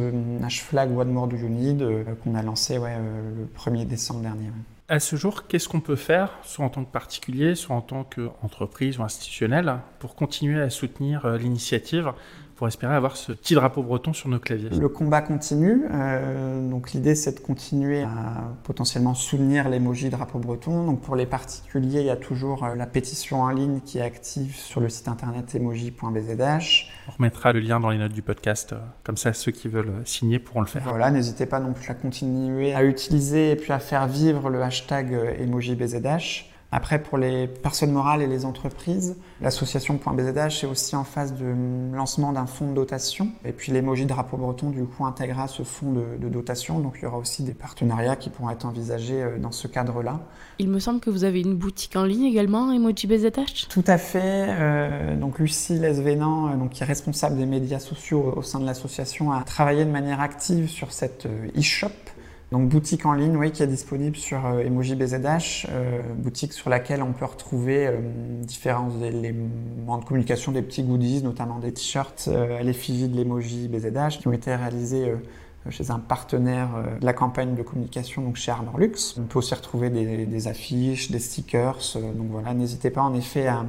hash 0.44 0.62
flag 0.62 0.96
One 0.98 1.12
More 1.12 1.28
Do 1.28 1.38
You 1.38 1.50
Need 1.50 1.86
qu'on 2.24 2.36
a 2.36 2.42
lancé 2.42 2.78
ouais, 2.78 2.96
le 2.98 3.48
1er 3.60 3.86
décembre 3.86 4.22
dernier. 4.22 4.50
À 4.88 5.00
ce 5.00 5.16
jour, 5.16 5.46
qu'est-ce 5.48 5.70
qu'on 5.70 5.82
peut 5.82 5.96
faire, 5.96 6.32
soit 6.44 6.66
en 6.66 6.70
tant 6.70 6.84
que 6.84 6.92
particulier, 6.92 7.54
soit 7.54 7.76
en 7.76 7.82
tant 7.82 8.04
qu'entreprise 8.04 8.98
ou 8.98 9.04
institutionnel, 9.04 9.76
pour 10.00 10.16
continuer 10.16 10.60
à 10.60 10.72
soutenir 10.72 11.28
l'initiative 11.38 12.12
pour 12.60 12.68
espérer 12.68 12.94
avoir 12.94 13.16
ce 13.16 13.32
petit 13.32 13.56
drapeau 13.56 13.82
breton 13.84 14.12
sur 14.12 14.28
nos 14.28 14.38
claviers. 14.38 14.70
Le 14.70 14.90
combat 14.90 15.22
continue. 15.22 15.86
Euh, 15.94 16.70
donc 16.70 16.92
l'idée, 16.92 17.16
c'est 17.16 17.36
de 17.36 17.40
continuer 17.40 18.02
à 18.02 18.52
potentiellement 18.66 19.14
soutenir 19.14 19.70
l'emoji 19.70 20.10
drapeau 20.10 20.40
breton. 20.40 20.84
Donc 20.84 21.00
pour 21.00 21.16
les 21.16 21.26
particuliers, 21.26 22.02
il 22.02 22.08
y 22.08 22.10
a 22.10 22.18
toujours 22.18 22.66
euh, 22.66 22.76
la 22.76 22.86
pétition 22.86 23.44
en 23.44 23.50
ligne 23.52 23.80
qui 23.80 24.00
est 24.00 24.02
active 24.02 24.54
sur 24.58 24.82
le 24.82 24.90
site 24.90 25.08
internet 25.08 25.56
emoji.bzh. 25.56 26.88
On 27.08 27.12
remettra 27.12 27.54
le 27.54 27.62
lien 27.62 27.80
dans 27.80 27.92
les 27.92 27.98
notes 27.98 28.12
du 28.12 28.24
podcast. 28.24 28.74
Euh, 28.74 28.80
comme 29.06 29.16
ça, 29.16 29.32
ceux 29.32 29.54
qui 29.54 29.70
veulent 29.70 29.94
signer 30.04 30.38
pourront 30.38 30.60
le 30.60 30.68
faire. 30.68 30.84
Voilà, 30.84 31.12
n'hésitez 31.12 31.46
pas 31.46 31.62
non 31.62 31.72
plus 31.72 31.90
à 31.90 31.94
continuer 31.94 32.74
à 32.74 32.84
utiliser 32.84 33.52
et 33.52 33.56
puis 33.56 33.72
à 33.72 33.80
faire 33.80 34.06
vivre 34.06 34.50
le 34.50 34.62
hashtag 34.62 35.14
emojibzh. 35.40 36.49
Après, 36.72 37.02
pour 37.02 37.18
les 37.18 37.48
personnes 37.48 37.92
morales 37.92 38.22
et 38.22 38.28
les 38.28 38.46
entreprises, 38.46 39.18
l'association 39.42 39.96
.bzh 39.96 40.64
est 40.64 40.66
aussi 40.66 40.96
en 40.96 41.04
phase 41.04 41.34
de 41.34 41.56
lancement 41.96 42.32
d'un 42.32 42.46
fonds 42.46 42.70
de 42.70 42.76
dotation. 42.76 43.30
Et 43.44 43.54
puis 43.54 43.72
l'emoji 43.72 44.06
drapeau 44.06 44.38
breton, 44.38 44.70
du 44.70 44.84
coup, 44.84 45.04
intégrera 45.06 45.48
ce 45.48 45.64
fonds 45.64 45.92
de, 45.92 46.30
dotation. 46.30 46.80
Donc 46.80 46.98
il 47.00 47.04
y 47.04 47.06
aura 47.08 47.18
aussi 47.18 47.42
des 47.42 47.56
partenariats 47.56 48.16
qui 48.16 48.30
pourront 48.30 48.52
être 48.52 48.66
envisagés 48.66 49.24
euh, 49.24 49.40
dans 49.40 49.52
ce 49.52 49.68
cadre-là. 49.68 50.20
Il 50.60 50.70
me 50.70 50.80
semble 50.80 51.00
que 51.00 51.10
vous 51.10 51.24
avez 51.24 51.42
une 51.42 51.56
boutique 51.56 51.96
en 51.96 52.04
ligne 52.04 52.26
également, 52.26 52.72
Emoji 52.72 53.08
BZH 53.08 53.68
Tout 53.68 53.84
à 53.88 53.98
fait. 53.98 54.22
Euh, 54.24 55.16
donc 55.16 55.40
Lucie 55.40 55.80
Lesvénan, 55.80 56.50
euh, 56.50 56.56
donc, 56.56 56.70
qui 56.72 56.84
est 56.84 56.86
responsable 56.86 57.38
des 57.38 57.48
médias 57.48 57.80
sociaux 57.80 58.34
au 58.36 58.44
sein 58.44 58.60
de 58.60 58.66
l'association, 58.66 59.32
a 59.32 59.42
travaillé 59.44 59.86
de 59.86 59.92
manière 59.92 60.22
active 60.22 60.70
sur 60.70 60.92
cette 60.92 61.28
e-shop 61.58 61.90
donc 62.52 62.68
boutique 62.68 63.06
en 63.06 63.14
ligne, 63.14 63.38
oui, 63.38 63.52
qui 63.52 63.62
est 63.62 63.68
disponible 63.68 64.16
sur 64.16 64.44
euh, 64.48 64.62
Emoji 64.62 64.96
BZH, 64.96 65.68
euh, 65.70 66.02
boutique 66.16 66.54
sur 66.54 66.72
laquelle 66.72 67.04
on 67.04 67.14
peut 67.14 67.26
retrouver 67.26 67.86
euh, 67.86 68.00
différents 68.42 68.90
éléments 69.02 70.00
de 70.00 70.06
communication, 70.06 70.52
des 70.52 70.64
petits 70.64 70.82
goodies, 70.82 71.22
notamment 71.22 71.60
des 71.60 71.72
t-shirts 71.72 72.28
à 72.28 72.64
l'effigie 72.64 73.08
de 73.08 73.16
l'emoji 73.16 73.68
BZH, 73.68 74.20
qui 74.20 74.28
ont 74.28 74.34
été 74.34 74.56
réalisés 74.56 75.14
chez 75.70 75.92
un 75.92 76.00
partenaire 76.00 76.70
de 77.00 77.06
la 77.06 77.14
campagne 77.14 77.54
de 77.54 77.62
communication, 77.62 78.24
donc 78.24 78.36
chez 78.36 78.52
Armor 78.52 78.80
Lux. 78.80 79.16
On 79.20 79.24
peut 79.24 79.40
aussi 79.40 79.54
retrouver 79.54 79.90
des 79.90 80.48
affiches, 80.48 81.12
des 81.12 81.20
stickers. 81.20 81.98
donc 82.16 82.28
voilà, 82.32 82.54
n'hésitez 82.54 82.90
pas 82.90 83.02
en 83.02 83.14
effet 83.14 83.48
à 83.48 83.66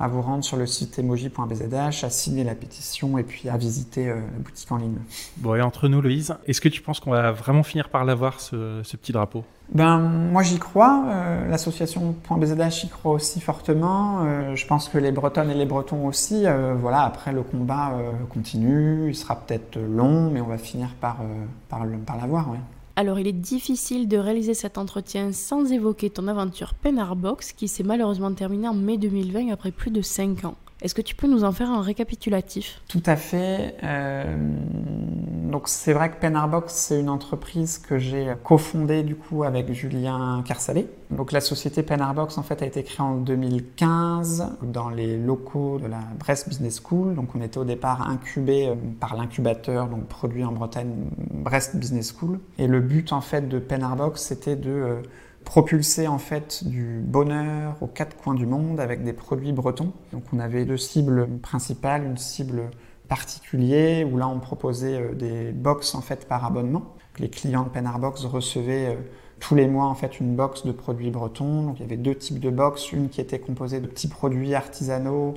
à 0.00 0.08
vous 0.08 0.22
rendre 0.22 0.42
sur 0.42 0.56
le 0.56 0.66
site 0.66 0.98
emoji.bzh, 0.98 2.04
à 2.04 2.10
signer 2.10 2.42
la 2.42 2.54
pétition 2.54 3.18
et 3.18 3.22
puis 3.22 3.50
à 3.50 3.58
visiter 3.58 4.08
euh, 4.08 4.14
la 4.14 4.38
boutique 4.38 4.72
en 4.72 4.78
ligne. 4.78 4.96
Bon, 5.36 5.54
et 5.54 5.60
entre 5.60 5.88
nous, 5.88 6.00
Louise, 6.00 6.34
est-ce 6.46 6.62
que 6.62 6.70
tu 6.70 6.80
penses 6.80 7.00
qu'on 7.00 7.10
va 7.10 7.32
vraiment 7.32 7.62
finir 7.62 7.90
par 7.90 8.06
l'avoir, 8.06 8.40
ce, 8.40 8.80
petit 8.96 9.12
drapeau? 9.12 9.44
Ben, 9.74 9.98
moi 9.98 10.42
j'y 10.42 10.58
crois, 10.58 11.04
euh, 11.06 11.48
l'association 11.48 12.16
.bzh 12.28 12.84
y 12.84 12.88
croit 12.88 13.12
aussi 13.12 13.40
fortement, 13.40 14.24
euh, 14.24 14.56
je 14.56 14.66
pense 14.66 14.88
que 14.88 14.96
les 14.96 15.12
Bretonnes 15.12 15.50
et 15.50 15.54
les 15.54 15.66
Bretons 15.66 16.06
aussi, 16.06 16.44
voilà, 16.80 17.02
après 17.02 17.32
le 17.32 17.42
combat 17.42 17.92
continue, 18.32 19.10
il 19.10 19.14
sera 19.14 19.36
peut-être 19.36 19.78
long, 19.78 20.30
mais 20.30 20.40
on 20.40 20.46
va 20.46 20.58
finir 20.58 20.88
par, 21.00 21.18
par, 21.68 21.82
par 22.06 22.16
l'avoir, 22.16 22.50
ouais. 22.50 22.58
Alors 23.00 23.18
il 23.18 23.26
est 23.26 23.32
difficile 23.32 24.08
de 24.08 24.18
réaliser 24.18 24.52
cet 24.52 24.76
entretien 24.76 25.32
sans 25.32 25.72
évoquer 25.72 26.10
ton 26.10 26.28
aventure 26.28 26.74
Penarbox 26.74 27.52
qui 27.52 27.66
s'est 27.66 27.82
malheureusement 27.82 28.34
terminée 28.34 28.68
en 28.68 28.74
mai 28.74 28.98
2020 28.98 29.50
après 29.50 29.70
plus 29.70 29.90
de 29.90 30.02
5 30.02 30.44
ans. 30.44 30.58
Est-ce 30.82 30.94
que 30.94 31.02
tu 31.02 31.14
peux 31.14 31.26
nous 31.26 31.44
en 31.44 31.52
faire 31.52 31.70
un 31.70 31.82
récapitulatif? 31.82 32.80
Tout 32.88 33.02
à 33.04 33.16
fait. 33.16 33.76
Euh, 33.82 34.34
donc 35.50 35.68
c'est 35.68 35.92
vrai 35.92 36.10
que 36.10 36.16
Penarbox, 36.16 36.72
c'est 36.72 37.00
une 37.00 37.10
entreprise 37.10 37.78
que 37.78 37.98
j'ai 37.98 38.34
cofondée 38.42 39.02
du 39.02 39.14
coup 39.14 39.44
avec 39.44 39.70
Julien 39.72 40.42
Carsalet. 40.46 40.86
Donc 41.10 41.32
la 41.32 41.40
société 41.40 41.82
Penarbox 41.82 42.38
en 42.38 42.42
fait 42.42 42.62
a 42.62 42.66
été 42.66 42.82
créée 42.82 43.04
en 43.04 43.16
2015 43.16 44.56
dans 44.62 44.88
les 44.88 45.18
locaux 45.18 45.78
de 45.78 45.86
la 45.86 46.00
Brest 46.18 46.48
Business 46.48 46.80
School. 46.82 47.14
Donc 47.14 47.34
on 47.34 47.42
était 47.42 47.58
au 47.58 47.64
départ 47.64 48.08
incubé 48.08 48.68
euh, 48.68 48.74
par 49.00 49.16
l'incubateur 49.16 49.88
donc 49.88 50.06
produit 50.06 50.44
en 50.44 50.52
Bretagne 50.52 50.94
Brest 51.30 51.76
Business 51.76 52.14
School. 52.16 52.38
Et 52.58 52.66
le 52.66 52.80
but 52.80 53.12
en 53.12 53.20
fait 53.20 53.48
de 53.48 53.58
Penarbox 53.58 54.22
c'était 54.22 54.56
de 54.56 54.70
euh, 54.70 55.02
propulser 55.44 56.06
en 56.06 56.18
fait 56.18 56.64
du 56.64 57.00
bonheur 57.04 57.76
aux 57.80 57.86
quatre 57.86 58.16
coins 58.16 58.34
du 58.34 58.46
monde 58.46 58.80
avec 58.80 59.02
des 59.02 59.12
produits 59.12 59.52
bretons. 59.52 59.92
Donc 60.12 60.24
on 60.32 60.38
avait 60.38 60.64
deux 60.64 60.76
cibles 60.76 61.28
principales, 61.42 62.04
une 62.04 62.16
cible 62.16 62.70
particulière 63.08 64.06
où 64.10 64.16
là 64.16 64.28
on 64.28 64.38
proposait 64.38 65.00
euh, 65.00 65.14
des 65.14 65.52
box 65.52 65.94
en 65.94 66.00
fait 66.00 66.28
par 66.28 66.44
abonnement. 66.44 66.94
Les 67.18 67.28
clients 67.28 67.64
de 67.64 67.68
Penarbox 67.68 68.24
recevaient 68.24 68.94
euh, 68.94 69.00
tous 69.40 69.54
les 69.54 69.66
mois 69.66 69.86
en 69.86 69.94
fait 69.94 70.20
une 70.20 70.36
box 70.36 70.64
de 70.64 70.72
produits 70.72 71.10
bretons. 71.10 71.64
Donc 71.64 71.80
il 71.80 71.82
y 71.82 71.84
avait 71.84 71.96
deux 71.96 72.14
types 72.14 72.38
de 72.38 72.50
box, 72.50 72.92
une 72.92 73.08
qui 73.08 73.20
était 73.20 73.40
composée 73.40 73.80
de 73.80 73.86
petits 73.86 74.08
produits 74.08 74.54
artisanaux 74.54 75.34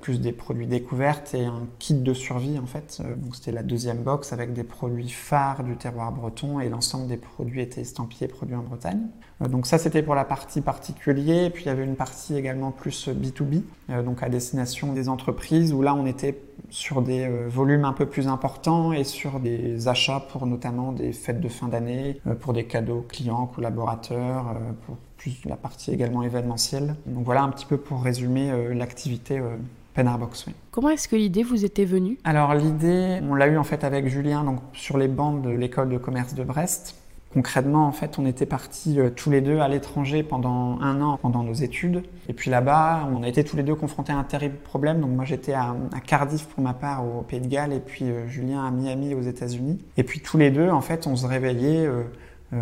plus 0.00 0.20
des 0.20 0.32
produits 0.32 0.66
découvertes 0.66 1.34
et 1.34 1.44
un 1.44 1.66
kit 1.78 1.94
de 1.94 2.12
survie 2.12 2.58
en 2.58 2.66
fait. 2.66 3.00
Euh, 3.00 3.14
donc 3.14 3.36
c'était 3.36 3.52
la 3.52 3.62
deuxième 3.62 3.98
box 3.98 4.32
avec 4.32 4.52
des 4.52 4.64
produits 4.64 5.08
phares 5.08 5.64
du 5.64 5.76
terroir 5.76 6.12
breton 6.12 6.60
et 6.60 6.68
l'ensemble 6.68 7.06
des 7.06 7.16
produits 7.16 7.62
étaient 7.62 7.80
estampillés 7.80 8.28
produits 8.28 8.56
en 8.56 8.62
Bretagne. 8.62 9.06
Euh, 9.42 9.48
donc 9.48 9.66
ça 9.66 9.78
c'était 9.78 10.02
pour 10.02 10.14
la 10.14 10.24
partie 10.24 10.60
particulier. 10.60 11.50
Puis 11.50 11.64
il 11.64 11.66
y 11.68 11.70
avait 11.70 11.84
une 11.84 11.96
partie 11.96 12.36
également 12.36 12.72
plus 12.72 13.08
B2B, 13.08 13.62
donc 14.02 14.22
à 14.22 14.28
destination 14.28 14.92
des 14.92 15.08
entreprises 15.08 15.72
où 15.72 15.82
là 15.82 15.94
on 15.94 16.06
était 16.06 16.40
sur 16.70 17.02
des 17.02 17.28
volumes 17.48 17.84
un 17.84 17.92
peu 17.92 18.06
plus 18.06 18.26
importants 18.28 18.92
et 18.92 19.04
sur 19.04 19.40
des 19.40 19.88
achats 19.88 20.20
pour 20.30 20.46
notamment 20.46 20.92
des 20.92 21.12
fêtes 21.12 21.40
de 21.40 21.48
fin 21.48 21.68
d'année, 21.68 22.20
pour 22.40 22.52
des 22.52 22.64
cadeaux 22.64 23.04
clients, 23.08 23.46
collaborateurs, 23.46 24.56
pour 24.86 24.96
la 25.44 25.56
partie 25.56 25.92
également 25.92 26.22
événementielle. 26.22 26.96
Donc 27.06 27.24
voilà 27.24 27.42
un 27.42 27.50
petit 27.50 27.66
peu 27.66 27.76
pour 27.76 28.02
résumer 28.02 28.50
euh, 28.50 28.74
l'activité 28.74 29.38
euh, 29.38 29.56
Penarbox. 29.94 30.46
Comment 30.70 30.90
est-ce 30.90 31.08
que 31.08 31.16
l'idée 31.16 31.42
vous 31.42 31.64
était 31.64 31.84
venue? 31.84 32.18
Alors 32.24 32.54
l'idée, 32.54 33.20
on 33.28 33.34
l'a 33.34 33.46
eu 33.46 33.56
en 33.56 33.64
fait 33.64 33.84
avec 33.84 34.08
Julien 34.08 34.44
donc, 34.44 34.58
sur 34.72 34.98
les 34.98 35.08
bancs 35.08 35.42
de 35.42 35.50
l'école 35.50 35.88
de 35.88 35.98
commerce 35.98 36.34
de 36.34 36.44
Brest. 36.44 36.96
Concrètement, 37.32 37.88
en 37.88 37.92
fait, 37.92 38.16
on 38.20 38.26
était 38.26 38.46
partis 38.46 39.00
euh, 39.00 39.10
tous 39.10 39.28
les 39.28 39.40
deux 39.40 39.58
à 39.58 39.66
l'étranger 39.66 40.22
pendant 40.22 40.80
un 40.80 41.00
an 41.00 41.18
pendant 41.20 41.42
nos 41.42 41.52
études. 41.52 42.04
Et 42.28 42.32
puis 42.32 42.48
là-bas, 42.48 43.08
on 43.12 43.24
a 43.24 43.28
été 43.28 43.42
tous 43.42 43.56
les 43.56 43.64
deux 43.64 43.74
confrontés 43.74 44.12
à 44.12 44.16
un 44.16 44.22
terrible 44.22 44.56
problème. 44.58 45.00
Donc 45.00 45.10
moi, 45.10 45.24
j'étais 45.24 45.52
à, 45.52 45.74
Cardiff 46.06 46.46
pour 46.46 46.62
ma 46.62 46.74
part 46.74 47.04
au 47.04 47.22
Pays 47.22 47.40
de 47.40 47.48
Galles 47.48 47.72
et 47.72 47.80
puis 47.80 48.06
Julien 48.28 48.64
à 48.64 48.70
Miami 48.70 49.14
aux 49.14 49.22
États-Unis. 49.22 49.80
Et 49.96 50.04
puis 50.04 50.20
tous 50.20 50.38
les 50.38 50.52
deux, 50.52 50.70
en 50.70 50.80
fait, 50.80 51.08
on 51.08 51.16
se 51.16 51.26
réveillait. 51.26 51.86
Euh, 51.86 52.04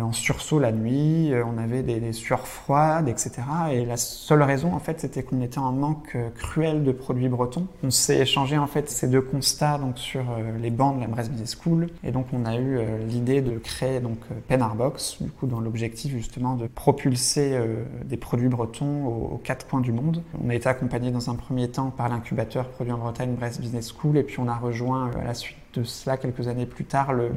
en 0.01 0.11
sursaut 0.11 0.59
la 0.59 0.71
nuit, 0.71 1.33
euh, 1.33 1.43
on 1.45 1.57
avait 1.57 1.83
des, 1.83 2.13
sueurs 2.13 2.47
froides, 2.47 3.07
etc. 3.07 3.31
Et 3.71 3.85
la 3.85 3.97
seule 3.97 4.43
raison, 4.43 4.73
en 4.73 4.79
fait, 4.79 4.99
c'était 4.99 5.23
qu'on 5.23 5.41
était 5.41 5.59
en 5.59 5.71
manque 5.71 6.15
euh, 6.15 6.29
cruel 6.35 6.83
de 6.83 6.91
produits 6.91 7.29
bretons. 7.29 7.67
On 7.83 7.91
s'est 7.91 8.19
échangé, 8.19 8.57
en 8.57 8.67
fait, 8.67 8.89
ces 8.89 9.07
deux 9.07 9.21
constats 9.21 9.77
donc, 9.77 9.97
sur 9.97 10.23
les 10.61 10.69
bancs 10.69 10.95
de 10.95 11.01
la 11.01 11.07
Brest 11.07 11.31
Business 11.31 11.57
School. 11.61 11.87
Et 12.03 12.11
donc, 12.11 12.27
on 12.33 12.45
a 12.45 12.57
eu 12.57 12.79
l'idée 13.07 13.41
de 13.41 13.57
créer 13.57 13.99
donc, 13.99 14.19
Penarbox, 14.47 15.21
du 15.21 15.29
coup, 15.29 15.47
dans 15.47 15.59
l'objectif, 15.59 16.13
justement, 16.13 16.55
de 16.55 16.67
propulser 16.67 17.57
des 18.05 18.17
produits 18.17 18.47
bretons 18.47 19.05
aux, 19.05 19.41
quatre 19.43 19.67
coins 19.67 19.81
du 19.81 19.91
monde. 19.91 20.21
On 20.43 20.49
a 20.49 20.55
été 20.55 20.69
accompagné 20.69 21.11
dans 21.11 21.29
un 21.29 21.35
premier 21.35 21.69
temps 21.69 21.89
par 21.89 22.09
l'incubateur 22.09 22.67
Produits 22.69 22.93
en 22.93 22.97
Bretagne 22.97 23.35
Brest 23.35 23.61
Business 23.61 23.93
School, 23.93 24.17
et 24.17 24.23
puis 24.23 24.39
on 24.39 24.47
a 24.47 24.55
rejoint 24.55 25.11
à 25.19 25.23
la 25.23 25.33
suite 25.33 25.57
de 25.73 25.83
cela 25.83 26.17
quelques 26.17 26.47
années 26.47 26.65
plus 26.65 26.85
tard 26.85 27.13
le 27.13 27.31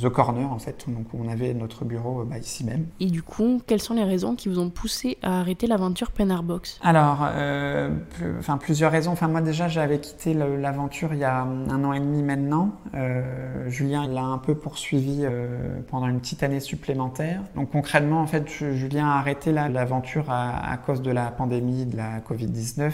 The 0.00 0.08
Corner 0.08 0.50
en 0.50 0.58
fait, 0.58 0.84
donc 0.88 1.12
où 1.12 1.18
on 1.22 1.28
avait 1.28 1.52
notre 1.54 1.84
bureau 1.84 2.24
bah, 2.24 2.38
ici 2.38 2.64
même. 2.64 2.86
Et 3.00 3.06
du 3.06 3.22
coup, 3.22 3.60
quelles 3.66 3.80
sont 3.80 3.94
les 3.94 4.04
raisons 4.04 4.34
qui 4.34 4.48
vous 4.48 4.58
ont 4.58 4.70
poussé 4.70 5.18
à 5.22 5.40
arrêter 5.40 5.66
l'aventure 5.66 6.10
Penarbox 6.10 6.78
Alors, 6.82 7.26
euh, 7.34 7.90
enfin 8.38 8.56
plusieurs 8.56 8.92
raisons. 8.92 9.12
Enfin 9.12 9.28
moi 9.28 9.40
déjà 9.40 9.68
j'avais 9.68 9.98
quitté 9.98 10.34
l'aventure 10.34 11.12
il 11.12 11.20
y 11.20 11.24
a 11.24 11.42
un 11.42 11.84
an 11.84 11.92
et 11.92 12.00
demi 12.00 12.22
maintenant. 12.22 12.72
Euh, 12.94 13.68
Julien 13.68 14.06
l'a 14.06 14.24
un 14.24 14.38
peu 14.38 14.54
poursuivi 14.54 15.20
euh, 15.22 15.80
pendant 15.88 16.08
une 16.08 16.20
petite 16.20 16.42
année 16.42 16.60
supplémentaire. 16.60 17.42
Donc 17.54 17.70
concrètement 17.70 18.20
en 18.20 18.26
fait 18.26 18.48
Julien 18.48 19.08
a 19.08 19.18
arrêté 19.18 19.52
l'aventure 19.52 20.30
à, 20.30 20.70
à, 20.72 20.76
cause 20.76 21.02
de 21.02 21.10
la 21.10 21.30
pandémie 21.30 21.84
de 21.84 21.96
la 21.96 22.20
Covid-19, 22.20 22.92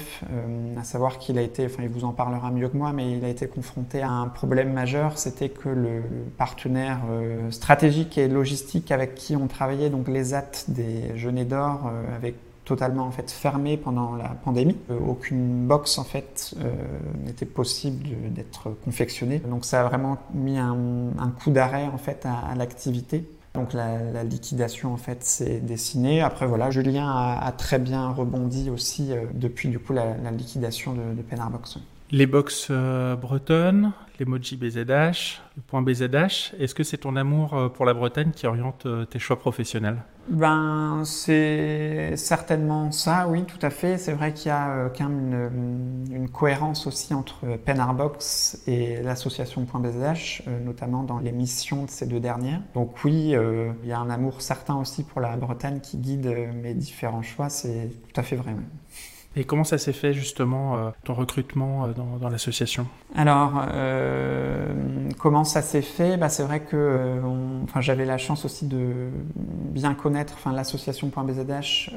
à 0.78 0.84
savoir 0.84 1.18
qu'il 1.18 1.38
a 1.38 1.42
été, 1.42 1.66
enfin 1.66 1.82
il 1.82 1.88
vous 1.88 2.04
en 2.04 2.12
parlera 2.12 2.50
mieux 2.50 2.68
que 2.68 2.76
moi, 2.76 2.92
mais 2.92 3.12
il 3.12 3.24
a 3.24 3.28
été 3.28 3.46
confronté 3.46 4.02
à 4.02 4.10
un 4.10 4.28
problème 4.28 4.71
majeur, 4.72 5.18
c'était 5.18 5.48
que 5.48 5.68
le 5.68 6.02
partenaire 6.36 7.00
stratégique 7.50 8.18
et 8.18 8.28
logistique 8.28 8.90
avec 8.90 9.14
qui 9.14 9.36
on 9.36 9.46
travaillait, 9.46 9.90
donc 9.90 10.08
les 10.08 10.34
AT 10.34 10.64
des 10.68 11.16
Genets 11.16 11.44
d'Or, 11.44 11.90
avec 12.16 12.34
totalement 12.64 13.04
en 13.04 13.10
fait 13.10 13.30
fermé 13.30 13.76
pendant 13.76 14.14
la 14.16 14.28
pandémie. 14.28 14.76
Euh, 14.90 14.98
aucune 15.06 15.66
box 15.66 15.98
en 15.98 16.04
fait 16.04 16.54
euh, 16.60 16.70
n'était 17.24 17.46
possible 17.46 18.08
d'être 18.30 18.70
confectionnée. 18.84 19.40
Donc 19.40 19.64
ça 19.64 19.80
a 19.80 19.84
vraiment 19.84 20.18
mis 20.32 20.58
un, 20.58 20.76
coup 21.42 21.50
d'arrêt 21.50 21.84
en 21.92 21.98
fait 21.98 22.24
à, 22.26 22.54
l'activité. 22.54 23.28
Donc 23.54 23.72
la, 23.74 24.24
liquidation 24.24 24.92
en 24.92 24.96
fait 24.96 25.24
s'est 25.24 25.60
dessinée. 25.60 26.22
Après 26.22 26.46
voilà, 26.46 26.70
Julien 26.70 27.10
a, 27.10 27.52
très 27.52 27.78
bien 27.78 28.10
rebondi 28.10 28.70
aussi 28.70 29.12
euh, 29.12 29.24
depuis 29.34 29.68
du 29.68 29.78
coup 29.78 29.92
la, 29.92 30.14
liquidation 30.30 30.92
de, 30.92 31.14
de 31.16 31.22
Penarbox. 31.22 31.78
Les 32.12 32.26
box 32.26 32.70
bretonnes, 32.70 33.92
l'emoji 34.20 34.56
BZH, 34.56 35.40
le 35.56 35.62
point 35.66 35.82
BZH, 35.82 36.54
est-ce 36.58 36.74
que 36.74 36.84
c'est 36.84 36.98
ton 36.98 37.16
amour 37.16 37.72
pour 37.74 37.86
la 37.86 37.94
Bretagne 37.94 38.30
qui 38.30 38.46
oriente 38.46 38.86
tes 39.10 39.18
choix 39.18 39.38
professionnels? 39.38 39.96
Ben, 40.28 41.02
c'est 41.04 42.16
certainement 42.16 42.92
ça, 42.92 43.26
oui, 43.28 43.44
tout 43.44 43.58
à 43.60 43.70
fait. 43.70 43.98
C'est 43.98 44.12
vrai 44.12 44.32
qu'il 44.32 44.48
y 44.48 44.50
a 44.50 44.70
euh, 44.70 44.88
quand 44.96 45.08
même 45.08 46.06
une, 46.10 46.28
cohérence 46.28 46.86
aussi 46.86 47.12
entre 47.12 47.56
Penarbox 47.56 48.62
et 48.68 49.02
l'association 49.02 49.62
.bzh, 49.62 50.42
euh, 50.46 50.60
notamment 50.64 51.02
dans 51.02 51.18
les 51.18 51.32
missions 51.32 51.84
de 51.84 51.90
ces 51.90 52.06
deux 52.06 52.20
dernières. 52.20 52.60
Donc 52.74 53.04
oui, 53.04 53.34
euh, 53.34 53.72
il 53.82 53.88
y 53.88 53.92
a 53.92 53.98
un 53.98 54.10
amour 54.10 54.42
certain 54.42 54.76
aussi 54.76 55.02
pour 55.02 55.20
la 55.20 55.36
Bretagne 55.36 55.80
qui 55.80 55.96
guide 55.96 56.32
mes 56.62 56.74
différents 56.74 57.22
choix, 57.22 57.48
c'est 57.48 57.90
tout 58.12 58.20
à 58.20 58.22
fait 58.22 58.36
vrai. 58.36 58.54
Et 59.34 59.44
comment 59.44 59.64
ça 59.64 59.78
s'est 59.78 59.94
fait 59.94 60.12
justement 60.12 60.76
euh, 60.76 60.90
ton 61.04 61.14
recrutement 61.14 61.86
euh, 61.86 62.18
dans, 62.20 62.28
l'association? 62.28 62.86
Alors, 63.14 63.64
euh, 63.72 65.08
comment 65.18 65.44
ça 65.44 65.62
s'est 65.62 65.82
fait? 65.82 66.16
Bah, 66.16 66.28
C'est 66.28 66.42
vrai 66.42 66.60
que 66.60 67.20
j'avais 67.80 68.04
la 68.04 68.18
chance 68.18 68.44
aussi 68.44 68.66
de 68.66 69.08
bien 69.34 69.94
connaître 69.94 70.38
l'association.bzh 70.50 71.90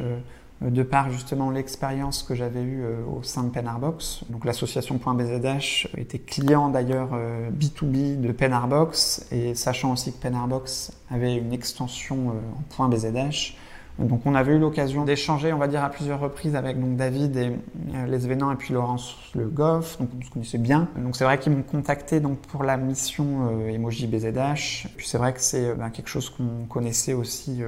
de 0.61 0.83
par 0.83 1.11
justement 1.11 1.51
l'expérience 1.51 2.23
que 2.23 2.33
j'avais 2.33 2.63
eue 2.63 2.85
au 3.13 3.23
sein 3.23 3.43
de 3.43 3.49
Penarbox. 3.49 4.21
Donc 4.29 4.45
l'association.bzh 4.45 5.87
était 5.97 6.19
client 6.19 6.69
d'ailleurs 6.69 7.09
B2B 7.51 8.21
de 8.21 8.31
Penarbox 8.31 9.27
et 9.33 9.53
sachant 9.53 9.91
aussi 9.91 10.13
que 10.13 10.21
Penarbox 10.21 10.93
avait 11.11 11.35
une 11.35 11.51
extension 11.51 12.35
en 12.77 12.87
.bzh, 12.87 13.53
donc 13.97 14.25
on 14.25 14.35
avait 14.35 14.53
eu 14.53 14.59
l'occasion 14.59 15.05
d'échanger, 15.05 15.53
on 15.53 15.57
va 15.57 15.67
dire, 15.67 15.83
à 15.83 15.89
plusieurs 15.89 16.19
reprises 16.19 16.55
avec 16.55 16.79
donc, 16.79 16.97
David 16.97 17.37
et 17.37 17.51
euh, 17.93 18.05
Les 18.07 18.25
et 18.25 18.55
puis 18.57 18.73
Laurence 18.73 19.15
Le 19.33 19.45
Goff, 19.45 19.97
donc 19.99 20.09
on 20.19 20.25
se 20.25 20.29
connaissait 20.29 20.57
bien. 20.57 20.89
Donc 20.97 21.15
c'est 21.15 21.23
vrai 21.23 21.39
qu'ils 21.39 21.53
m'ont 21.53 21.63
contacté 21.63 22.19
donc, 22.19 22.39
pour 22.39 22.63
la 22.63 22.75
mission 22.75 23.49
euh, 23.49 23.69
Emoji 23.69 24.07
BZH. 24.07 24.87
Puis 24.97 25.07
c'est 25.07 25.17
vrai 25.17 25.33
que 25.33 25.39
c'est 25.39 25.69
euh, 25.69 25.75
bah, 25.75 25.89
quelque 25.91 26.09
chose 26.09 26.29
qu'on 26.29 26.65
connaissait 26.67 27.13
aussi 27.13 27.61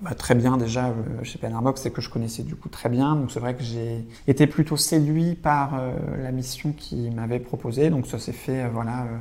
bah, 0.00 0.14
très 0.14 0.36
bien 0.36 0.56
déjà 0.56 0.94
chez 1.24 1.38
Penarbox 1.38 1.86
et 1.86 1.90
que 1.90 2.00
je 2.00 2.08
connaissais 2.08 2.44
du 2.44 2.54
coup 2.54 2.68
très 2.68 2.88
bien. 2.88 3.16
Donc 3.16 3.32
c'est 3.32 3.40
vrai 3.40 3.54
que 3.54 3.64
j'ai 3.64 4.06
été 4.28 4.46
plutôt 4.46 4.76
séduit 4.76 5.34
par 5.34 5.80
la 6.22 6.30
mission 6.30 6.72
qu'ils 6.72 7.12
m'avaient 7.12 7.40
proposée. 7.40 7.90
Donc 7.90 8.06
ça 8.06 8.20
s'est 8.20 8.32
fait, 8.32 8.68
voilà 8.68 9.02
euh, 9.02 9.18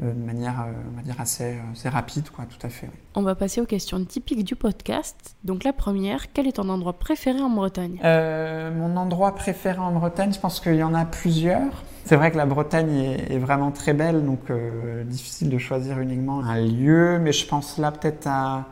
de 0.00 0.24
manière, 0.24 0.60
euh, 0.60 0.72
on 0.92 0.96
va 0.96 1.02
dire, 1.02 1.20
assez, 1.20 1.44
euh, 1.44 1.72
assez, 1.72 1.88
rapide, 1.88 2.30
quoi, 2.30 2.44
tout 2.44 2.64
à 2.64 2.70
fait. 2.70 2.88
On 3.14 3.22
va 3.22 3.34
passer 3.34 3.60
aux 3.60 3.66
questions 3.66 4.04
typiques 4.04 4.44
du 4.44 4.54
podcast. 4.54 5.36
Donc 5.44 5.64
la 5.64 5.72
première, 5.72 6.32
quel 6.32 6.46
est 6.46 6.52
ton 6.52 6.68
endroit 6.68 6.98
préféré 6.98 7.40
en 7.40 7.50
Bretagne? 7.50 7.98
Mon 8.02 8.96
endroit 8.96 9.34
préféré 9.34 9.78
en 9.78 9.92
Bretagne, 9.92 10.32
je 10.32 10.38
pense 10.38 10.60
qu'il 10.60 10.76
y 10.76 10.82
en 10.82 10.94
a 10.94 11.04
plusieurs. 11.04 11.82
C'est 12.04 12.16
vrai 12.16 12.30
que 12.30 12.36
la 12.36 12.46
Bretagne 12.46 13.16
est, 13.28 13.38
vraiment 13.38 13.70
très 13.70 13.92
belle, 13.92 14.24
donc 14.24 14.50
difficile 15.06 15.50
de 15.50 15.58
choisir 15.58 15.98
uniquement 16.00 16.40
un 16.44 16.60
lieu, 16.60 17.18
mais 17.18 17.32
je 17.32 17.46
pense 17.46 17.76
là 17.78 17.92
peut-être 17.92 18.26
à, 18.26 18.66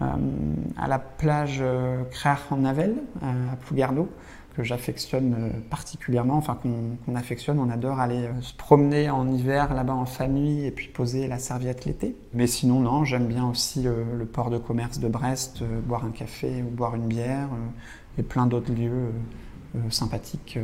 à 0.00 0.88
la 0.88 0.98
plage 0.98 1.62
Créar 2.10 2.42
en 2.50 2.58
Navel, 2.58 2.94
à 3.22 3.56
Plougarneau 3.56 4.08
que 4.56 4.62
j'affectionne 4.62 5.34
euh, 5.38 5.50
particulièrement, 5.68 6.36
enfin 6.36 6.58
qu'on 6.62 7.14
affectionne, 7.14 7.58
on 7.58 7.68
adore 7.68 8.00
aller 8.00 8.24
euh, 8.24 8.40
se 8.40 8.54
promener 8.54 9.10
en 9.10 9.30
hiver 9.30 9.74
là-bas 9.74 9.92
en 9.92 10.06
famille 10.06 10.64
et 10.64 10.70
puis 10.70 10.88
poser 10.88 11.28
la 11.28 11.38
serviette 11.38 11.84
l'été. 11.84 12.16
Mais 12.32 12.46
sinon, 12.46 12.80
non, 12.80 13.04
j'aime 13.04 13.26
bien 13.26 13.46
aussi 13.46 13.86
euh, 13.86 14.04
le 14.16 14.24
port 14.24 14.48
de 14.48 14.56
commerce 14.56 14.98
de 14.98 15.08
Brest, 15.08 15.62
boire 15.84 16.06
un 16.06 16.10
café 16.10 16.62
ou 16.62 16.70
boire 16.70 16.94
une 16.94 17.06
bière 17.06 17.48
et 18.18 18.22
plein 18.22 18.46
d'autres 18.46 18.72
lieux 18.72 19.10
sympathiques 19.90 20.58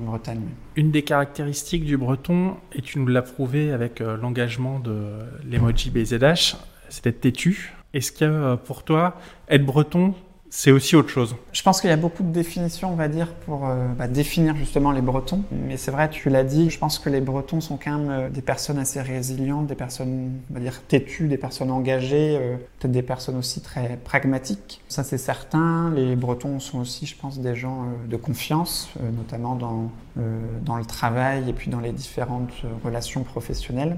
en 0.00 0.04
Bretagne. 0.04 0.42
Une 0.76 0.92
des 0.92 1.02
caractéristiques 1.02 1.84
du 1.84 1.96
breton, 1.96 2.56
et 2.72 2.80
tu 2.80 3.00
nous 3.00 3.08
l'as 3.08 3.22
prouvé 3.22 3.72
avec 3.72 3.98
l'engagement 4.00 4.78
de 4.78 5.18
l'emoji 5.44 5.90
BZH, 5.90 6.56
c'est 6.88 7.04
d'être 7.04 7.20
têtu. 7.20 7.74
Est-ce 7.92 8.12
que 8.12 8.54
pour 8.56 8.84
toi, 8.84 9.16
être 9.48 9.66
breton, 9.66 10.14
c'est 10.54 10.70
aussi 10.70 10.96
autre 10.96 11.08
chose. 11.08 11.34
Je 11.52 11.62
pense 11.62 11.80
qu'il 11.80 11.88
y 11.88 11.94
a 11.94 11.96
beaucoup 11.96 12.22
de 12.22 12.30
définitions, 12.30 12.92
on 12.92 12.94
va 12.94 13.08
dire, 13.08 13.32
pour 13.46 13.66
euh, 13.66 13.86
bah, 13.96 14.06
définir 14.06 14.54
justement 14.54 14.92
les 14.92 15.00
Bretons. 15.00 15.42
Mais 15.50 15.78
c'est 15.78 15.90
vrai, 15.90 16.10
tu 16.10 16.28
l'as 16.28 16.44
dit, 16.44 16.68
je 16.68 16.78
pense 16.78 16.98
que 16.98 17.08
les 17.08 17.22
Bretons 17.22 17.62
sont 17.62 17.78
quand 17.82 17.98
même 17.98 18.10
euh, 18.10 18.28
des 18.28 18.42
personnes 18.42 18.78
assez 18.78 19.00
résilientes, 19.00 19.66
des 19.66 19.74
personnes, 19.74 20.42
on 20.50 20.54
va 20.54 20.60
dire, 20.60 20.82
têtues, 20.82 21.26
des 21.26 21.38
personnes 21.38 21.70
engagées, 21.70 22.36
euh, 22.38 22.56
peut-être 22.78 22.92
des 22.92 23.00
personnes 23.00 23.38
aussi 23.38 23.62
très 23.62 23.98
pragmatiques. 24.04 24.82
Ça, 24.88 25.04
c'est 25.04 25.16
certain. 25.16 25.90
Les 25.96 26.16
Bretons 26.16 26.60
sont 26.60 26.80
aussi, 26.80 27.06
je 27.06 27.16
pense, 27.16 27.38
des 27.38 27.56
gens 27.56 27.86
de 28.06 28.16
confiance, 28.18 28.90
notamment 29.00 29.54
dans, 29.54 29.90
dans 30.16 30.76
le 30.76 30.84
travail 30.84 31.48
et 31.48 31.54
puis 31.54 31.70
dans 31.70 31.80
les 31.80 31.92
différentes 31.92 32.52
relations 32.84 33.22
professionnelles. 33.22 33.96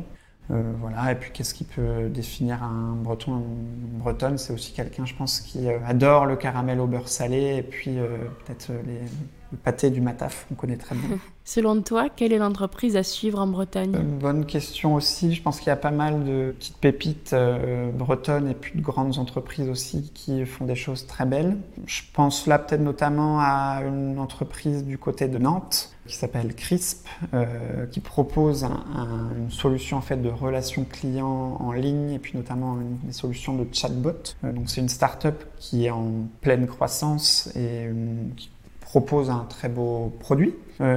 Euh, 0.51 0.73
voilà, 0.79 1.13
et 1.13 1.15
puis 1.15 1.31
qu'est-ce 1.33 1.55
qui 1.55 1.65
peut 1.65 2.09
définir 2.11 2.63
un 2.63 2.95
breton 2.97 3.33
Une 3.33 3.99
bretonne, 3.99 4.37
c'est 4.37 4.53
aussi 4.53 4.73
quelqu'un, 4.73 5.07
je 5.07 5.15
pense, 5.15 5.41
qui 5.41 5.69
euh, 5.69 5.79
adore 5.87 6.27
le 6.27 6.37
caramel 6.37 6.81
au 6.81 6.87
beurre 6.87 7.09
salé 7.09 7.57
et 7.57 7.63
puis 7.63 7.99
euh, 7.99 8.19
peut-être 8.45 8.71
les, 8.87 9.01
le 9.53 9.57
pâté 9.57 9.89
du 9.89 10.03
Mataf, 10.03 10.47
on 10.53 10.55
connaît 10.55 10.77
très 10.77 10.95
bien. 10.97 11.19
Selon 11.45 11.81
toi, 11.81 12.09
quelle 12.15 12.35
est 12.35 12.39
l'entreprise 12.39 12.97
à 12.97 13.03
suivre 13.03 13.39
en 13.39 13.47
Bretagne? 13.47 13.95
Une 13.95 14.19
bonne 14.19 14.45
question 14.45 14.95
aussi. 14.95 15.35
Je 15.35 15.43
pense 15.43 15.59
qu'il 15.59 15.69
y 15.69 15.71
a 15.71 15.77
pas 15.77 15.91
mal 15.91 16.25
de 16.25 16.55
petites 16.59 16.77
pépites 16.77 17.35
bretonnes 17.95 18.49
et 18.49 18.55
puis 18.55 18.79
de 18.79 18.83
grandes 18.83 19.19
entreprises 19.19 19.69
aussi 19.69 20.11
qui 20.15 20.45
font 20.47 20.65
des 20.65 20.75
choses 20.75 21.07
très 21.07 21.27
belles. 21.27 21.57
Je 21.87 22.03
pense 22.13 22.47
là 22.47 22.59
peut-être 22.59 22.81
notamment 22.81 23.41
à 23.41 23.83
une 23.87 24.19
entreprise 24.19 24.85
du 24.85 24.97
côté 24.97 25.29
de 25.29 25.39
Nantes 25.39 25.94
qui 26.07 26.17
s'appelle 26.17 26.55
CRISP, 26.55 27.07
euh, 27.33 27.87
qui 27.87 28.01
propose 28.01 28.65
une 28.65 29.51
solution 29.51 29.97
en 29.97 30.01
fait 30.03 30.17
de 30.17 30.29
relations 30.29 30.85
clients 30.85 31.57
en 31.61 31.73
ligne 31.73 32.11
et 32.11 32.19
puis 32.19 32.37
notamment 32.37 32.79
une, 32.81 32.99
des 33.05 33.13
solutions 33.13 33.55
de 33.55 33.67
chatbot. 33.73 34.11
Euh, 34.45 34.53
donc 34.53 34.69
c'est 34.69 34.81
une 34.81 34.89
start-up 34.89 35.45
qui 35.57 35.87
est 35.87 35.91
en 35.91 36.27
pleine 36.43 36.67
croissance 36.67 37.51
et 37.55 37.87
euh, 37.87 37.93
qui 38.37 38.51
propose 38.81 39.31
un 39.31 39.47
très 39.49 39.69
beau 39.69 40.13
produit. 40.21 40.55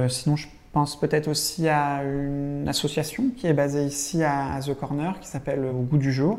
sinon, 0.08 0.36
je 0.36 0.46
pense 0.72 1.00
peut-être 1.00 1.26
aussi 1.26 1.68
à 1.68 2.04
une 2.04 2.68
association 2.68 3.30
qui 3.36 3.46
est 3.46 3.54
basée 3.54 3.84
ici 3.84 4.22
à, 4.22 4.60
The 4.60 4.74
Corner 4.74 5.18
qui 5.20 5.26
s'appelle 5.26 5.64
Au 5.64 5.82
goût 5.82 5.98
du 5.98 6.12
jour. 6.12 6.38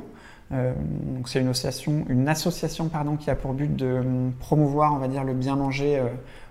donc 0.51 1.27
c'est 1.27 1.41
une 1.41 1.49
association, 1.49 2.05
une 2.07 2.29
association 2.29 2.87
pardon, 2.87 3.17
qui 3.17 3.29
a 3.29 3.35
pour 3.35 3.53
but 3.53 3.75
de 3.75 4.01
promouvoir, 4.39 4.93
on 4.93 4.99
va 4.99 5.09
dire, 5.09 5.25
le 5.25 5.33
bien 5.33 5.57
manger 5.57 6.01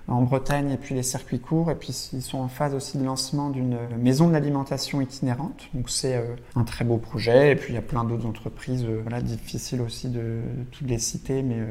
en 0.09 0.23
Bretagne 0.23 0.71
et 0.71 0.77
puis 0.77 0.95
les 0.95 1.03
circuits 1.03 1.39
courts. 1.39 1.71
Et 1.71 1.75
puis 1.75 1.89
ils 2.13 2.23
sont 2.23 2.39
en 2.39 2.49
phase 2.49 2.75
aussi 2.75 2.99
de 2.99 3.05
lancement 3.05 3.51
d'une 3.51 3.79
maison 3.99 4.29
de 4.29 4.33
l'alimentation 4.33 5.01
itinérante. 5.01 5.69
Donc 5.75 5.91
c'est 5.91 6.17
euh, 6.17 6.35
un 6.57 6.65
très 6.65 6.85
beau 6.85 6.97
projet. 6.97 7.53
Et 7.53 7.57
puis 7.57 7.73
il 7.73 7.75
y 7.75 7.79
a 7.79 7.83
plein 7.83 8.05
d'autres 8.05 8.27
entreprises, 8.27 8.85
euh, 8.85 9.01
voilà, 9.03 9.21
difficiles 9.21 9.81
aussi 9.81 10.09
de, 10.09 10.41
toutes 10.73 10.89
les 10.89 10.99
citer, 10.99 11.43
mais 11.43 11.59
euh, 11.59 11.67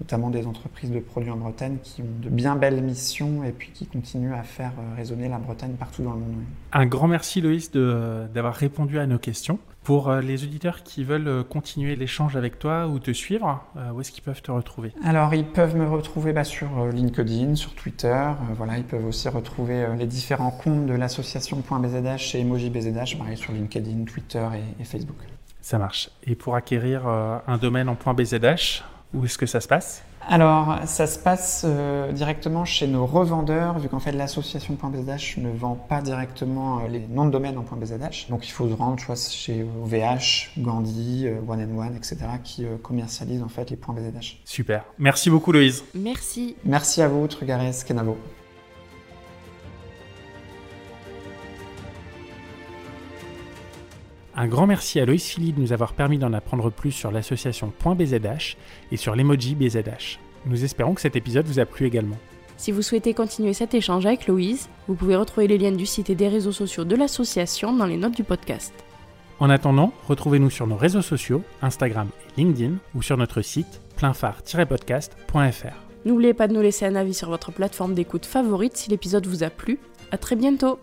notamment 0.00 0.30
des 0.30 0.46
entreprises 0.46 0.90
de 0.90 1.00
produits 1.00 1.30
en 1.30 1.36
Bretagne 1.36 1.76
qui 1.82 2.02
ont 2.02 2.22
de 2.22 2.28
bien 2.28 2.56
belles 2.56 2.82
missions 2.82 3.44
et 3.44 3.52
puis 3.52 3.70
qui 3.72 3.86
continuent 3.86 4.34
à 4.34 4.42
faire 4.42 4.72
résonner 4.96 5.28
la 5.28 5.38
Bretagne 5.38 5.72
partout 5.72 6.02
dans 6.02 6.12
le 6.12 6.20
monde. 6.20 6.42
Un 6.72 6.86
grand 6.86 7.08
merci 7.08 7.40
Loïs 7.40 7.70
d'avoir 7.70 8.54
répondu 8.54 8.98
à 8.98 9.06
nos 9.06 9.18
questions. 9.18 9.58
Pour 9.88 10.10
euh, 10.10 10.20
les 10.20 10.44
auditeurs 10.44 10.82
qui 10.82 11.02
veulent 11.02 11.28
euh, 11.28 11.42
continuer 11.42 11.96
l'échange 11.96 12.36
avec 12.36 12.58
toi 12.58 12.86
ou 12.88 12.98
te 12.98 13.10
suivre, 13.10 13.64
où 13.94 14.02
est-ce 14.02 14.12
qu'ils 14.12 14.22
peuvent 14.22 14.42
te 14.42 14.50
retrouver? 14.50 14.92
Alors 15.02 15.32
ils 15.32 15.46
peuvent 15.46 15.74
me 15.76 15.88
retrouver 15.88 16.34
bah, 16.34 16.44
sur 16.44 16.68
LinkedIn, 16.92 17.54
sur 17.54 17.74
Twitter. 17.74 18.22
voilà, 18.54 18.76
ils 18.76 18.84
peuvent 18.84 19.06
aussi 19.06 19.30
retrouver 19.30 19.86
les 19.96 20.04
différents 20.04 20.50
comptes 20.50 20.84
de 20.84 20.92
l'association.bzh 20.92 22.36
et 22.36 22.40
EmojiBZH, 22.40 23.16
pareil 23.16 23.38
sur 23.38 23.54
LinkedIn, 23.54 24.04
Twitter 24.04 24.46
et, 24.56 24.82
et, 24.82 24.84
Facebook. 24.84 25.16
Ça 25.62 25.78
marche. 25.78 26.10
Et 26.24 26.34
pour 26.34 26.54
acquérir 26.54 27.06
un 27.06 27.56
domaine 27.56 27.88
en 27.88 27.94
.bzh, 27.94 28.82
où 29.14 29.24
est-ce 29.24 29.38
que 29.38 29.46
ça 29.46 29.62
se 29.62 29.68
passe? 29.68 30.02
Alors, 30.26 30.80
ça 30.86 31.06
se 31.06 31.18
passe 31.18 31.62
euh, 31.64 32.12
directement 32.12 32.64
chez 32.64 32.86
nos 32.86 33.06
revendeurs, 33.06 33.78
vu 33.78 33.88
qu'en 33.88 34.00
fait 34.00 34.12
l'association 34.12 34.74
.bzh 34.74 35.38
ne 35.38 35.50
vend 35.50 35.74
pas 35.74 36.02
directement 36.02 36.80
euh, 36.80 36.88
les 36.88 37.06
noms 37.08 37.26
de 37.26 37.30
domaine 37.30 37.56
en 37.56 37.62
.bzh. 37.62 38.28
Donc 38.28 38.46
il 38.46 38.50
faut 38.50 38.68
se 38.68 38.74
rendre 38.74 39.00
soit 39.00 39.30
chez 39.30 39.64
OVH, 39.82 40.50
Gandhi, 40.58 41.26
euh, 41.26 41.40
One 41.48 41.62
and 41.62 41.78
One, 41.78 41.96
etc. 41.96 42.16
qui 42.42 42.66
commercialisent 42.82 43.42
en 43.42 43.48
fait 43.48 43.70
les 43.70 43.76
.bzh. 43.76 44.36
Super. 44.44 44.84
Merci 44.98 45.30
beaucoup 45.30 45.52
Louise. 45.52 45.84
Merci. 45.94 46.56
Merci 46.64 47.00
à 47.00 47.08
vous, 47.08 47.26
Trugares 47.26 47.84
Kenavo. 47.86 48.18
Un 54.40 54.46
grand 54.46 54.68
merci 54.68 55.00
à 55.00 55.04
Loïs 55.04 55.26
Philly 55.26 55.52
de 55.52 55.60
nous 55.60 55.72
avoir 55.72 55.94
permis 55.94 56.16
d'en 56.16 56.32
apprendre 56.32 56.70
plus 56.70 56.92
sur 56.92 57.10
l'association 57.10 57.72
.bzh 57.84 58.56
et 58.92 58.96
sur 58.96 59.16
l'emoji 59.16 59.56
BZH. 59.56 60.20
Nous 60.46 60.62
espérons 60.62 60.94
que 60.94 61.00
cet 61.00 61.16
épisode 61.16 61.46
vous 61.46 61.58
a 61.58 61.66
plu 61.66 61.86
également. 61.88 62.18
Si 62.56 62.70
vous 62.70 62.82
souhaitez 62.82 63.14
continuer 63.14 63.52
cet 63.52 63.74
échange 63.74 64.06
avec 64.06 64.28
Louise, 64.28 64.68
vous 64.86 64.94
pouvez 64.94 65.16
retrouver 65.16 65.48
les 65.48 65.58
liens 65.58 65.72
du 65.72 65.86
site 65.86 66.08
et 66.08 66.14
des 66.14 66.28
réseaux 66.28 66.52
sociaux 66.52 66.84
de 66.84 66.94
l'association 66.94 67.72
dans 67.72 67.86
les 67.86 67.96
notes 67.96 68.14
du 68.14 68.22
podcast. 68.22 68.72
En 69.40 69.50
attendant, 69.50 69.92
retrouvez-nous 70.06 70.50
sur 70.50 70.68
nos 70.68 70.76
réseaux 70.76 71.02
sociaux, 71.02 71.42
Instagram 71.60 72.06
et 72.36 72.42
LinkedIn, 72.42 72.74
ou 72.94 73.02
sur 73.02 73.16
notre 73.16 73.42
site 73.42 73.80
pleinphare-podcast.fr. 73.96 75.74
N'oubliez 76.04 76.32
pas 76.32 76.46
de 76.46 76.54
nous 76.54 76.62
laisser 76.62 76.86
un 76.86 76.94
avis 76.94 77.14
sur 77.14 77.28
votre 77.28 77.50
plateforme 77.50 77.94
d'écoute 77.94 78.24
favorite 78.24 78.76
si 78.76 78.88
l'épisode 78.88 79.26
vous 79.26 79.42
a 79.42 79.50
plu. 79.50 79.80
À 80.12 80.16
très 80.16 80.36
bientôt 80.36 80.78